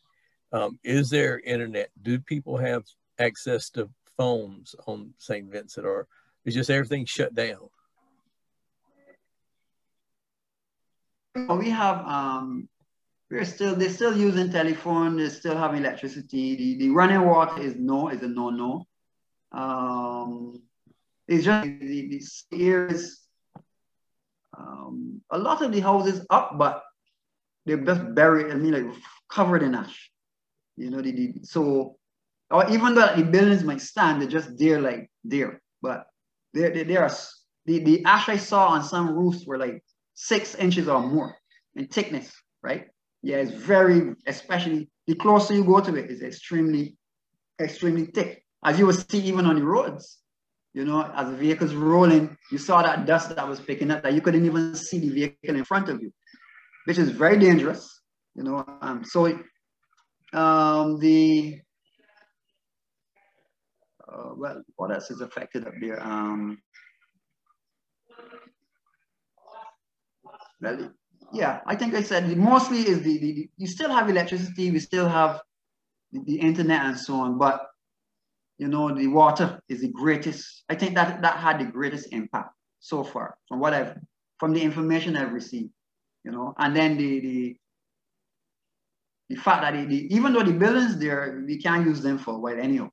Um, 0.52 0.78
is 0.84 1.10
there 1.10 1.40
internet? 1.40 1.90
Do 2.02 2.18
people 2.20 2.56
have 2.56 2.84
access 3.18 3.68
to 3.70 3.90
phones 4.16 4.74
on 4.86 5.12
St. 5.18 5.50
Vincent, 5.50 5.84
or 5.84 6.06
is 6.44 6.54
just 6.54 6.70
everything 6.70 7.04
shut 7.04 7.34
down? 7.34 7.68
We 11.34 11.70
have 11.70 12.06
um, 12.06 12.68
we're 13.34 13.44
still 13.44 13.74
they're 13.74 13.90
still 13.90 14.16
using 14.16 14.50
telephone. 14.50 15.16
They 15.16 15.28
still 15.28 15.56
have 15.56 15.74
electricity. 15.74 16.54
The, 16.54 16.78
the 16.78 16.90
running 16.90 17.22
water 17.22 17.60
is 17.60 17.74
no 17.76 18.08
is 18.08 18.22
a 18.22 18.28
no 18.28 18.50
no. 18.50 18.86
Um, 19.50 20.62
it's 21.26 21.44
just 21.44 21.64
the, 21.64 22.22
the 22.50 22.64
areas. 22.64 23.20
Um, 24.56 25.20
a 25.30 25.38
lot 25.38 25.62
of 25.62 25.72
the 25.72 25.80
houses 25.80 26.24
up, 26.30 26.56
but 26.58 26.84
they're 27.66 27.84
just 27.84 28.14
buried. 28.14 28.52
I 28.52 28.54
mean, 28.54 28.72
like 28.72 28.96
covered 29.28 29.64
in 29.64 29.74
ash. 29.74 30.10
You 30.76 30.90
know, 30.90 31.02
the, 31.02 31.10
the 31.10 31.34
so 31.42 31.96
or 32.50 32.70
even 32.70 32.94
though 32.94 33.16
the 33.16 33.24
buildings 33.24 33.64
might 33.64 33.80
stand, 33.80 34.22
they're 34.22 34.28
just 34.28 34.56
there 34.56 34.80
like 34.80 35.10
there. 35.24 35.60
But 35.82 36.06
there, 36.52 36.84
there 36.84 37.02
are 37.02 37.10
the, 37.66 37.82
the 37.82 38.04
ash 38.04 38.28
I 38.28 38.36
saw 38.36 38.68
on 38.68 38.84
some 38.84 39.12
roofs 39.12 39.44
were 39.44 39.58
like 39.58 39.82
six 40.14 40.54
inches 40.54 40.86
or 40.86 41.02
more 41.02 41.34
in 41.74 41.88
thickness, 41.88 42.30
right? 42.62 42.86
Yeah, 43.24 43.36
it's 43.38 43.52
very, 43.52 44.14
especially 44.26 44.90
the 45.06 45.14
closer 45.14 45.54
you 45.54 45.64
go 45.64 45.80
to 45.80 45.96
it, 45.96 46.10
it's 46.10 46.20
extremely, 46.20 46.98
extremely 47.58 48.04
thick. 48.04 48.44
As 48.62 48.78
you 48.78 48.84
will 48.84 48.92
see 48.92 49.18
even 49.20 49.46
on 49.46 49.56
the 49.56 49.64
roads, 49.64 50.18
you 50.74 50.84
know, 50.84 51.10
as 51.16 51.30
the 51.30 51.36
vehicles 51.36 51.74
rolling, 51.74 52.36
you 52.52 52.58
saw 52.58 52.82
that 52.82 53.06
dust 53.06 53.34
that 53.34 53.48
was 53.48 53.60
picking 53.60 53.90
up 53.90 54.02
that 54.02 54.12
you 54.12 54.20
couldn't 54.20 54.44
even 54.44 54.74
see 54.74 54.98
the 54.98 55.08
vehicle 55.08 55.56
in 55.56 55.64
front 55.64 55.88
of 55.88 56.02
you, 56.02 56.12
which 56.84 56.98
is 56.98 57.12
very 57.12 57.38
dangerous, 57.38 58.02
you 58.34 58.42
know. 58.42 58.62
Um, 58.82 59.02
so 59.04 59.24
um, 60.34 60.98
the, 60.98 61.60
uh, 64.06 64.32
well, 64.36 64.62
what 64.76 64.92
else 64.92 65.10
is 65.10 65.22
affected 65.22 65.66
up 65.66 65.72
there? 65.80 66.02
Um, 66.02 66.58
yeah, 71.32 71.60
I 71.66 71.76
think 71.76 71.94
I 71.94 72.02
said 72.02 72.36
mostly 72.36 72.80
is 72.80 73.02
the, 73.02 73.18
the, 73.18 73.32
the, 73.32 73.50
you 73.56 73.66
still 73.66 73.90
have 73.90 74.08
electricity, 74.08 74.70
we 74.70 74.78
still 74.78 75.08
have 75.08 75.40
the, 76.12 76.20
the, 76.24 76.36
internet 76.36 76.84
and 76.84 76.98
so 76.98 77.14
on, 77.16 77.38
but 77.38 77.66
you 78.58 78.68
know, 78.68 78.94
the 78.94 79.08
water 79.08 79.60
is 79.68 79.80
the 79.80 79.88
greatest. 79.88 80.64
I 80.68 80.74
think 80.76 80.94
that 80.94 81.22
that 81.22 81.36
had 81.38 81.58
the 81.58 81.64
greatest 81.64 82.12
impact 82.12 82.50
so 82.78 83.02
far 83.02 83.36
from 83.48 83.58
what 83.58 83.74
I've, 83.74 83.96
from 84.38 84.52
the 84.52 84.62
information 84.62 85.16
I've 85.16 85.32
received, 85.32 85.70
you 86.24 86.30
know, 86.30 86.54
and 86.58 86.76
then 86.76 86.96
the, 86.96 87.20
the 87.20 87.56
the 89.30 89.36
fact 89.36 89.62
that 89.62 89.74
it, 89.74 89.88
the, 89.88 90.14
even 90.14 90.32
though 90.32 90.42
the 90.42 90.52
buildings 90.52 90.98
there, 90.98 91.42
we 91.46 91.60
can't 91.60 91.86
use 91.86 92.00
them 92.00 92.18
for 92.18 92.38
while 92.38 92.58
anyhow. 92.58 92.90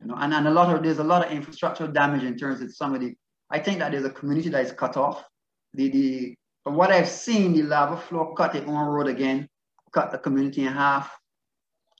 You 0.00 0.08
know, 0.08 0.14
and, 0.16 0.34
and 0.34 0.48
a 0.48 0.50
lot 0.50 0.74
of 0.74 0.82
there's 0.82 0.98
a 0.98 1.04
lot 1.04 1.24
of 1.24 1.32
infrastructural 1.32 1.92
damage 1.92 2.24
in 2.24 2.36
terms 2.36 2.60
of 2.60 2.74
some 2.74 2.94
of 2.94 3.00
the. 3.00 3.14
I 3.50 3.58
think 3.58 3.78
that 3.78 3.92
there's 3.92 4.04
a 4.04 4.10
community 4.10 4.48
that 4.50 4.64
is 4.64 4.72
cut 4.72 4.96
off. 4.96 5.24
The 5.74 5.88
the 5.88 6.34
from 6.64 6.76
what 6.76 6.90
I've 6.90 7.08
seen, 7.08 7.54
the 7.54 7.62
lava 7.62 7.96
flow 7.96 8.34
cut 8.34 8.54
it 8.54 8.66
on 8.66 8.86
road 8.86 9.08
again, 9.08 9.48
cut 9.92 10.12
the 10.12 10.18
community 10.18 10.66
in 10.66 10.72
half, 10.72 11.10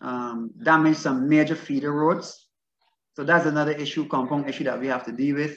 um, 0.01 0.51
damaged 0.63 0.99
some 0.99 1.29
major 1.29 1.57
feeder 1.57 1.93
roads. 1.93 2.49
So 3.17 3.25
that's 3.25 3.47
another 3.47 3.73
issue, 3.73 4.07
compound 4.07 4.49
issue 4.49 4.65
that 4.65 4.79
we 4.79 4.87
have 4.87 5.05
to 5.07 5.13
deal 5.13 5.37
with. 5.37 5.57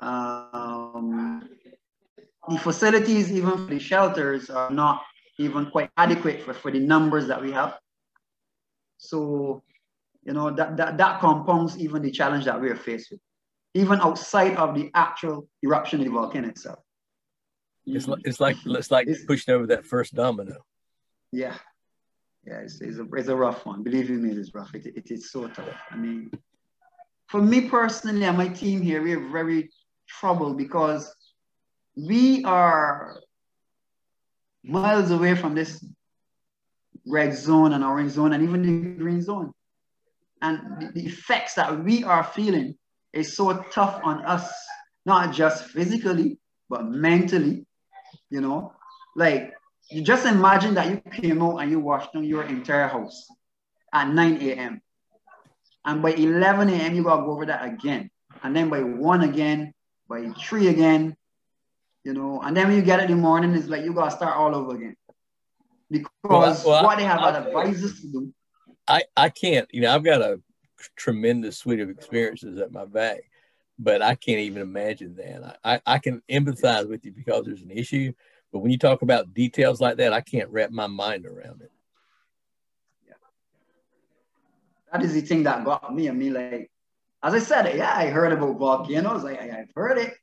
Um, 0.00 1.48
the 2.48 2.58
facilities, 2.58 3.32
even 3.32 3.66
for 3.66 3.72
the 3.72 3.78
shelters, 3.78 4.50
are 4.50 4.70
not 4.70 5.02
even 5.38 5.70
quite 5.70 5.90
adequate 5.96 6.42
for, 6.42 6.54
for 6.54 6.70
the 6.70 6.80
numbers 6.80 7.26
that 7.28 7.40
we 7.40 7.52
have. 7.52 7.78
So, 8.98 9.62
you 10.24 10.32
know, 10.32 10.50
that, 10.50 10.76
that, 10.76 10.98
that 10.98 11.20
compounds 11.20 11.78
even 11.78 12.02
the 12.02 12.10
challenge 12.10 12.46
that 12.46 12.60
we're 12.60 12.76
faced 12.76 13.10
with, 13.10 13.20
even 13.74 14.00
outside 14.00 14.56
of 14.56 14.74
the 14.74 14.90
actual 14.94 15.48
eruption 15.62 16.00
of 16.00 16.06
the 16.06 16.12
volcano 16.12 16.48
itself. 16.48 16.78
It's 17.86 18.08
like, 18.08 18.20
it's 18.24 18.40
like, 18.40 18.56
it's 18.64 18.90
like 18.90 19.08
it's, 19.08 19.24
pushing 19.24 19.54
over 19.54 19.66
that 19.68 19.84
first 19.84 20.14
domino. 20.14 20.64
Yeah. 21.32 21.56
Yeah, 22.46 22.58
it's, 22.58 22.80
it's, 22.80 22.98
a, 22.98 23.06
it's 23.14 23.28
a 23.28 23.36
rough 23.36 23.64
one. 23.66 23.82
Believe 23.82 24.10
me, 24.10 24.30
it 24.30 24.38
is 24.38 24.54
rough. 24.54 24.74
It, 24.74 24.86
it 24.86 25.10
is 25.10 25.30
so 25.30 25.48
tough. 25.48 25.68
I 25.90 25.96
mean, 25.96 26.30
for 27.28 27.40
me 27.40 27.68
personally 27.68 28.24
and 28.24 28.36
my 28.36 28.48
team 28.48 28.82
here, 28.82 29.02
we 29.02 29.14
are 29.14 29.28
very 29.28 29.70
troubled 30.08 30.58
because 30.58 31.14
we 31.96 32.44
are 32.44 33.20
miles 34.62 35.10
away 35.10 35.34
from 35.34 35.54
this 35.54 35.84
red 37.06 37.34
zone 37.34 37.72
and 37.72 37.84
orange 37.84 38.12
zone 38.12 38.32
and 38.32 38.42
even 38.42 38.62
the 38.62 39.02
green 39.02 39.22
zone. 39.22 39.52
And 40.42 40.80
the, 40.80 40.92
the 40.92 41.06
effects 41.06 41.54
that 41.54 41.82
we 41.82 42.04
are 42.04 42.24
feeling 42.24 42.76
is 43.12 43.36
so 43.36 43.62
tough 43.72 44.00
on 44.02 44.24
us, 44.24 44.50
not 45.06 45.32
just 45.32 45.64
physically, 45.64 46.38
but 46.68 46.84
mentally, 46.86 47.66
you 48.34 48.40
know, 48.40 48.72
like 49.14 49.54
you 49.90 50.02
just 50.02 50.26
imagine 50.26 50.74
that 50.74 50.90
you 50.90 51.00
came 51.12 51.40
out 51.40 51.58
and 51.58 51.70
you 51.70 51.78
washed 51.78 52.12
down 52.12 52.24
your 52.24 52.42
entire 52.42 52.88
house 52.88 53.28
at 53.92 54.08
9 54.08 54.42
a.m. 54.42 54.82
And 55.84 56.02
by 56.02 56.14
11 56.14 56.68
a.m., 56.68 56.96
you 56.96 57.04
gotta 57.04 57.22
go 57.22 57.30
over 57.30 57.46
that 57.46 57.64
again. 57.64 58.10
And 58.42 58.56
then 58.56 58.70
by 58.70 58.82
one 58.82 59.20
again, 59.20 59.72
by 60.08 60.30
three 60.30 60.66
again, 60.66 61.16
you 62.02 62.12
know, 62.12 62.40
and 62.42 62.56
then 62.56 62.66
when 62.66 62.76
you 62.76 62.82
get 62.82 62.98
it 62.98 63.08
in 63.08 63.18
the 63.18 63.22
morning, 63.22 63.54
it's 63.54 63.68
like 63.68 63.84
you 63.84 63.94
gotta 63.94 64.10
start 64.10 64.36
all 64.36 64.52
over 64.52 64.74
again. 64.74 64.96
Because 65.88 66.10
well, 66.24 66.62
well, 66.66 66.84
what 66.84 66.98
they 66.98 67.04
have 67.04 67.20
I, 67.20 67.38
advisors 67.38 68.00
to 68.00 68.08
do. 68.08 68.34
I, 68.88 69.04
I 69.16 69.28
can't, 69.28 69.68
you 69.70 69.82
know, 69.82 69.94
I've 69.94 70.02
got 70.02 70.22
a 70.22 70.40
tremendous 70.96 71.58
suite 71.58 71.78
of 71.78 71.88
experiences 71.88 72.58
at 72.58 72.72
my 72.72 72.84
back, 72.84 73.20
but 73.78 74.02
I 74.02 74.14
can't 74.14 74.40
even 74.40 74.62
imagine 74.62 75.16
that. 75.16 75.58
I, 75.64 75.80
I 75.84 75.98
can 75.98 76.22
empathize 76.30 76.88
with 76.88 77.04
you 77.04 77.12
because 77.12 77.44
there's 77.44 77.62
an 77.62 77.70
issue, 77.70 78.12
but 78.52 78.60
when 78.60 78.70
you 78.70 78.78
talk 78.78 79.02
about 79.02 79.34
details 79.34 79.80
like 79.80 79.96
that, 79.96 80.12
I 80.12 80.20
can't 80.20 80.50
wrap 80.50 80.70
my 80.70 80.86
mind 80.86 81.26
around 81.26 81.62
it. 81.62 81.72
Yeah. 83.06 83.14
That 84.92 85.02
is 85.02 85.14
the 85.14 85.20
thing 85.20 85.42
that 85.42 85.64
got 85.64 85.94
me. 85.94 86.08
I 86.08 86.12
mean, 86.12 86.34
like, 86.34 86.70
as 87.22 87.34
I 87.34 87.38
said, 87.38 87.76
yeah, 87.76 87.94
I 87.96 88.06
heard 88.06 88.32
about 88.32 88.58
volcanoes. 88.58 89.24
Like, 89.24 89.40
I've 89.40 89.70
heard 89.74 89.98
it, 89.98 90.14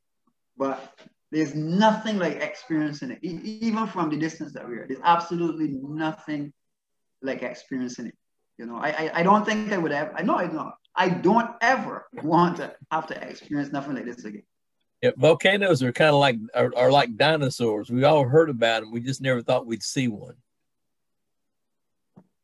but 0.56 0.94
there's 1.30 1.54
nothing 1.54 2.18
like 2.18 2.40
experiencing 2.40 3.10
it, 3.10 3.18
even 3.22 3.86
from 3.86 4.10
the 4.10 4.16
distance 4.16 4.52
that 4.52 4.68
we 4.68 4.76
are. 4.76 4.86
There's 4.86 5.00
absolutely 5.02 5.68
nothing 5.82 6.52
like 7.22 7.42
experiencing 7.42 8.06
it. 8.06 8.14
You 8.58 8.66
know, 8.66 8.76
I, 8.76 8.88
I, 8.90 9.10
I 9.20 9.22
don't 9.22 9.44
think 9.44 9.72
I 9.72 9.78
would 9.78 9.92
have. 9.92 10.12
I 10.14 10.22
know 10.22 10.36
I 10.36 10.46
don't, 10.46 10.74
I 10.94 11.08
don't 11.08 11.50
ever 11.60 12.06
want 12.22 12.58
to 12.58 12.74
have 12.90 13.06
to 13.08 13.28
experience 13.28 13.72
nothing 13.72 13.94
like 13.94 14.04
this 14.04 14.24
again. 14.24 14.42
Yeah, 15.02 15.10
volcanoes 15.16 15.82
are 15.82 15.92
kind 15.92 16.10
of 16.10 16.20
like 16.20 16.36
are, 16.54 16.72
are 16.76 16.90
like 16.90 17.16
dinosaurs. 17.16 17.90
We 17.90 18.04
all 18.04 18.24
heard 18.28 18.50
about 18.50 18.82
them. 18.82 18.92
We 18.92 19.00
just 19.00 19.20
never 19.20 19.42
thought 19.42 19.66
we'd 19.66 19.82
see 19.82 20.08
one. 20.08 20.36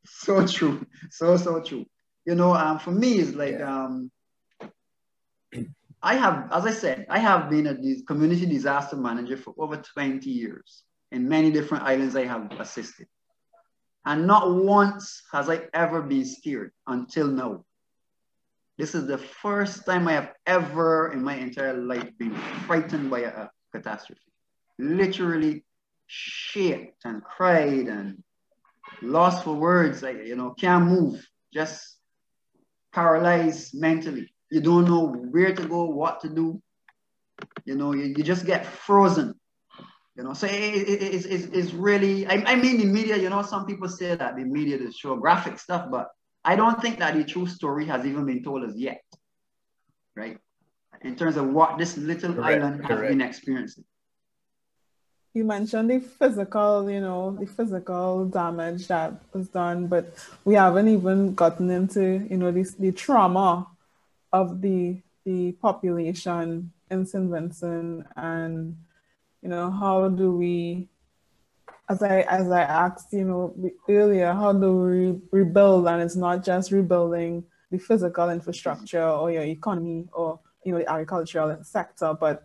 So 0.07 0.47
true. 0.47 0.85
So 1.11 1.37
so 1.37 1.63
true. 1.63 1.87
You 2.25 2.35
know, 2.35 2.55
um, 2.55 2.79
for 2.79 2.91
me, 2.91 3.21
it's 3.21 3.35
like 3.35 3.59
yeah. 3.59 3.85
um, 3.85 4.11
I 6.03 6.15
have, 6.15 6.49
as 6.53 6.65
I 6.65 6.71
said, 6.71 7.07
I 7.09 7.19
have 7.19 7.51
been 7.51 7.67
a 7.67 8.03
community 8.07 8.47
disaster 8.47 8.97
manager 8.97 9.37
for 9.37 9.55
over 9.59 9.77
20 9.77 10.31
years. 10.31 10.85
In 11.11 11.29
many 11.29 11.51
different 11.51 11.85
islands 11.85 12.15
I 12.15 12.27
have 12.27 12.53
assisted. 12.61 13.07
And 14.05 14.27
not 14.27 14.55
once 14.55 15.23
has 15.33 15.49
I 15.49 15.63
ever 15.73 16.03
been 16.03 16.25
scared 16.25 16.73
until 16.87 17.27
now. 17.29 17.65
This 18.79 18.95
is 18.95 19.09
the 19.09 19.19
first 19.19 19.85
time 19.85 20.07
I 20.07 20.13
have 20.13 20.33
ever 20.47 21.13
in 21.13 21.23
my 21.23 21.35
entire 21.35 21.75
life 21.75 22.17
been 22.17 22.35
frightened 22.67 23.11
by 23.11 23.21
a, 23.21 23.49
catastrophe. 23.73 24.23
Literally 24.79 25.65
shaked 26.07 27.05
and 27.05 27.23
cried 27.23 27.87
and 27.89 28.23
lost 29.03 29.45
for 29.45 29.55
words. 29.55 30.03
Like, 30.03 30.25
you 30.25 30.37
know, 30.37 30.55
can't 30.59 30.87
move, 30.87 31.27
just 31.53 31.99
paralyzed 32.95 33.75
mentally. 33.75 34.33
You 34.51 34.61
don't 34.61 34.87
know 34.87 35.09
where 35.09 35.55
to 35.55 35.69
go, 35.69 35.85
what 35.85 36.21
to 36.21 36.29
do. 36.29 36.63
You 37.65 37.75
know, 37.75 37.93
you, 37.93 38.15
you 38.17 38.23
just 38.23 38.47
get 38.47 38.65
frozen. 38.65 39.35
You 40.17 40.25
know, 40.25 40.33
so 40.35 40.47
it, 40.47 40.53
it, 40.53 41.03
it's, 41.03 41.27
it's, 41.27 41.45
it's 41.47 41.73
really, 41.75 42.27
I, 42.27 42.43
I 42.47 42.55
mean, 42.57 42.79
the 42.79 42.87
media, 42.87 43.17
you 43.17 43.29
know, 43.29 43.43
some 43.43 43.67
people 43.67 43.89
say 43.89 44.15
that 44.15 44.37
the 44.37 44.45
media 44.45 44.79
to 44.79 44.91
show 44.91 45.17
graphic 45.17 45.59
stuff, 45.59 45.89
but 45.91 46.09
I 46.45 46.57
don't 46.57 46.81
think 46.81 46.99
that 46.99 47.15
the 47.15 47.25
true 47.25 47.47
story 47.47 47.87
has 47.87 48.07
even 48.07 48.25
been 48.27 48.43
told 48.43 48.65
as 48.65 48.77
yet, 48.77 49.03
right? 50.17 50.39
In 51.03 51.17
terms 51.17 51.37
of 51.37 51.49
what 51.49 51.79
this 51.79 51.97
little 51.97 52.35
correct, 52.35 52.63
island 52.63 52.85
correct. 52.85 53.03
has 53.03 53.11
been 53.11 53.21
experiencing. 53.21 53.85
You 55.35 55.45
mentioned 55.45 55.91
the 55.91 56.01
physical, 56.01 56.91
you 56.91 57.01
know, 57.01 57.37
the 57.39 57.47
physical 57.47 58.25
damage 58.27 58.89
that 58.89 59.13
was 59.33 59.49
done, 59.49 59.87
but 59.87 60.15
we 60.45 60.55
haven't 60.55 60.89
even 60.89 61.35
gotten 61.35 61.71
into, 61.71 62.27
you 62.29 62.37
know, 62.37 62.51
this 62.51 62.75
the 62.75 62.93
trauma 62.93 63.69
of 64.33 64.61
the 64.61 65.01
the 65.25 65.53
population 65.53 66.73
in 66.91 67.05
St. 67.05 67.31
Vincent 67.31 68.07
and 68.17 68.77
you 69.43 69.49
know 69.49 69.71
how 69.71 70.09
do 70.09 70.33
we 70.33 70.89
as 71.89 72.03
I 72.03 72.21
as 72.23 72.51
I 72.51 72.63
asked 72.63 73.13
you 73.13 73.25
know 73.25 73.55
earlier 73.89 74.33
how 74.33 74.53
do 74.53 74.77
we 74.77 75.21
rebuild 75.31 75.87
and 75.89 76.03
it's 76.03 76.17
not 76.17 76.45
just 76.45 76.71
rebuilding 76.71 77.45
the 77.71 77.79
physical 77.79 78.31
infrastructure 78.31 79.07
or 79.07 79.31
your 79.31 79.43
economy 79.43 80.09
or 80.13 80.41
you 80.65 80.73
know 80.73 80.79
the 80.79 80.91
agricultural 80.91 81.59
sector 81.63 82.15
but 82.19 82.45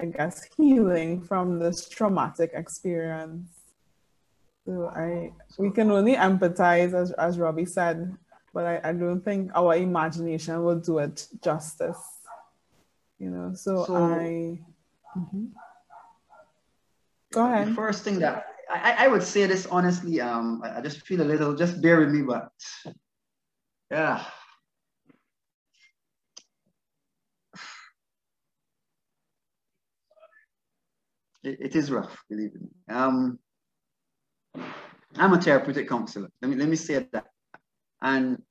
I 0.00 0.06
guess 0.06 0.48
healing 0.56 1.22
from 1.22 1.58
this 1.58 1.88
traumatic 1.88 2.50
experience 2.54 3.48
so 4.66 4.92
I 4.94 5.32
we 5.58 5.70
can 5.70 5.90
only 5.90 6.16
empathize 6.16 6.94
as 6.94 7.12
as 7.12 7.38
Robbie 7.38 7.66
said 7.66 8.16
but 8.52 8.66
I, 8.66 8.90
I 8.90 8.92
don't 8.92 9.22
think 9.22 9.50
our 9.54 9.74
imagination 9.76 10.62
will 10.62 10.78
do 10.78 10.98
it 10.98 11.26
justice. 11.42 12.00
You 13.18 13.30
know, 13.30 13.54
so, 13.54 13.84
so 13.84 13.96
I. 13.96 14.60
Mm-hmm. 15.16 15.46
Go 17.32 17.46
ahead. 17.46 17.68
The 17.68 17.74
first 17.74 18.04
thing 18.04 18.18
that 18.20 18.44
I, 18.70 19.06
I 19.06 19.08
would 19.08 19.22
say 19.22 19.46
this 19.46 19.66
honestly, 19.66 20.20
um, 20.20 20.62
I, 20.64 20.78
I 20.78 20.80
just 20.80 21.00
feel 21.06 21.20
a 21.22 21.24
little, 21.24 21.54
just 21.54 21.82
bear 21.82 22.00
with 22.00 22.10
me, 22.10 22.22
but 22.22 22.50
yeah. 23.90 24.24
It, 31.42 31.58
it 31.60 31.76
is 31.76 31.90
rough, 31.90 32.16
believe 32.28 32.54
me. 32.54 32.68
Um, 32.88 33.38
I'm 35.16 35.32
a 35.32 35.40
therapeutic 35.40 35.88
counselor. 35.88 36.30
Let 36.40 36.50
me 36.50 36.56
let 36.56 36.68
me 36.68 36.76
say 36.76 37.08
that. 37.12 37.26
And, 38.00 38.42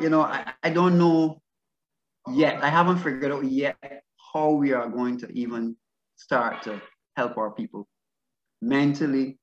you 0.00 0.10
know, 0.10 0.20
I, 0.22 0.52
I 0.62 0.70
don't 0.70 0.98
know 0.98 1.40
yet. 2.30 2.62
I 2.62 2.68
haven't 2.68 2.98
figured 2.98 3.32
out 3.32 3.44
yet 3.44 3.76
how 4.32 4.50
we 4.50 4.72
are 4.72 4.88
going 4.88 5.18
to 5.18 5.32
even 5.32 5.76
start 6.22 6.62
to 6.62 6.80
help 7.16 7.36
our 7.36 7.50
people 7.50 7.88
mentally, 8.60 9.38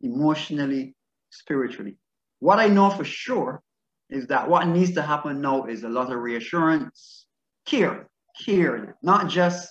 emotionally, 0.00 0.94
spiritually. 1.30 1.96
What 2.40 2.58
I 2.58 2.68
know 2.68 2.90
for 2.90 3.04
sure 3.04 3.62
is 4.10 4.26
that 4.26 4.48
what 4.48 4.68
needs 4.68 4.92
to 4.94 5.02
happen 5.02 5.40
now 5.40 5.64
is 5.64 5.82
a 5.82 5.88
lot 5.88 6.12
of 6.12 6.18
reassurance, 6.18 7.26
care, 7.64 8.08
care, 8.44 8.96
not 9.02 9.28
just 9.28 9.68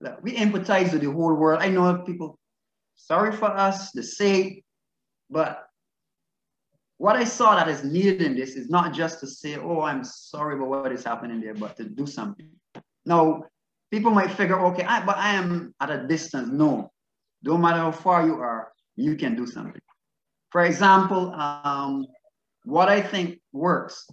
that 0.00 0.22
we 0.22 0.36
empathize 0.36 0.92
with 0.92 1.02
the 1.02 1.10
whole 1.10 1.34
world. 1.34 1.62
I 1.62 1.68
know 1.68 1.96
people 1.98 2.38
sorry 2.96 3.32
for 3.32 3.46
us, 3.46 3.92
the 3.92 4.02
sake, 4.02 4.64
but 5.30 5.62
what 6.98 7.16
I 7.16 7.24
saw 7.24 7.54
that 7.54 7.68
is 7.68 7.84
needed 7.84 8.22
in 8.22 8.34
this 8.34 8.56
is 8.56 8.68
not 8.68 8.92
just 8.92 9.20
to 9.20 9.26
say, 9.26 9.56
oh, 9.56 9.82
I'm 9.82 10.02
sorry 10.02 10.56
about 10.56 10.68
what 10.68 10.92
is 10.92 11.04
happening 11.04 11.40
there, 11.40 11.54
but 11.54 11.76
to 11.76 11.84
do 11.84 12.06
something. 12.06 12.50
Now, 13.04 13.44
people 13.90 14.10
might 14.10 14.30
figure, 14.30 14.58
okay, 14.66 14.84
I, 14.84 15.04
but 15.04 15.16
I 15.16 15.34
am 15.34 15.74
at 15.80 15.90
a 15.90 16.06
distance. 16.06 16.48
No, 16.50 16.92
don't 17.42 17.60
matter 17.60 17.78
how 17.78 17.92
far 17.92 18.26
you 18.26 18.34
are, 18.34 18.72
you 18.96 19.16
can 19.16 19.34
do 19.34 19.46
something. 19.46 19.82
For 20.50 20.64
example, 20.64 21.32
um, 21.34 22.06
what 22.64 22.88
I 22.88 23.00
think 23.00 23.40
works, 23.52 24.06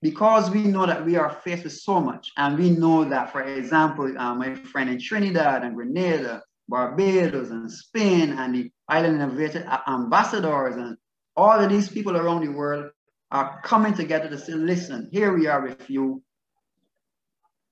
because 0.00 0.50
we 0.50 0.62
know 0.62 0.86
that 0.86 1.04
we 1.04 1.16
are 1.16 1.30
faced 1.30 1.64
with 1.64 1.72
so 1.72 2.00
much, 2.00 2.30
and 2.36 2.58
we 2.58 2.70
know 2.70 3.04
that, 3.04 3.32
for 3.32 3.42
example, 3.42 4.16
uh, 4.16 4.34
my 4.34 4.54
friend 4.54 4.88
in 4.90 5.00
Trinidad 5.00 5.64
and 5.64 5.74
Grenada, 5.74 6.42
Barbados 6.68 7.50
and 7.50 7.70
Spain 7.70 8.32
and 8.32 8.54
the 8.54 8.70
island 8.88 9.16
innovative 9.16 9.66
ambassadors 9.86 10.76
and 10.76 10.96
all 11.36 11.58
of 11.58 11.70
these 11.70 11.88
people 11.88 12.16
around 12.16 12.44
the 12.44 12.52
world 12.52 12.90
are 13.30 13.60
coming 13.62 13.94
together 13.94 14.28
to 14.28 14.38
say, 14.38 14.52
listen, 14.52 15.08
here 15.12 15.32
we 15.32 15.46
are 15.46 15.62
with 15.62 15.88
you. 15.88 16.22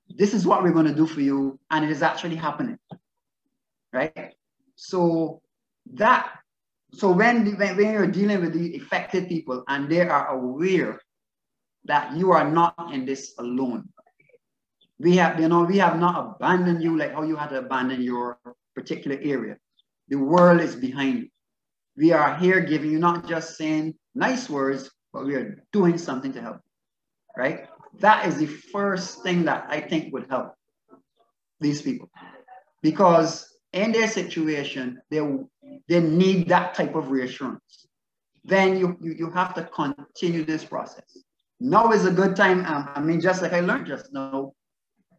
This 0.09 0.33
is 0.33 0.45
what 0.45 0.63
we're 0.63 0.71
going 0.71 0.87
to 0.87 0.95
do 0.95 1.05
for 1.05 1.21
you. 1.21 1.59
And 1.69 1.85
it 1.85 1.91
is 1.91 2.01
actually 2.01 2.35
happening. 2.35 2.77
Right? 3.93 4.35
So 4.75 5.41
that, 5.93 6.29
so 6.93 7.11
when, 7.11 7.57
when, 7.57 7.77
when 7.77 7.93
you're 7.93 8.07
dealing 8.07 8.41
with 8.41 8.53
the 8.53 8.77
affected 8.77 9.27
people 9.27 9.63
and 9.67 9.89
they 9.89 10.01
are 10.01 10.27
aware 10.29 10.99
that 11.87 12.15
you 12.15 12.31
are 12.31 12.49
not 12.49 12.75
in 12.93 13.05
this 13.05 13.33
alone. 13.39 13.89
We 14.99 15.15
have, 15.17 15.39
you 15.39 15.47
know, 15.47 15.63
we 15.63 15.77
have 15.77 15.99
not 15.99 16.35
abandoned 16.35 16.83
you 16.83 16.97
like 16.97 17.13
how 17.13 17.23
you 17.23 17.35
had 17.35 17.49
to 17.49 17.59
abandon 17.59 18.01
your 18.01 18.39
particular 18.75 19.17
area. 19.21 19.57
The 20.09 20.17
world 20.17 20.61
is 20.61 20.75
behind 20.75 21.19
you. 21.19 21.29
We 21.95 22.11
are 22.11 22.35
here 22.35 22.59
giving 22.61 22.91
you 22.91 22.99
not 22.99 23.27
just 23.27 23.57
saying 23.57 23.95
nice 24.13 24.49
words, 24.49 24.89
but 25.13 25.25
we 25.25 25.35
are 25.35 25.63
doing 25.71 25.97
something 25.97 26.33
to 26.33 26.41
help, 26.41 26.59
right? 27.35 27.67
That 27.99 28.27
is 28.27 28.37
the 28.37 28.45
first 28.45 29.23
thing 29.23 29.45
that 29.45 29.65
I 29.69 29.81
think 29.81 30.13
would 30.13 30.27
help 30.29 30.53
these 31.59 31.81
people. 31.81 32.09
Because 32.81 33.57
in 33.73 33.91
their 33.91 34.07
situation, 34.07 35.01
they, 35.09 35.21
they 35.87 35.99
need 35.99 36.47
that 36.49 36.75
type 36.75 36.95
of 36.95 37.09
reassurance. 37.09 37.87
Then 38.43 38.77
you, 38.77 38.97
you, 39.01 39.13
you 39.13 39.31
have 39.31 39.53
to 39.55 39.63
continue 39.63 40.45
this 40.45 40.63
process. 40.63 41.17
Now 41.59 41.91
is 41.91 42.05
a 42.05 42.11
good 42.11 42.35
time. 42.35 42.65
Um, 42.65 42.89
I 42.93 43.01
mean, 43.01 43.19
just 43.19 43.41
like 43.41 43.53
I 43.53 43.61
learned 43.61 43.87
just 43.87 44.13
now 44.13 44.53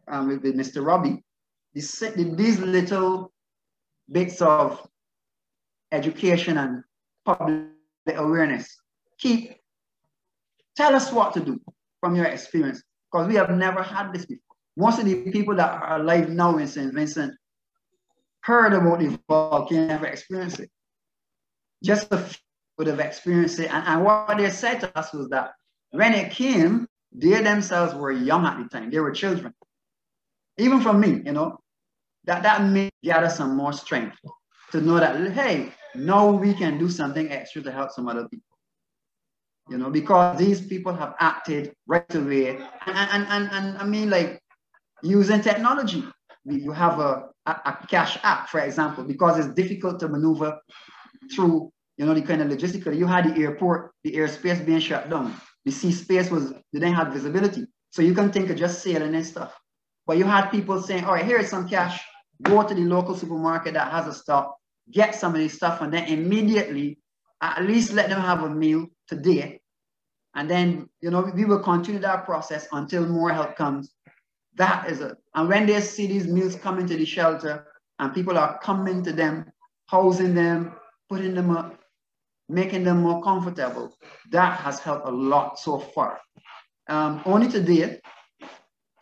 um, 0.07 0.27
with, 0.29 0.43
Mr. 0.43 0.85
Robbie, 0.85 1.23
these 1.73 2.59
little 2.59 3.31
bits 4.09 4.41
of 4.41 4.87
education 5.91 6.57
and 6.57 6.83
public 7.25 7.67
awareness. 8.07 8.79
Keep, 9.19 9.55
tell 10.75 10.95
us 10.95 11.11
what 11.11 11.33
to 11.33 11.41
do 11.41 11.59
from 11.99 12.15
your 12.15 12.25
experience, 12.25 12.81
because 13.11 13.27
we 13.27 13.35
have 13.35 13.49
never 13.51 13.83
had 13.83 14.13
this 14.13 14.25
before. 14.25 14.55
Most 14.77 14.99
of 14.99 15.05
the 15.05 15.29
people 15.31 15.55
that 15.55 15.69
are 15.69 15.99
alive 15.99 16.29
now 16.29 16.57
in 16.57 16.67
St. 16.67 16.93
Vincent 16.93 17.33
heard 18.41 18.73
about 18.73 18.99
the 18.99 19.19
volcano, 19.27 19.87
never 19.87 20.05
experienced 20.05 20.59
it. 20.59 20.69
Just 21.83 22.07
a 22.11 22.17
few 22.17 22.39
would 22.79 22.87
have 22.87 22.99
experienced 22.99 23.59
it. 23.59 23.71
And, 23.71 23.85
and 23.85 24.03
what 24.03 24.37
they 24.37 24.49
said 24.49 24.79
to 24.79 24.97
us 24.97 25.13
was 25.13 25.27
that 25.29 25.51
when 25.91 26.13
it 26.13 26.31
came, 26.31 26.87
they 27.11 27.41
themselves 27.41 27.93
were 27.93 28.11
young 28.11 28.45
at 28.45 28.57
the 28.57 28.69
time. 28.69 28.89
They 28.89 28.99
were 28.99 29.11
children. 29.11 29.53
Even 30.57 30.79
from 30.81 30.99
me, 30.99 31.21
you 31.25 31.33
know, 31.33 31.59
that, 32.25 32.43
that 32.43 32.63
may 32.63 32.89
gather 33.03 33.29
some 33.29 33.55
more 33.55 33.73
strength 33.73 34.17
to 34.71 34.81
know 34.81 34.99
that, 34.99 35.31
hey, 35.31 35.73
now 35.95 36.31
we 36.31 36.53
can 36.53 36.77
do 36.77 36.89
something 36.89 37.29
extra 37.31 37.61
to 37.63 37.71
help 37.71 37.91
some 37.91 38.07
other 38.07 38.27
people. 38.29 38.48
You 39.69 39.77
know, 39.77 39.89
because 39.89 40.39
these 40.39 40.61
people 40.61 40.93
have 40.93 41.15
acted 41.19 41.73
right 41.87 42.15
away. 42.15 42.57
And, 42.87 42.97
and, 43.13 43.27
and, 43.29 43.49
and 43.51 43.77
I 43.77 43.85
mean, 43.85 44.09
like, 44.09 44.41
using 45.03 45.41
technology. 45.41 46.03
You 46.45 46.71
have 46.71 46.99
a, 46.99 47.29
a, 47.45 47.51
a 47.51 47.87
cash 47.87 48.17
app, 48.23 48.49
for 48.49 48.59
example, 48.61 49.03
because 49.03 49.37
it's 49.37 49.53
difficult 49.53 49.99
to 49.99 50.07
maneuver 50.07 50.59
through, 51.33 51.71
you 51.97 52.05
know, 52.05 52.13
the 52.13 52.21
kind 52.21 52.41
of 52.41 52.47
logistical. 52.47 52.97
You 52.97 53.05
had 53.05 53.25
the 53.25 53.41
airport, 53.41 53.91
the 54.03 54.13
airspace 54.13 54.65
being 54.65 54.79
shut 54.79 55.09
down. 55.09 55.35
The 55.65 55.71
sea 55.71 55.91
space 55.91 56.31
was, 56.31 56.51
they 56.51 56.79
didn't 56.79 56.95
have 56.95 57.13
visibility. 57.13 57.67
So 57.91 58.01
you 58.01 58.13
can 58.13 58.31
think 58.31 58.49
of 58.49 58.57
just 58.57 58.81
sailing 58.81 59.13
and 59.13 59.25
stuff. 59.25 59.53
But 60.07 60.17
you 60.17 60.25
had 60.25 60.49
people 60.49 60.81
saying, 60.81 61.05
all 61.05 61.13
right, 61.13 61.25
here's 61.25 61.49
some 61.49 61.67
cash 61.69 62.01
go 62.41 62.63
to 62.63 62.73
the 62.73 62.81
local 62.81 63.15
supermarket 63.15 63.73
that 63.73 63.91
has 63.91 64.07
a 64.07 64.13
stock, 64.13 64.55
get 64.91 65.13
some 65.13 65.35
of 65.35 65.41
this 65.41 65.53
stuff, 65.53 65.81
and 65.81 65.93
then 65.93 66.05
immediately 66.05 66.99
at 67.41 67.63
least 67.63 67.93
let 67.93 68.09
them 68.09 68.21
have 68.21 68.43
a 68.43 68.49
meal 68.49 68.87
today. 69.07 69.58
And 70.39 70.49
then, 70.49 70.87
you 71.01 71.11
know, 71.11 71.29
we 71.35 71.43
will 71.43 71.59
continue 71.59 71.99
that 71.99 72.23
process 72.23 72.65
until 72.71 73.05
more 73.05 73.29
help 73.29 73.57
comes. 73.57 73.93
That 74.55 74.89
is 74.89 75.01
it. 75.01 75.17
And 75.35 75.49
when 75.49 75.65
they 75.65 75.81
see 75.81 76.07
these 76.07 76.27
meals 76.27 76.55
coming 76.55 76.87
to 76.87 76.95
the 76.95 77.03
shelter 77.03 77.67
and 77.99 78.13
people 78.13 78.37
are 78.37 78.57
coming 78.59 79.03
to 79.03 79.11
them, 79.11 79.51
housing 79.87 80.33
them, 80.33 80.71
putting 81.09 81.33
them 81.33 81.49
up, 81.51 81.77
making 82.47 82.85
them 82.85 83.01
more 83.01 83.21
comfortable, 83.21 83.93
that 84.31 84.57
has 84.61 84.79
helped 84.79 85.09
a 85.09 85.11
lot 85.11 85.59
so 85.59 85.77
far. 85.77 86.21
Um, 86.87 87.21
only 87.25 87.49
today, 87.49 87.99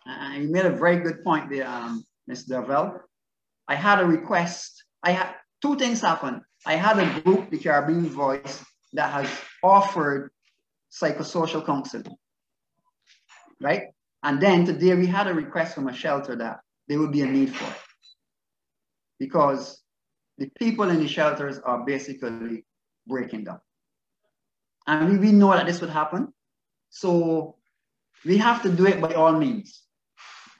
uh, 0.09 0.33
you 0.37 0.47
made 0.49 0.65
a 0.65 0.71
very 0.71 0.97
good 0.97 1.23
point 1.23 1.51
there, 1.51 1.67
um, 1.67 2.03
Ms. 2.25 2.47
Dervell. 2.47 2.99
I 3.67 3.75
had 3.75 3.99
a 3.99 4.05
request. 4.07 4.83
I 5.03 5.11
had 5.11 5.35
two 5.61 5.75
things 5.75 6.01
happen. 6.01 6.41
I 6.65 6.77
had 6.77 6.97
a 6.97 7.21
group, 7.21 7.51
the 7.51 7.59
Caribbean 7.59 8.09
Voice, 8.09 8.65
that 8.93 9.11
has 9.11 9.29
offered 9.61 10.31
psychosocial 11.01 11.65
counseling, 11.65 12.15
right? 13.61 13.83
And 14.23 14.41
then 14.41 14.65
today 14.65 14.95
we 14.95 15.07
had 15.07 15.27
a 15.27 15.33
request 15.33 15.75
from 15.75 15.87
a 15.87 15.93
shelter 15.93 16.35
that 16.35 16.59
there 16.87 16.99
would 16.99 17.11
be 17.11 17.21
a 17.21 17.27
need 17.27 17.53
for 17.53 17.65
it. 17.65 17.77
Because 19.19 19.83
the 20.37 20.49
people 20.59 20.89
in 20.89 20.99
the 20.99 21.07
shelters 21.07 21.59
are 21.59 21.85
basically 21.85 22.65
breaking 23.07 23.45
down. 23.45 23.59
And 24.85 25.09
we, 25.09 25.17
we 25.17 25.31
know 25.31 25.51
that 25.51 25.65
this 25.65 25.81
would 25.81 25.89
happen. 25.89 26.33
So 26.89 27.55
we 28.25 28.37
have 28.37 28.61
to 28.63 28.69
do 28.69 28.85
it 28.87 29.01
by 29.01 29.13
all 29.13 29.33
means. 29.33 29.83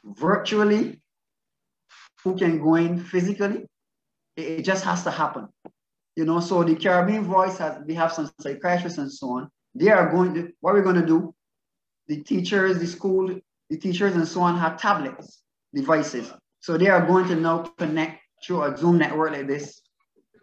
Virtually, 0.04 1.02
who 2.24 2.36
can 2.36 2.62
go 2.62 2.76
in 2.76 3.00
physically, 3.00 3.66
it, 4.36 4.42
it 4.42 4.62
just 4.64 4.84
has 4.84 5.04
to 5.04 5.12
happen. 5.12 5.48
You 6.16 6.26
know, 6.26 6.40
so 6.40 6.64
the 6.64 6.76
Caribbean 6.76 7.24
Voice 7.24 7.58
has, 7.60 7.82
we 7.86 7.94
have 7.94 8.12
some 8.12 8.30
psychiatrists 8.40 8.98
and 8.98 9.12
so 9.12 9.30
on. 9.38 9.50
They 9.78 9.90
are 9.90 10.12
going 10.12 10.34
to, 10.34 10.52
what 10.60 10.74
we're 10.74 10.82
going 10.82 11.02
to 11.02 11.06
do, 11.06 11.36
the 12.08 12.24
teachers, 12.24 12.80
the 12.80 12.88
school, 12.88 13.40
the 13.70 13.78
teachers 13.78 14.16
and 14.16 14.28
so 14.28 14.42
on 14.42 14.58
have 14.58 14.80
tablets, 14.80 15.44
devices. 15.74 16.32
So 16.62 16.78
they 16.78 16.88
are 16.88 17.06
going 17.06 17.28
to 17.28 17.36
now 17.36 17.60
connect 17.78 18.22
through 18.44 18.64
a 18.64 18.78
Zoom 18.78 18.98
network 18.98 19.32
like 19.32 19.48
this 19.48 19.82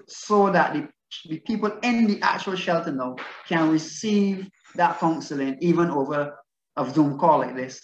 so 0.06 0.50
that 0.50 0.74
the, 0.74 0.88
the 1.28 1.38
people 1.40 1.72
in 1.82 2.06
the 2.06 2.20
actual 2.22 2.54
shelter 2.54 2.92
now 2.92 3.16
can 3.48 3.70
receive 3.70 4.48
that 4.76 4.98
counseling 5.00 5.56
even 5.60 5.90
over 5.90 6.36
a 6.76 6.90
Zoom 6.90 7.18
call 7.18 7.38
like 7.38 7.56
this 7.56 7.80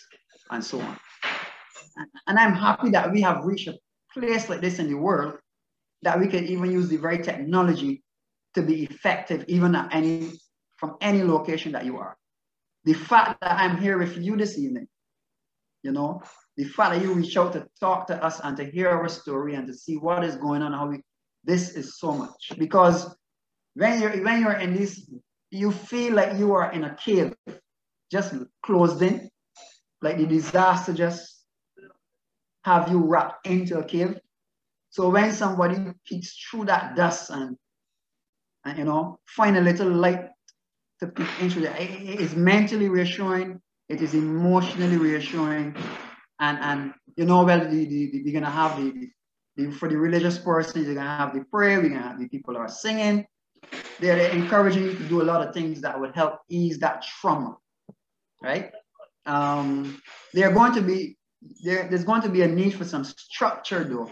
and 0.50 0.64
so 0.64 0.80
on. 0.80 0.96
And 2.26 2.38
I'm 2.38 2.54
happy 2.54 2.90
that 2.90 3.10
we 3.10 3.20
have 3.22 3.44
reached 3.44 3.68
a 3.68 3.78
place 4.12 4.48
like 4.48 4.60
this 4.60 4.78
in 4.78 4.88
the 4.88 4.94
world 4.94 5.34
that 6.02 6.18
we 6.18 6.28
can 6.28 6.44
even 6.46 6.70
use 6.70 6.88
the 6.88 6.96
very 6.96 7.18
technology 7.18 8.02
to 8.54 8.62
be 8.62 8.84
effective 8.84 9.44
even 9.48 9.74
at 9.74 9.94
any 9.94 10.32
from 10.80 10.96
any 11.02 11.22
location 11.22 11.72
that 11.72 11.84
you 11.84 11.98
are. 11.98 12.16
The 12.84 12.94
fact 12.94 13.40
that 13.42 13.60
I'm 13.60 13.76
here 13.76 13.98
with 13.98 14.16
you 14.16 14.36
this 14.36 14.58
evening, 14.58 14.88
you 15.82 15.92
know, 15.92 16.22
the 16.56 16.64
fact 16.64 16.94
that 16.94 17.02
you 17.02 17.12
reach 17.12 17.36
out 17.36 17.52
to 17.52 17.66
talk 17.78 18.06
to 18.06 18.24
us 18.24 18.40
and 18.42 18.56
to 18.56 18.64
hear 18.64 18.88
our 18.88 19.08
story 19.08 19.54
and 19.54 19.66
to 19.66 19.74
see 19.74 19.96
what 19.96 20.24
is 20.24 20.36
going 20.36 20.62
on, 20.62 20.72
how 20.72 20.88
we 20.88 21.02
this 21.44 21.70
is 21.74 21.98
so 21.98 22.12
much 22.12 22.52
because 22.58 23.16
when 23.74 24.00
you're 24.00 24.22
when 24.22 24.40
you're 24.40 24.58
in 24.58 24.74
this, 24.74 25.08
you 25.50 25.70
feel 25.70 26.14
like 26.14 26.38
you 26.38 26.52
are 26.52 26.72
in 26.72 26.84
a 26.84 26.94
cave, 26.96 27.34
just 28.10 28.34
closed 28.62 29.00
in, 29.02 29.30
like 30.02 30.18
the 30.18 30.26
disaster 30.26 30.92
just 30.92 31.44
have 32.64 32.90
you 32.90 32.98
wrapped 32.98 33.46
into 33.46 33.78
a 33.78 33.84
cave. 33.84 34.18
So 34.90 35.08
when 35.08 35.32
somebody 35.32 35.76
peeks 36.04 36.36
through 36.36 36.66
that 36.66 36.96
dust 36.96 37.30
and, 37.30 37.56
and 38.64 38.78
you 38.78 38.84
know, 38.84 39.18
find 39.26 39.56
a 39.56 39.60
little 39.60 39.88
light 39.88 40.28
it 41.02 42.20
is 42.20 42.34
mentally 42.36 42.88
reassuring, 42.88 43.60
it 43.88 44.02
is 44.02 44.14
emotionally 44.14 44.96
reassuring, 44.96 45.74
and 46.38 46.58
and 46.58 46.94
you 47.16 47.24
know, 47.24 47.44
well, 47.44 47.60
the, 47.60 47.84
the, 47.84 48.10
the, 48.10 48.22
we're 48.24 48.32
gonna 48.32 48.50
have 48.50 48.76
the, 48.76 49.10
the, 49.56 49.70
for 49.72 49.88
the 49.88 49.96
religious 49.96 50.38
person, 50.38 50.84
you're 50.84 50.94
gonna 50.94 51.16
have 51.16 51.34
the 51.34 51.44
prayer, 51.44 51.80
we're 51.80 51.90
gonna 51.90 52.02
have 52.02 52.18
the 52.18 52.28
people 52.28 52.56
are 52.56 52.68
singing. 52.68 53.26
They're, 53.98 54.30
encouraging 54.30 54.84
you 54.84 54.94
to 54.94 55.04
do 55.04 55.20
a 55.20 55.24
lot 55.24 55.46
of 55.46 55.52
things 55.52 55.82
that 55.82 56.00
would 56.00 56.14
help 56.14 56.40
ease 56.48 56.78
that 56.78 57.04
trauma, 57.20 57.58
right? 58.42 58.72
Um, 59.26 60.00
they're 60.32 60.52
going 60.52 60.72
to 60.74 60.80
be 60.80 61.18
there, 61.62 61.86
there's 61.88 62.04
going 62.04 62.22
to 62.22 62.28
be 62.28 62.42
a 62.42 62.48
need 62.48 62.74
for 62.74 62.84
some 62.84 63.04
structured 63.04 63.90
though, 63.90 64.10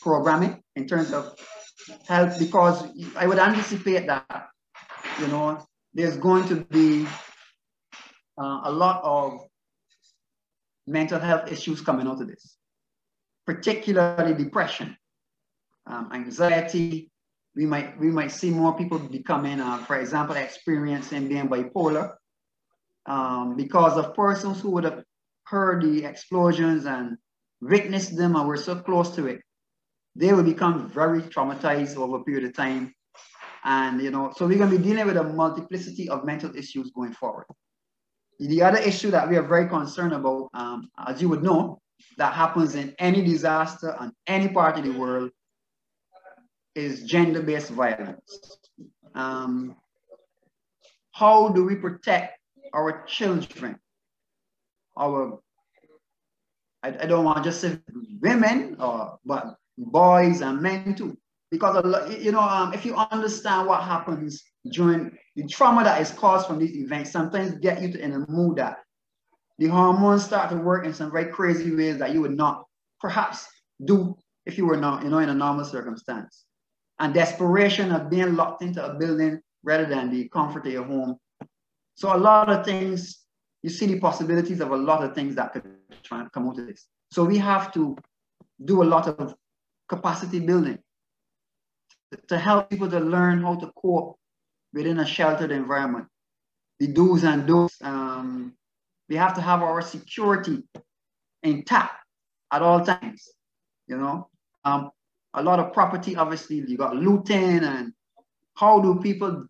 programming 0.00 0.62
in 0.76 0.86
terms 0.86 1.12
of 1.12 1.36
help 2.08 2.38
because 2.38 2.84
I 3.16 3.26
would 3.26 3.38
anticipate 3.38 4.06
that, 4.06 4.48
you 5.20 5.28
know, 5.28 5.62
there's 5.94 6.16
going 6.16 6.48
to 6.48 6.56
be 6.64 7.06
uh, 8.40 8.60
a 8.64 8.72
lot 8.72 9.02
of 9.04 9.40
mental 10.86 11.20
health 11.20 11.50
issues 11.50 11.80
coming 11.80 12.06
out 12.06 12.20
of 12.20 12.28
this, 12.28 12.56
particularly 13.46 14.34
depression, 14.34 14.96
um, 15.86 16.10
anxiety. 16.12 17.10
We 17.54 17.66
might 17.66 17.98
we 18.00 18.10
might 18.10 18.32
see 18.32 18.50
more 18.50 18.74
people 18.76 18.98
becoming, 18.98 19.60
uh, 19.60 19.78
for 19.84 19.98
example, 20.00 20.36
experiencing 20.36 21.28
being 21.28 21.48
bipolar 21.48 22.14
um, 23.06 23.56
because 23.56 23.98
of 23.98 24.14
persons 24.14 24.60
who 24.60 24.70
would 24.70 24.84
have 24.84 25.04
heard 25.44 25.82
the 25.82 26.04
explosions 26.04 26.86
and 26.86 27.18
witnessed 27.60 28.16
them 28.16 28.36
and 28.36 28.48
were 28.48 28.56
so 28.56 28.76
close 28.76 29.14
to 29.16 29.26
it, 29.26 29.40
they 30.16 30.32
will 30.32 30.42
become 30.42 30.88
very 30.88 31.20
traumatized 31.22 31.96
over 31.96 32.16
a 32.16 32.24
period 32.24 32.44
of 32.44 32.54
time. 32.54 32.94
And, 33.64 34.00
you 34.00 34.10
know, 34.10 34.32
so 34.36 34.46
we're 34.46 34.58
going 34.58 34.70
to 34.70 34.78
be 34.78 34.82
dealing 34.82 35.06
with 35.06 35.16
a 35.16 35.22
multiplicity 35.22 36.08
of 36.08 36.24
mental 36.24 36.54
issues 36.56 36.90
going 36.90 37.12
forward. 37.12 37.46
The 38.40 38.62
other 38.62 38.78
issue 38.78 39.10
that 39.12 39.28
we 39.28 39.36
are 39.36 39.46
very 39.46 39.68
concerned 39.68 40.12
about, 40.12 40.48
um, 40.54 40.90
as 41.06 41.22
you 41.22 41.28
would 41.28 41.44
know, 41.44 41.80
that 42.18 42.32
happens 42.32 42.74
in 42.74 42.94
any 42.98 43.22
disaster 43.22 43.94
on 43.98 44.12
any 44.26 44.48
part 44.48 44.78
of 44.78 44.84
the 44.84 44.98
world 44.98 45.30
is 46.74 47.04
gender-based 47.04 47.70
violence. 47.70 48.58
Um, 49.14 49.76
how 51.12 51.50
do 51.50 51.64
we 51.64 51.76
protect 51.76 52.38
our 52.72 53.04
children 53.04 53.78
our 54.96 55.38
I, 56.82 56.88
I 56.88 57.06
don't 57.06 57.24
want 57.24 57.38
to 57.38 57.44
just 57.44 57.60
say 57.60 57.78
women 58.20 58.76
or 58.80 59.18
but 59.24 59.56
boys 59.78 60.40
and 60.40 60.60
men 60.60 60.94
too 60.94 61.16
because 61.52 61.84
you 62.24 62.32
know 62.32 62.40
um, 62.40 62.72
if 62.72 62.84
you 62.84 62.96
understand 62.96 63.68
what 63.68 63.84
happens 63.84 64.42
during 64.72 65.12
the 65.36 65.46
trauma 65.46 65.84
that 65.84 66.00
is 66.00 66.10
caused 66.10 66.46
from 66.46 66.58
these 66.58 66.74
events 66.76 67.12
sometimes 67.12 67.52
get 67.58 67.80
you 67.82 67.88
in 68.00 68.12
a 68.14 68.30
mood 68.30 68.56
that 68.56 68.78
the 69.58 69.68
hormones 69.68 70.24
start 70.24 70.50
to 70.50 70.56
work 70.56 70.86
in 70.86 70.94
some 70.94 71.12
very 71.12 71.30
crazy 71.30 71.76
ways 71.76 71.98
that 71.98 72.12
you 72.12 72.22
would 72.22 72.36
not 72.36 72.64
perhaps 73.00 73.46
do 73.84 74.16
if 74.46 74.56
you 74.56 74.64
were 74.66 74.78
not 74.78 75.04
you 75.04 75.10
know 75.10 75.18
in 75.18 75.28
a 75.28 75.34
normal 75.34 75.64
circumstance. 75.64 76.44
And 76.98 77.12
desperation 77.12 77.90
of 77.92 78.10
being 78.10 78.34
locked 78.36 78.62
into 78.62 78.84
a 78.84 78.94
building 78.94 79.40
rather 79.62 79.86
than 79.86 80.10
the 80.10 80.28
comfort 80.28 80.66
of 80.66 80.72
your 80.72 80.84
home. 80.84 81.16
So 81.96 82.14
a 82.14 82.18
lot 82.18 82.48
of 82.48 82.64
things 82.64 83.24
you 83.62 83.70
see 83.70 83.86
the 83.86 83.98
possibilities 83.98 84.60
of 84.60 84.70
a 84.70 84.76
lot 84.76 85.04
of 85.04 85.14
things 85.14 85.34
that 85.36 85.52
could 85.52 85.64
try 86.02 86.20
and 86.20 86.32
come 86.32 86.48
out 86.48 86.58
of 86.58 86.66
this. 86.66 86.86
So 87.10 87.24
we 87.24 87.38
have 87.38 87.72
to 87.74 87.96
do 88.64 88.82
a 88.82 88.88
lot 88.94 89.06
of 89.08 89.34
capacity 89.88 90.40
building 90.40 90.78
to 92.28 92.38
help 92.38 92.70
people 92.70 92.88
to 92.90 93.00
learn 93.00 93.42
how 93.42 93.56
to 93.56 93.70
cope 93.80 94.18
within 94.72 94.98
a 94.98 95.06
sheltered 95.06 95.50
environment. 95.50 96.06
The 96.78 96.88
do's 96.88 97.24
and 97.24 97.46
don'ts. 97.46 97.78
Um, 97.82 98.54
we 99.08 99.16
have 99.16 99.34
to 99.34 99.40
have 99.40 99.62
our 99.62 99.82
security 99.82 100.62
intact 101.42 102.04
at 102.50 102.62
all 102.62 102.84
times. 102.84 103.28
You 103.86 103.98
know, 103.98 104.28
um, 104.64 104.90
a 105.34 105.42
lot 105.42 105.58
of 105.58 105.72
property, 105.72 106.16
obviously, 106.16 106.56
you 106.66 106.76
got 106.76 106.96
looting 106.96 107.64
and 107.64 107.92
how 108.54 108.80
do 108.80 109.00
people, 109.00 109.46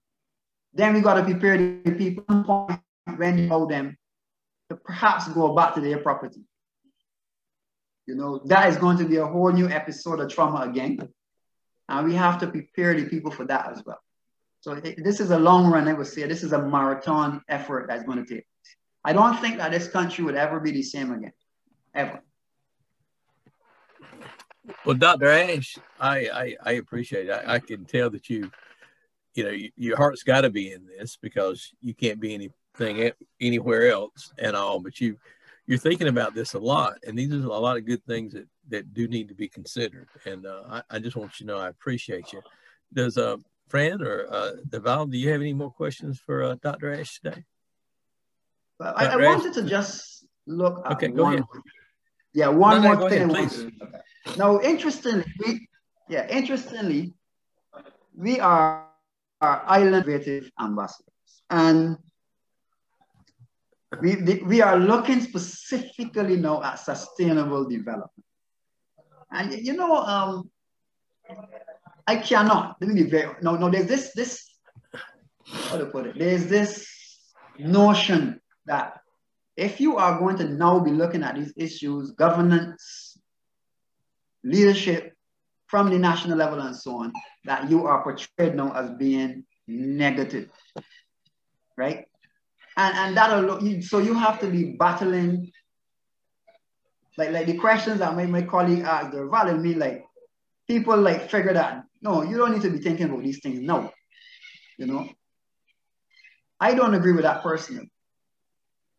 then 0.72 0.94
we 0.94 1.00
got 1.00 1.14
to 1.14 1.24
prepare 1.24 1.58
the 1.58 1.92
people 1.92 2.68
when 3.16 3.38
you 3.38 3.46
know 3.46 3.66
them 3.66 3.96
to 4.70 4.76
perhaps 4.76 5.28
go 5.28 5.54
back 5.54 5.74
to 5.74 5.80
their 5.80 5.98
property. 5.98 6.40
You 8.06 8.16
know, 8.16 8.40
that 8.46 8.68
is 8.68 8.76
going 8.76 8.98
to 8.98 9.04
be 9.04 9.16
a 9.16 9.26
whole 9.26 9.52
new 9.52 9.68
episode 9.68 10.20
of 10.20 10.32
trauma 10.32 10.62
again. 10.62 10.98
And 11.92 12.08
we 12.08 12.14
have 12.14 12.38
to 12.40 12.46
prepare 12.46 12.94
the 12.94 13.04
people 13.04 13.30
for 13.30 13.44
that 13.44 13.70
as 13.70 13.84
well. 13.84 14.00
So 14.62 14.74
this 14.74 15.20
is 15.20 15.30
a 15.30 15.38
long 15.38 15.70
run, 15.70 15.88
I 15.88 15.92
would 15.92 16.06
say. 16.06 16.26
This 16.26 16.42
is 16.42 16.52
a 16.52 16.62
marathon 16.62 17.42
effort 17.48 17.86
that's 17.86 18.02
going 18.04 18.24
to 18.24 18.34
take. 18.34 18.46
I 19.04 19.12
don't 19.12 19.38
think 19.40 19.58
that 19.58 19.72
this 19.72 19.88
country 19.88 20.24
would 20.24 20.34
ever 20.34 20.58
be 20.58 20.70
the 20.70 20.82
same 20.82 21.12
again, 21.12 21.32
ever. 21.94 22.22
Well, 24.86 24.96
Dr. 24.96 25.28
Ash, 25.28 25.76
I, 26.00 26.16
I, 26.28 26.56
I 26.62 26.72
appreciate 26.72 27.28
it. 27.28 27.32
I, 27.32 27.54
I, 27.54 27.58
can 27.58 27.84
tell 27.84 28.08
that 28.10 28.30
you, 28.30 28.50
you 29.34 29.44
know, 29.44 29.50
you, 29.50 29.70
your 29.76 29.96
heart's 29.96 30.22
got 30.22 30.42
to 30.42 30.50
be 30.50 30.72
in 30.72 30.86
this 30.86 31.18
because 31.20 31.74
you 31.80 31.94
can't 31.94 32.20
be 32.20 32.32
anything 32.32 33.12
anywhere 33.40 33.90
else 33.90 34.32
and 34.38 34.56
all, 34.56 34.78
but 34.80 35.00
you 35.00 35.18
you're 35.66 35.78
thinking 35.78 36.08
about 36.08 36.34
this 36.34 36.54
a 36.54 36.58
lot, 36.58 36.98
and 37.06 37.18
these 37.18 37.32
are 37.32 37.36
a 37.36 37.58
lot 37.58 37.76
of 37.76 37.86
good 37.86 38.04
things 38.04 38.32
that 38.32 38.46
that 38.68 38.94
do 38.94 39.08
need 39.08 39.28
to 39.28 39.34
be 39.34 39.48
considered. 39.48 40.08
And 40.24 40.46
uh, 40.46 40.62
I, 40.68 40.82
I, 40.90 40.98
just 40.98 41.16
want 41.16 41.38
you 41.40 41.46
to 41.46 41.52
know 41.52 41.58
I 41.58 41.68
appreciate 41.68 42.32
you. 42.32 42.40
Does 42.92 43.18
uh, 43.18 43.36
Fran 43.68 44.02
or 44.02 44.26
uh, 44.30 44.52
Deval, 44.68 45.10
do 45.10 45.18
you 45.18 45.30
have 45.30 45.40
any 45.40 45.52
more 45.52 45.70
questions 45.70 46.20
for 46.24 46.42
uh, 46.42 46.56
Dr. 46.62 46.92
Ash 46.92 47.20
today? 47.20 47.44
But 48.78 48.98
I, 48.98 49.06
I 49.06 49.16
wanted 49.16 49.54
to 49.54 49.62
just 49.62 50.26
look 50.46 50.82
at 50.84 50.92
okay, 50.92 51.08
go 51.08 51.24
one. 51.24 51.34
ahead. 51.34 51.44
Yeah, 52.34 52.48
one 52.48 52.82
No, 52.82 52.94
more 52.94 53.10
thing. 53.10 53.22
ahead, 53.22 53.30
I 53.30 53.32
wanted 53.32 53.48
please. 53.48 53.56
to 53.58 53.72
look 53.80 53.94
at. 53.94 54.38
Now, 54.38 54.60
interestingly, 54.60 55.24
we, 55.44 55.68
yeah, 56.08 56.28
interestingly, 56.28 57.14
we 58.16 58.40
are, 58.40 58.86
are 59.40 59.62
island 59.66 60.04
creative 60.04 60.50
ambassadors, 60.60 61.42
and 61.50 61.96
we 64.00 64.16
we 64.46 64.62
are 64.62 64.78
looking 64.78 65.20
specifically 65.20 66.36
now 66.36 66.62
at 66.62 66.76
sustainable 66.76 67.68
development. 67.68 68.24
And 69.32 69.52
you 69.52 69.74
know, 69.74 69.96
um, 69.96 70.50
I 72.06 72.16
cannot. 72.16 72.76
Let 72.80 72.90
me 72.90 73.02
be 73.02 73.10
very 73.10 73.34
no, 73.42 73.56
no. 73.56 73.70
There's 73.70 73.86
this 73.86 74.12
this 74.14 74.44
how 75.46 75.78
to 75.78 75.86
put 75.86 76.06
it. 76.06 76.18
There's 76.18 76.46
this 76.46 76.86
notion 77.58 78.40
that 78.66 79.00
if 79.56 79.80
you 79.80 79.96
are 79.96 80.18
going 80.18 80.36
to 80.38 80.48
now 80.48 80.80
be 80.80 80.90
looking 80.90 81.22
at 81.22 81.34
these 81.34 81.52
issues, 81.56 82.12
governance, 82.12 83.18
leadership 84.44 85.14
from 85.66 85.90
the 85.90 85.98
national 85.98 86.36
level 86.36 86.60
and 86.60 86.76
so 86.76 86.96
on, 87.02 87.12
that 87.44 87.70
you 87.70 87.86
are 87.86 88.02
portrayed 88.02 88.54
now 88.54 88.72
as 88.72 88.90
being 88.98 89.44
negative, 89.66 90.50
right? 91.76 92.06
And 92.76 92.96
and 92.96 93.16
that 93.16 93.82
so 93.84 93.98
you 93.98 94.14
have 94.14 94.40
to 94.40 94.48
be 94.48 94.72
battling. 94.78 95.52
Like 97.18 97.30
like 97.30 97.46
the 97.46 97.58
questions 97.58 97.98
that 97.98 98.16
my, 98.16 98.26
my 98.26 98.42
colleague 98.42 98.84
asked, 98.84 99.12
they're 99.12 99.28
valid 99.28 99.60
me 99.60 99.74
like 99.74 100.04
people 100.66 100.96
like 100.96 101.30
figure 101.30 101.52
that 101.52 101.84
no, 102.00 102.22
you 102.22 102.36
don't 102.36 102.52
need 102.52 102.62
to 102.62 102.70
be 102.70 102.78
thinking 102.78 103.06
about 103.06 103.22
these 103.22 103.40
things 103.40 103.60
now. 103.60 103.92
You 104.78 104.86
know, 104.86 105.08
I 106.58 106.74
don't 106.74 106.94
agree 106.94 107.12
with 107.12 107.22
that 107.22 107.42
personally. 107.42 107.90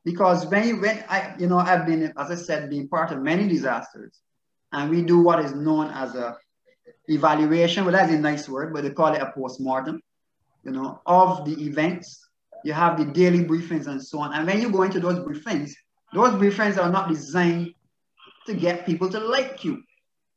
Because 0.06 0.46
when 0.48 0.68
you, 0.68 0.82
when 0.82 1.04
I, 1.10 1.34
you 1.40 1.48
know, 1.48 1.58
I've 1.58 1.86
been, 1.86 2.14
as 2.18 2.32
I 2.32 2.36
said, 2.36 2.70
being 2.70 2.88
part 2.88 3.12
of 3.12 3.22
many 3.22 3.48
disasters, 3.48 4.20
and 4.72 4.90
we 4.90 5.02
do 5.02 5.20
what 5.20 5.40
is 5.40 5.54
known 5.54 5.88
as 5.92 6.16
a 6.16 6.38
evaluation. 7.08 7.86
Well, 7.86 7.94
that's 7.94 8.12
a 8.12 8.18
nice 8.18 8.50
word, 8.50 8.74
but 8.74 8.84
they 8.84 8.90
call 8.90 9.14
it 9.14 9.22
a 9.22 9.32
post-mortem, 9.32 10.02
you 10.64 10.72
know, 10.72 11.02
of 11.06 11.46
the 11.46 11.62
events. 11.64 12.28
You 12.64 12.74
have 12.74 12.98
the 12.98 13.06
daily 13.06 13.44
briefings 13.44 13.88
and 13.88 14.02
so 14.02 14.20
on. 14.20 14.34
And 14.34 14.48
when 14.48 14.62
you 14.62 14.70
go 14.72 14.84
into 14.84 15.00
those 15.00 15.20
briefings, 15.20 15.72
those 16.14 16.32
briefings 16.32 16.82
are 16.82 16.90
not 16.90 17.10
designed 17.10 17.74
to 18.48 18.54
get 18.54 18.86
people 18.86 19.10
to 19.10 19.20
like 19.20 19.64
you, 19.64 19.84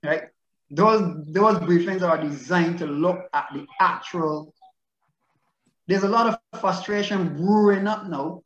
right? 0.04 0.24
Those, 0.70 1.24
those 1.26 1.58
briefings 1.58 2.02
are 2.02 2.20
designed 2.20 2.78
to 2.78 2.86
look 2.86 3.28
at 3.32 3.48
the 3.52 3.66
actual. 3.80 4.52
There's 5.86 6.02
a 6.02 6.08
lot 6.08 6.26
of 6.26 6.60
frustration 6.60 7.36
brewing 7.36 7.86
up 7.86 8.06
now 8.08 8.42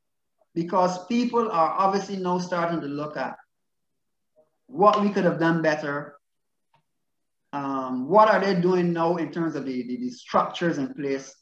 because 0.55 1.07
people 1.07 1.51
are 1.51 1.71
obviously 1.79 2.17
now 2.17 2.39
starting 2.39 2.81
to 2.81 2.87
look 2.87 3.17
at 3.17 3.37
what 4.67 5.01
we 5.01 5.11
could 5.11 5.25
have 5.25 5.41
done 5.41 5.63
better. 5.63 6.17
Um, 7.53 8.09
what 8.09 8.29
are 8.29 8.41
they 8.41 8.61
doing 8.61 8.93
now 8.93 9.17
in 9.17 9.33
terms 9.33 9.57
of 9.57 9.65
the, 9.65 9.83
the, 9.83 9.97
the 9.97 10.11
structures 10.11 10.79
in 10.79 10.95
place 10.95 11.35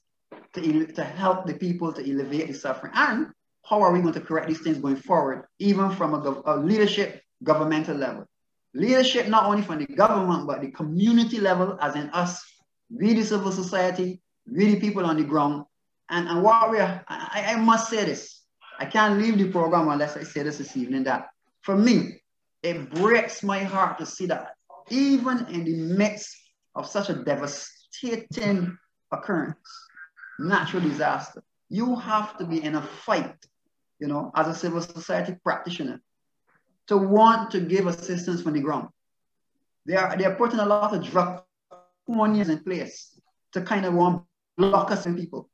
to, 0.54 0.86
to 0.86 1.04
help 1.04 1.46
the 1.46 1.54
people 1.54 1.92
to 1.92 2.02
alleviate 2.02 2.48
the 2.48 2.54
suffering? 2.54 2.92
And 2.94 3.26
how 3.64 3.82
are 3.82 3.92
we 3.92 4.00
going 4.00 4.14
to 4.14 4.20
correct 4.20 4.48
these 4.48 4.60
things 4.60 4.78
going 4.78 4.96
forward, 4.96 5.46
even 5.58 5.90
from 5.90 6.14
a, 6.14 6.42
a 6.46 6.56
leadership 6.56 7.22
governmental 7.42 7.96
level? 7.96 8.26
Leadership 8.74 9.28
not 9.28 9.46
only 9.46 9.62
from 9.62 9.78
the 9.78 9.86
government, 9.86 10.46
but 10.46 10.60
the 10.60 10.70
community 10.70 11.40
level, 11.40 11.78
as 11.80 11.96
in 11.96 12.10
us, 12.10 12.44
we 12.90 13.14
the 13.14 13.24
civil 13.24 13.52
society, 13.52 14.20
we 14.50 14.74
the 14.74 14.80
people 14.80 15.04
on 15.04 15.16
the 15.16 15.24
ground. 15.24 15.64
And, 16.10 16.28
and 16.28 16.42
what 16.42 16.70
we 16.70 16.78
are, 16.78 17.04
I, 17.08 17.54
I 17.54 17.56
must 17.56 17.90
say 17.90 18.04
this, 18.04 18.42
I 18.78 18.84
can't 18.84 19.18
leave 19.20 19.38
the 19.38 19.50
program 19.50 19.88
unless 19.88 20.16
I 20.16 20.22
say 20.22 20.42
this 20.42 20.58
this 20.58 20.76
evening 20.76 21.04
that 21.04 21.28
for 21.62 21.76
me, 21.76 22.22
it 22.62 22.90
breaks 22.90 23.42
my 23.42 23.60
heart 23.62 23.98
to 23.98 24.06
see 24.06 24.26
that 24.26 24.54
even 24.90 25.46
in 25.46 25.64
the 25.64 25.74
midst 25.74 26.36
of 26.74 26.86
such 26.86 27.08
a 27.10 27.14
devastating 27.14 28.76
occurrence, 29.12 29.68
natural 30.38 30.82
disaster, 30.82 31.42
you 31.68 31.96
have 31.96 32.36
to 32.38 32.46
be 32.46 32.62
in 32.62 32.76
a 32.76 32.82
fight, 32.82 33.34
you 33.98 34.06
know, 34.06 34.30
as 34.34 34.48
a 34.48 34.54
civil 34.54 34.80
society 34.80 35.36
practitioner 35.44 36.00
to 36.88 36.96
want 36.96 37.50
to 37.52 37.60
give 37.60 37.86
assistance 37.86 38.42
from 38.42 38.54
the 38.54 38.60
ground. 38.60 38.88
They 39.86 39.96
are, 39.96 40.16
they 40.16 40.24
are 40.24 40.34
putting 40.34 40.58
a 40.58 40.66
lot 40.66 40.94
of 40.94 41.02
draconians 41.02 42.48
in 42.48 42.62
place 42.64 43.18
to 43.52 43.62
kind 43.62 43.86
of 43.86 43.94
want 43.94 44.24
block 44.56 44.90
us 44.90 45.06
and 45.06 45.16
people. 45.16 45.48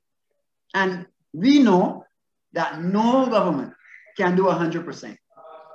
And 0.75 1.07
we 1.33 1.59
know 1.59 2.05
that 2.53 2.83
no 2.83 3.27
government 3.27 3.75
can 4.17 4.37
do 4.37 4.45
100%. 4.45 5.17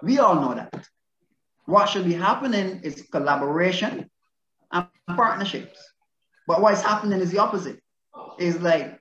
We 0.01 0.20
all 0.20 0.36
know 0.36 0.53
that. 0.55 0.88
What 1.66 1.88
should 1.89 2.05
be 2.05 2.14
happening 2.14 2.82
is 2.84 3.07
collaboration 3.12 4.10
and 4.72 4.88
partnerships. 5.07 5.80
But 6.47 6.62
what's 6.62 6.82
happening 6.82 7.20
is 7.20 7.32
the 7.32 7.39
opposite. 7.39 7.80
It's 8.39 8.60
like 8.60 8.99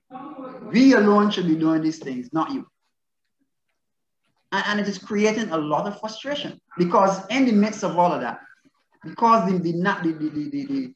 we 0.70 0.92
alone 0.94 1.30
should 1.30 1.46
be 1.46 1.56
doing 1.56 1.82
these 1.82 1.98
things, 1.98 2.28
not 2.32 2.50
you. 2.52 2.66
And, 4.52 4.64
and 4.66 4.80
it 4.80 4.88
is 4.88 4.98
creating 4.98 5.50
a 5.50 5.56
lot 5.56 5.86
of 5.86 6.00
frustration 6.00 6.60
because 6.76 7.26
in 7.28 7.44
the 7.44 7.52
midst 7.52 7.84
of 7.84 7.98
all 7.98 8.12
of 8.12 8.20
that, 8.20 8.40
because 9.04 9.50
the, 9.50 9.58
the, 9.58 9.72
the, 9.72 10.12
the, 10.12 10.28
the, 10.28 10.66
the, 10.66 10.94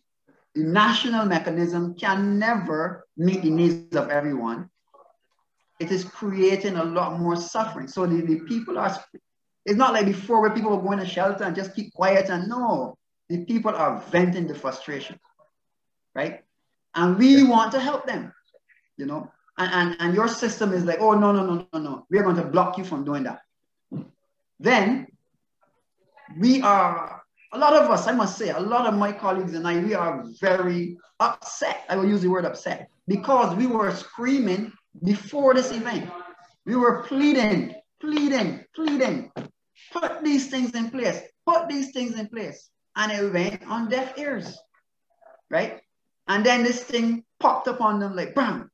the 0.54 0.62
national 0.64 1.26
mechanism 1.26 1.94
can 1.94 2.38
never 2.38 3.06
meet 3.16 3.42
the 3.42 3.50
needs 3.50 3.96
of 3.96 4.10
everyone, 4.10 4.68
it 5.80 5.90
is 5.90 6.04
creating 6.04 6.76
a 6.76 6.84
lot 6.84 7.18
more 7.18 7.36
suffering. 7.36 7.88
So 7.88 8.06
the, 8.06 8.22
the 8.22 8.40
people 8.40 8.78
are, 8.78 8.96
it's 9.64 9.76
not 9.76 9.92
like 9.92 10.06
before 10.06 10.40
where 10.40 10.50
people 10.50 10.76
were 10.76 10.82
going 10.82 10.98
to 10.98 11.06
shelter 11.06 11.44
and 11.44 11.56
just 11.56 11.74
keep 11.74 11.92
quiet 11.94 12.28
and 12.28 12.48
no, 12.48 12.96
the 13.28 13.44
people 13.44 13.74
are 13.74 14.00
venting 14.10 14.46
the 14.46 14.54
frustration, 14.54 15.18
right? 16.14 16.42
And 16.94 17.18
we 17.18 17.42
want 17.42 17.72
to 17.72 17.80
help 17.80 18.06
them, 18.06 18.32
you 18.96 19.06
know? 19.06 19.30
And, 19.70 19.96
and, 20.00 20.14
your 20.14 20.28
system 20.28 20.72
is 20.72 20.84
like, 20.84 21.00
oh, 21.00 21.12
no, 21.12 21.32
no, 21.32 21.44
no, 21.44 21.66
no, 21.72 21.78
no. 21.78 22.06
We're 22.10 22.22
going 22.22 22.36
to 22.36 22.44
block 22.44 22.78
you 22.78 22.84
from 22.84 23.04
doing 23.04 23.24
that. 23.24 23.40
Then 24.58 25.08
we 26.38 26.62
are, 26.62 27.22
a 27.52 27.58
lot 27.58 27.74
of 27.74 27.90
us, 27.90 28.06
I 28.06 28.12
must 28.12 28.38
say, 28.38 28.50
a 28.50 28.60
lot 28.60 28.86
of 28.86 28.94
my 28.94 29.12
colleagues 29.12 29.54
and 29.54 29.66
I, 29.66 29.78
we 29.78 29.94
are 29.94 30.24
very 30.40 30.96
upset. 31.20 31.84
I 31.88 31.96
will 31.96 32.08
use 32.08 32.22
the 32.22 32.28
word 32.28 32.44
upset 32.44 32.88
because 33.08 33.54
we 33.56 33.66
were 33.66 33.94
screaming 33.94 34.72
before 35.02 35.54
this 35.54 35.72
event. 35.72 36.10
We 36.64 36.76
were 36.76 37.02
pleading, 37.02 37.74
pleading, 38.00 38.64
pleading. 38.74 39.32
Put 39.92 40.22
these 40.22 40.48
things 40.48 40.72
in 40.74 40.90
place. 40.90 41.20
Put 41.46 41.68
these 41.68 41.90
things 41.92 42.18
in 42.18 42.28
place. 42.28 42.70
And 42.96 43.10
it 43.10 43.32
went 43.32 43.66
on 43.66 43.88
deaf 43.88 44.16
ears. 44.16 44.58
Right? 45.50 45.80
And 46.28 46.46
then 46.46 46.62
this 46.62 46.82
thing 46.82 47.24
popped 47.40 47.68
up 47.68 47.80
on 47.80 47.98
them 47.98 48.14
like 48.14 48.34
bam. 48.34 48.70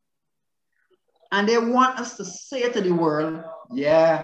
And 1.31 1.49
they 1.49 1.59
want 1.59 1.99
us 1.99 2.17
to 2.17 2.25
say 2.25 2.71
to 2.71 2.81
the 2.81 2.93
world, 2.93 3.43
yeah, 3.73 4.23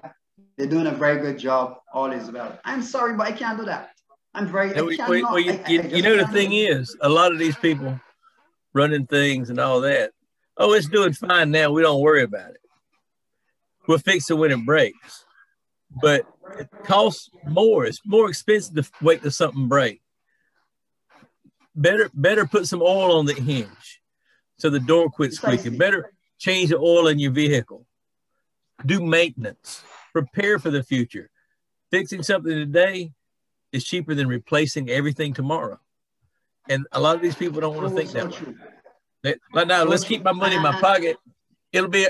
they're 0.57 0.67
doing 0.67 0.87
a 0.87 0.91
very 0.93 1.21
good 1.21 1.39
job. 1.39 1.77
All 1.93 2.11
is 2.11 2.31
well. 2.31 2.59
I'm 2.65 2.83
sorry, 2.83 3.15
but 3.15 3.27
I 3.27 3.33
can't 3.33 3.59
do 3.59 3.65
that. 3.67 3.91
I'm 4.35 4.47
very. 4.49 4.73
Well, 4.73 4.91
I 4.91 5.09
well, 5.09 5.23
well, 5.23 5.39
you, 5.39 5.53
I- 5.53 5.69
you- 5.71 5.81
I 5.83 5.87
you 5.87 6.03
know, 6.03 6.17
the 6.17 6.27
thing 6.29 6.53
is, 6.53 6.97
a 7.01 7.09
lot 7.09 7.33
of 7.33 7.39
these 7.39 7.57
people 7.57 8.01
running 8.73 9.07
things 9.07 9.51
and 9.51 9.61
all 9.61 9.81
that, 9.83 10.11
oh, 10.57 10.73
it's 10.73 10.89
doing 10.89 11.13
fine 11.13 11.51
now. 11.51 11.71
We 11.71 11.83
don't 11.83 12.01
worry 12.01 12.23
about 12.23 12.51
it. 12.51 12.61
We'll 13.87 13.99
fix 13.99 14.31
it 14.31 14.35
when 14.35 14.51
it 14.51 14.65
breaks. 14.65 15.25
But 16.03 16.27
it 16.59 16.69
costs 16.85 17.29
more. 17.47 17.85
It's 17.85 18.01
more 18.05 18.29
expensive 18.29 18.75
to 18.75 18.91
wait 19.01 19.23
till 19.23 19.31
something 19.31 19.69
break. 19.69 20.01
Better, 21.77 22.11
better 22.15 22.47
put 22.47 22.67
some 22.67 22.83
oil 22.83 23.19
on 23.19 23.27
the 23.27 23.35
hinge 23.35 24.01
so 24.59 24.71
the 24.71 24.81
door 24.81 25.11
quits 25.11 25.37
squeaking. 25.37 25.77
Better 25.77 26.13
change 26.45 26.69
the 26.71 26.79
oil 26.79 27.07
in 27.07 27.19
your 27.19 27.33
vehicle. 27.33 27.87
Do 28.85 29.01
maintenance. 29.01 29.83
Prepare 30.13 30.59
for 30.59 30.71
the 30.71 30.83
future. 30.83 31.31
Fixing 31.91 32.23
something 32.23 32.53
today 32.53 33.13
is 33.73 33.85
cheaper 33.85 34.15
than 34.15 34.29
replacing 34.29 34.91
everything 34.91 35.33
tomorrow. 35.33 35.81
And 36.69 36.87
a 36.93 37.01
lot 37.01 37.17
of 37.17 37.23
these 37.23 37.35
people 37.35 37.61
don't 37.61 37.75
want 37.77 37.89
to 37.89 37.95
think 37.95 38.11
that 38.13 38.31
way. 39.25 39.35
Like 39.55 39.69
now, 39.69 39.85
let's 39.85 40.05
keep 40.05 40.23
my 40.23 40.33
money 40.33 40.57
in 40.57 40.63
my 40.63 40.79
pocket. 40.81 41.17
It'll 41.73 41.89
be, 41.89 42.07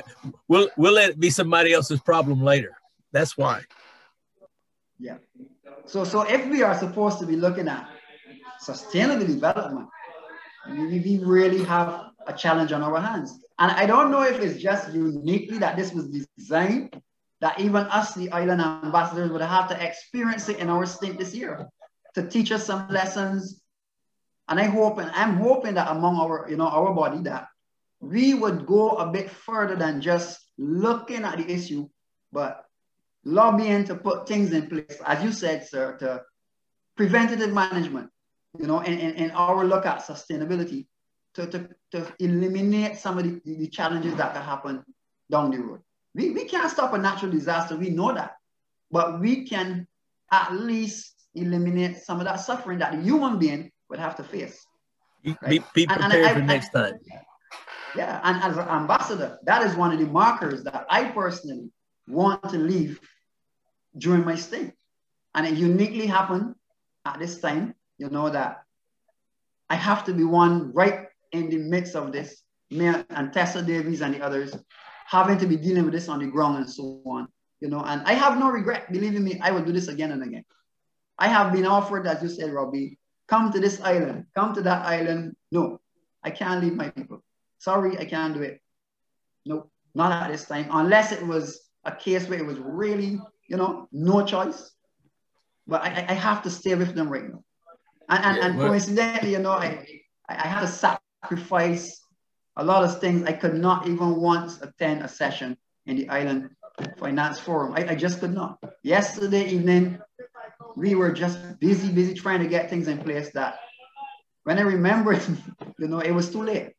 we'll, 0.49 0.68
we'll 0.76 0.93
let 0.93 1.11
it 1.11 1.20
be 1.20 1.30
somebody 1.30 1.72
else's 1.72 2.01
problem 2.01 2.43
later. 2.43 2.76
That's 3.12 3.39
why. 3.39 3.62
Yeah. 4.99 5.18
So, 5.87 6.05
so 6.05 6.22
if 6.22 6.47
we 6.49 6.62
are 6.62 6.76
supposed 6.76 7.18
to 7.20 7.26
be 7.26 7.37
looking 7.37 7.68
at 7.68 7.89
sustainable 8.59 9.26
development, 9.26 9.89
we, 10.68 10.99
we 10.99 11.20
really 11.22 11.62
have 11.64 12.11
a 12.26 12.32
challenge 12.32 12.72
on 12.72 12.82
our 12.82 13.01
hands. 13.01 13.39
And 13.59 13.70
I 13.70 13.86
don't 13.86 14.11
know 14.11 14.22
if 14.22 14.40
it's 14.40 14.61
just 14.61 14.92
uniquely 14.92 15.59
that 15.59 15.76
this 15.76 15.92
was 15.92 16.09
designed, 16.36 17.00
that 17.40 17.61
even 17.61 17.86
us, 17.86 18.14
the 18.14 18.32
island 18.32 18.61
ambassadors, 18.61 19.30
would 19.30 19.42
have 19.42 19.68
to 19.68 19.84
experience 19.86 20.48
it 20.48 20.59
in 20.59 20.68
our 20.68 20.86
state 20.86 21.18
this 21.18 21.34
year 21.34 21.68
to 22.14 22.26
teach 22.26 22.50
us 22.50 22.66
some 22.66 22.88
lessons. 22.88 23.61
And 24.48 24.59
I 24.59 24.64
hope, 24.64 24.98
and 24.98 25.11
I'm 25.12 25.36
hoping 25.36 25.74
that 25.74 25.90
among 25.90 26.16
our, 26.16 26.46
you 26.48 26.57
know, 26.57 26.66
our 26.66 26.92
body, 26.92 27.22
that 27.22 27.48
we 28.00 28.34
would 28.34 28.66
go 28.66 28.90
a 28.90 29.11
bit 29.11 29.30
further 29.30 29.76
than 29.76 30.00
just 30.00 30.40
looking 30.59 31.24
at 31.24 31.38
the 31.38 31.50
issue, 31.50 31.88
but 32.32 32.64
lobbying 33.24 33.84
to 33.84 33.94
put 33.94 34.28
things 34.28 34.52
in 34.52 34.68
place, 34.68 34.98
as 35.07 35.22
you 35.22 35.32
said, 35.32 35.66
sir, 35.66 35.96
to 35.98 36.22
preventative 36.96 37.52
management, 37.52 38.11
you 38.59 38.66
know, 38.66 38.80
and, 38.80 39.00
and, 39.00 39.16
and 39.16 39.32
our 39.32 39.64
look 39.64 39.86
at 39.86 40.05
sustainability 40.05 40.86
to, 41.35 41.47
to, 41.47 41.68
to 41.93 42.12
eliminate 42.20 42.97
some 42.97 43.18
of 43.18 43.24
the, 43.24 43.41
the 43.45 43.68
challenges 43.68 44.14
that 44.16 44.32
can 44.32 44.43
happen 44.43 44.85
down 45.30 45.51
the 45.51 45.59
road. 45.59 45.80
We, 46.14 46.30
we 46.30 46.45
can't 46.45 46.70
stop 46.70 46.93
a 46.93 46.99
natural 46.99 47.32
disaster, 47.32 47.76
we 47.76 47.91
know 47.91 48.12
that, 48.12 48.37
but 48.91 49.20
we 49.20 49.47
can 49.47 49.87
at 50.30 50.53
least 50.53 51.14
eliminate 51.35 51.99
some 51.99 52.20
of 52.20 52.26
that 52.26 52.41
suffering 52.41 52.78
that 52.78 52.93
the 52.93 53.03
human 53.03 53.39
being 53.39 53.70
would 53.89 53.99
have 53.99 54.16
to 54.16 54.24
face. 54.24 54.64
Right? 55.24 55.41
Be, 55.49 55.59
be, 55.74 55.87
prepared 55.87 56.05
and, 56.05 56.12
and 56.12 56.26
I, 56.26 56.32
for 56.35 56.41
I, 56.41 56.47
next 56.47 56.70
time. 56.70 56.95
Yeah, 57.97 58.20
and 58.24 58.43
as 58.43 58.57
an 58.57 58.68
ambassador, 58.68 59.39
that 59.45 59.62
is 59.62 59.74
one 59.76 59.93
of 59.93 59.99
the 59.99 60.07
markers 60.07 60.64
that 60.64 60.87
I 60.91 61.05
personally 61.05 61.70
want 62.09 62.43
to 62.51 62.59
leave 62.59 63.01
during 63.97 64.24
my 64.24 64.35
stay. 64.35 64.72
And 65.35 65.47
it 65.47 65.55
uniquely 65.55 66.07
happened 66.07 66.55
at 67.05 67.18
this 67.18 67.41
time, 67.41 67.74
you 67.99 68.11
know, 68.11 68.28
that 68.30 68.64
I 69.70 69.76
have 69.76 70.05
to 70.07 70.12
be 70.12 70.24
one 70.24 70.72
right 70.72 71.07
in 71.35 71.51
the 71.51 71.59
midst 71.59 71.95
of 71.97 72.12
this, 72.12 72.43
me 72.70 72.87
and 72.87 73.32
Tessa 73.32 73.62
Davies 73.62 74.01
and 74.01 74.14
the 74.14 74.22
others 74.22 74.57
having 75.07 75.39
to 75.39 75.47
be 75.47 75.57
dealing 75.57 75.85
with 75.85 75.93
this 75.93 76.09
on 76.09 76.20
the 76.20 76.26
ground 76.26 76.57
and 76.57 76.70
so 76.70 77.03
on, 77.05 77.28
you 77.61 77.68
know, 77.68 77.82
and 77.85 78.03
I 78.07 78.14
have 78.14 78.39
no 78.39 78.49
regret, 78.49 78.91
believe 78.91 79.20
me, 79.20 79.39
I 79.41 79.51
will 79.51 79.62
do 79.62 79.72
this 79.72 79.89
again 79.89 80.12
and 80.12 80.22
again. 80.22 80.45
I 81.18 81.28
have 81.28 81.53
been 81.53 81.66
offered, 81.66 82.07
as 82.07 82.22
you 82.22 82.28
said, 82.28 82.51
Robbie, 82.53 82.99
come 83.28 83.53
to 83.53 83.61
this 83.61 83.80
island, 83.80 84.26
come 84.35 84.55
to 84.55 84.62
that 84.62 84.85
island. 84.87 85.37
No, 85.53 85.80
I 86.22 86.30
can't 86.30 86.62
leave 86.62 86.74
my 86.74 86.91
people. 86.91 87.22
Sorry, 87.59 87.99
I 87.99 88.05
can't 88.05 88.35
do 88.35 88.43
it. 88.43 88.61
No, 89.47 89.70
not 89.95 90.12
at 90.12 90.30
this 90.30 90.47
time, 90.47 90.68
unless 90.70 91.12
it 91.12 91.24
was 91.24 91.61
a 91.85 91.95
case 91.95 92.28
where 92.28 92.39
it 92.39 92.47
was 92.47 92.59
really, 92.59 93.20
you 93.49 93.57
know, 93.57 93.89
no 93.93 94.24
choice. 94.24 94.72
But 95.66 95.82
I, 95.82 96.07
I 96.09 96.14
have 96.14 96.43
to 96.43 96.51
stay 96.51 96.74
with 96.74 96.95
them 96.95 97.09
right 97.09 97.28
now. 97.28 97.43
And, 98.09 98.24
and, 98.24 98.37
yeah, 98.37 98.47
and 98.47 98.59
coincidentally, 98.59 99.32
you 99.32 99.39
know, 99.39 99.53
I, 99.53 99.87
I 100.28 100.47
had 100.47 100.61
to 100.61 100.66
sacrifice 101.25 102.01
a 102.57 102.64
lot 102.64 102.85
of 102.85 103.01
things. 103.01 103.25
I 103.25 103.33
could 103.33 103.55
not 103.55 103.89
even 103.89 104.16
once 104.16 104.61
attend 104.61 105.03
a 105.03 105.09
session 105.09 105.57
in 105.87 105.97
the 105.97 106.09
Island 106.09 106.51
Finance 106.99 107.39
Forum. 107.41 107.75
I, 107.75 107.93
I 107.93 107.95
just 107.95 108.20
could 108.20 108.35
not. 108.35 108.59
Yesterday 108.83 109.47
evening, 109.49 109.99
we 110.77 110.95
were 110.95 111.12
just 111.12 111.39
busy, 111.61 111.91
busy 111.93 112.14
trying 112.14 112.41
to 112.41 112.49
get 112.49 112.68
things 112.68 112.89
in 112.89 112.99
place 112.99 113.31
that 113.33 113.57
when 114.45 114.59
I 114.59 114.62
remembered, 114.62 115.22
you 115.79 115.89
know, 115.89 116.01
it 116.01 116.12
was 116.12 116.31
too 116.31 116.43
late. 116.43 116.72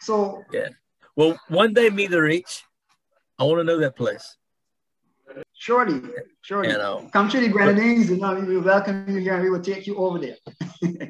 So 0.00 0.42
yeah. 0.52 0.68
Well, 1.16 1.38
one 1.48 1.72
day 1.72 1.88
meet 1.90 2.10
the 2.10 2.20
reach. 2.20 2.64
I 3.38 3.44
want 3.44 3.60
to 3.60 3.64
know 3.64 3.78
that 3.78 3.96
place. 3.96 4.36
Surely, 5.52 6.02
surely. 6.42 6.68
You 6.68 6.78
know, 6.78 7.08
Come 7.12 7.28
to 7.30 7.40
the 7.40 7.48
Grenadines, 7.48 8.10
you 8.10 8.18
know, 8.18 8.34
we 8.34 8.56
will 8.56 8.62
welcome 8.62 9.06
you 9.08 9.20
here 9.20 9.34
and 9.34 9.42
we 9.42 9.50
will 9.50 9.62
take 9.62 9.86
you 9.86 9.96
over 9.96 10.18
there. 10.18 10.36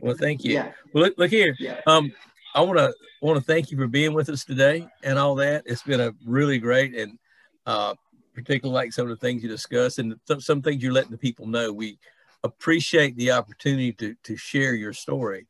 well, 0.02 0.14
thank 0.14 0.44
you. 0.44 0.52
Yeah. 0.58 0.72
Well, 0.92 1.04
look, 1.04 1.14
look 1.18 1.30
here. 1.30 1.56
Yeah. 1.58 1.80
Um, 1.86 2.12
I 2.54 2.60
want 2.60 2.78
to 2.78 2.94
want 3.20 3.38
to 3.38 3.44
thank 3.44 3.70
you 3.70 3.76
for 3.76 3.88
being 3.88 4.14
with 4.14 4.28
us 4.28 4.44
today 4.44 4.86
and 5.02 5.18
all 5.18 5.34
that. 5.36 5.64
It's 5.66 5.82
been 5.82 6.00
a 6.00 6.14
really 6.24 6.58
great 6.58 6.94
and 6.94 7.18
uh, 7.66 7.94
particularly 8.32 8.74
like 8.74 8.92
some 8.92 9.10
of 9.10 9.10
the 9.10 9.26
things 9.26 9.42
you 9.42 9.48
discussed 9.48 9.98
and 9.98 10.14
some, 10.26 10.40
some 10.40 10.62
things 10.62 10.82
you're 10.82 10.92
letting 10.92 11.10
the 11.10 11.18
people 11.18 11.46
know. 11.46 11.72
We 11.72 11.98
appreciate 12.44 13.16
the 13.16 13.32
opportunity 13.32 13.92
to 13.94 14.14
to 14.22 14.36
share 14.36 14.74
your 14.74 14.92
story 14.92 15.46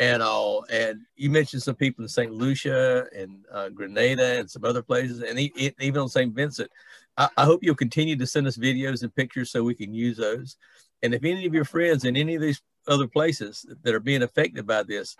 and 0.00 0.22
all. 0.22 0.66
And 0.70 1.00
you 1.16 1.30
mentioned 1.30 1.62
some 1.62 1.76
people 1.76 2.04
in 2.04 2.08
St. 2.08 2.32
Lucia 2.32 3.06
and 3.16 3.44
uh, 3.50 3.70
Grenada 3.70 4.38
and 4.38 4.50
some 4.50 4.64
other 4.64 4.82
places, 4.82 5.22
and 5.22 5.38
even 5.38 6.00
on 6.02 6.08
St. 6.08 6.34
Vincent. 6.34 6.70
I, 7.16 7.28
I, 7.36 7.44
hope 7.44 7.62
you'll 7.62 7.76
continue 7.76 8.16
to 8.16 8.26
send 8.26 8.48
us 8.48 8.56
videos 8.56 9.02
and 9.02 9.14
pictures 9.14 9.50
so 9.50 9.62
we 9.62 9.74
can 9.74 9.94
use 9.94 10.16
those. 10.16 10.56
And 11.02 11.14
if 11.14 11.22
any 11.24 11.46
of 11.46 11.54
your 11.54 11.64
friends 11.64 12.04
in 12.04 12.16
any 12.16 12.34
of 12.34 12.42
these 12.42 12.60
other 12.88 13.06
places 13.06 13.64
that 13.82 13.94
are 13.94 14.00
being 14.00 14.24
affected 14.24 14.66
by 14.66 14.82
this, 14.82 15.16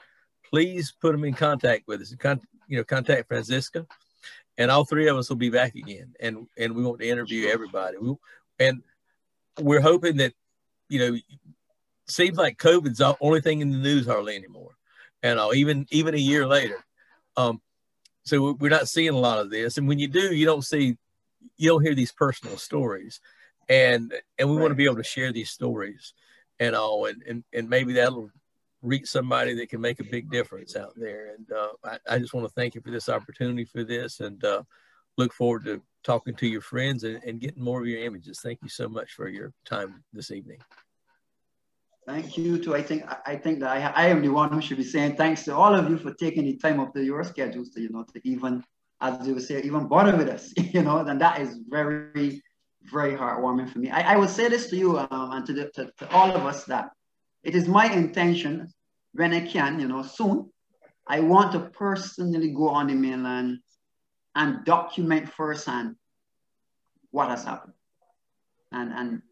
please 0.55 0.95
put 1.01 1.11
them 1.11 1.25
in 1.25 1.35
contact 1.35 1.89
with 1.89 2.01
us. 2.01 2.15
Con- 2.15 2.41
you 2.69 2.77
know, 2.77 2.85
contact 2.85 3.27
Franziska, 3.27 3.85
and 4.57 4.71
all 4.71 4.85
three 4.85 5.09
of 5.09 5.17
us 5.17 5.29
will 5.29 5.37
be 5.37 5.51
back 5.51 5.75
again. 5.75 6.15
And 6.21 6.47
and 6.57 6.77
we 6.77 6.85
want 6.85 7.01
to 7.01 7.09
interview 7.09 7.49
everybody. 7.49 7.99
We, 7.99 8.15
and 8.61 8.81
we're 9.61 9.81
hoping 9.81 10.19
that 10.19 10.33
you 10.89 10.99
know, 11.01 11.19
seems 12.07 12.39
like 12.39 12.59
COVID's 12.59 12.99
the 12.99 13.17
only 13.21 13.41
thing 13.41 13.63
in 13.63 13.73
the 13.73 13.79
news 13.79 14.07
hardly 14.07 14.37
anymore, 14.37 14.77
and 15.25 15.41
uh, 15.41 15.51
even 15.55 15.87
even 15.91 16.15
a 16.15 16.19
year 16.19 16.47
later. 16.47 16.85
Um, 17.37 17.61
so 18.25 18.57
we're 18.61 18.71
not 18.71 18.89
seeing 18.89 19.11
a 19.11 19.19
lot 19.19 19.41
of 19.41 19.51
this, 19.51 19.77
and 19.77 19.89
when 19.89 19.99
you 19.99 20.07
do, 20.07 20.33
you 20.33 20.47
don't 20.47 20.65
see, 20.65 20.97
you 21.57 21.69
don't 21.69 21.83
hear 21.83 21.97
these 21.97 22.13
personal 22.13 22.59
stories, 22.59 23.21
and 23.69 24.15
and 24.39 24.49
we 24.49 24.55
right. 24.55 24.63
want 24.63 24.71
to 24.71 24.77
be 24.77 24.85
able 24.85 24.97
to 24.97 25.03
share 25.03 25.33
these 25.33 25.51
stories, 25.51 26.15
and 26.61 26.77
all, 26.77 27.07
and 27.07 27.25
and, 27.27 27.43
and 27.53 27.69
maybe 27.69 27.95
that'll 27.95 28.31
reach 28.85 29.07
somebody 29.07 29.55
that 29.55 29.69
can 29.69 29.81
make 29.81 29.99
a 29.99 30.05
big 30.05 30.31
difference 30.31 30.77
out 30.77 30.93
there. 30.97 31.35
And 31.35 31.51
uh, 31.51 31.69
I, 31.85 32.15
I, 32.15 32.19
just 32.19 32.35
want 32.35 32.47
to 32.47 32.53
thank 32.53 32.75
you 32.75 32.81
for 32.81 32.91
this 32.91 33.09
opportunity 33.09 33.65
for 33.65 33.83
this, 33.83 34.21
and 34.21 34.45
uh, 34.45 34.63
look 35.17 35.33
forward 35.33 35.65
to 35.65 35.83
talking 36.05 36.35
to 36.35 36.47
your 36.47 36.61
friends 36.61 37.03
and, 37.05 37.23
and 37.25 37.41
getting 37.41 37.63
more 37.63 37.81
of 37.81 37.87
your 37.87 38.05
images. 38.05 38.41
Thank 38.43 38.61
you 38.63 38.69
so 38.69 38.89
much 38.89 39.13
for 39.13 39.29
your 39.29 39.53
time 39.65 40.05
this 40.13 40.31
evening. 40.31 40.59
Thank 42.07 42.37
you 42.37 42.63
too. 42.63 42.75
I 42.75 42.83
think 42.83 43.05
I 43.27 43.35
think 43.37 43.61
that 43.61 43.71
I, 43.71 44.05
I 44.05 44.09
am 44.09 44.21
the 44.21 44.29
one 44.29 44.53
who 44.53 44.61
should 44.61 44.77
be 44.77 44.85
saying 44.85 45.17
thanks 45.17 45.45
to 45.45 45.57
all 45.57 45.75
of 45.75 45.89
you 45.89 45.97
for 45.97 46.13
taking 46.13 46.45
the 46.45 46.57
time 46.57 46.79
of 46.79 46.95
your 46.95 47.25
schedules 47.25 47.71
to 47.71 47.81
you 47.81 47.89
know 47.89 48.05
to 48.13 48.21
even 48.29 48.63
as 49.01 49.27
you 49.27 49.35
would 49.35 49.43
say 49.43 49.63
even 49.63 49.89
bother 49.89 50.15
with 50.15 50.29
us 50.29 50.53
you 50.75 50.83
know 50.83 50.99
and 50.99 51.19
that 51.19 51.41
is 51.41 51.59
very 51.67 52.43
very 52.93 53.17
heartwarming 53.17 53.71
for 53.71 53.79
me. 53.79 53.91
I, 53.91 54.15
I 54.15 54.17
would 54.17 54.29
say 54.29 54.49
this 54.49 54.69
to 54.69 54.77
you 54.77 54.99
um, 54.99 55.33
and 55.33 55.47
to, 55.47 55.53
the, 55.55 55.71
to, 55.71 55.91
to 55.99 56.11
all 56.11 56.31
of 56.31 56.45
us 56.45 56.65
that 56.65 56.91
it 57.45 57.55
is 57.55 57.69
my 57.69 57.93
intention 57.93 58.69
when 59.13 59.33
I 59.33 59.47
can 59.47 59.79
you 59.81 59.89
know 59.89 60.03
soon 60.03 60.51
I 61.07 61.21
want 61.21 61.53
to 61.53 61.61
personally 61.61 62.51
go 62.51 62.69
on 62.69 62.87
the 62.87 62.95
mainland 62.95 63.59
and 64.35 64.65
document 64.65 65.29
firsthand 65.29 65.97
what 67.11 67.29
has 67.29 67.45
happened. 67.45 67.75
And, 68.73 68.93
and 68.93 69.23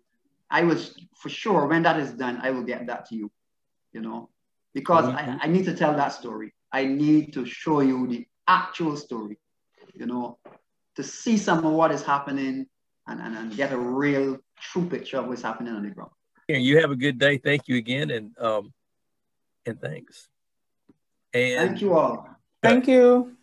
I 0.51 0.63
was 0.63 0.95
for 1.17 1.29
sure 1.29 1.67
when 1.67 1.83
that 1.83 1.99
is 1.99 2.13
done, 2.13 2.41
I 2.43 2.51
will 2.51 2.63
get 2.63 2.87
that 2.87 3.07
to 3.07 3.17
you, 3.17 3.31
you 3.93 4.01
know, 4.01 4.29
because. 4.75 5.07
I, 5.07 5.39
I 5.43 5.47
need 5.49 5.65
to 5.65 5.75
tell 5.75 5.97
that 5.97 6.13
story. 6.13 6.55
I 6.71 6.85
need 6.85 7.33
to 7.35 7.45
show 7.45 7.81
you 7.81 8.07
the 8.07 8.27
actual 8.47 8.97
story, 8.97 9.39
you 9.95 10.07
know, 10.07 10.39
to 10.97 11.03
see 11.03 11.37
some 11.37 11.65
of 11.65 11.73
what 11.73 11.91
is 11.91 12.03
happening 12.03 12.67
and, 13.09 13.21
and, 13.21 13.37
and 13.37 13.57
get 13.57 13.73
a 13.73 13.79
real 13.79 14.39
true 14.61 14.89
picture 14.89 15.19
of 15.19 15.27
what's 15.27 15.43
happening 15.43 15.75
on 15.75 15.83
the 15.83 15.91
ground. 15.91 16.13
Yeah, 16.49 16.59
you 16.59 16.81
have 16.81 16.91
a 16.91 16.97
good 16.97 17.19
day. 17.19 17.39
Thank 17.39 17.69
you 17.69 17.77
again. 17.77 18.11
And, 18.11 18.39
um, 18.39 18.73
and 19.67 19.81
thanks. 19.81 20.29
And 21.33 21.69
thank 21.69 21.81
you 21.81 21.95
all. 21.95 22.29
Thank 22.63 22.89
you. 22.89 23.37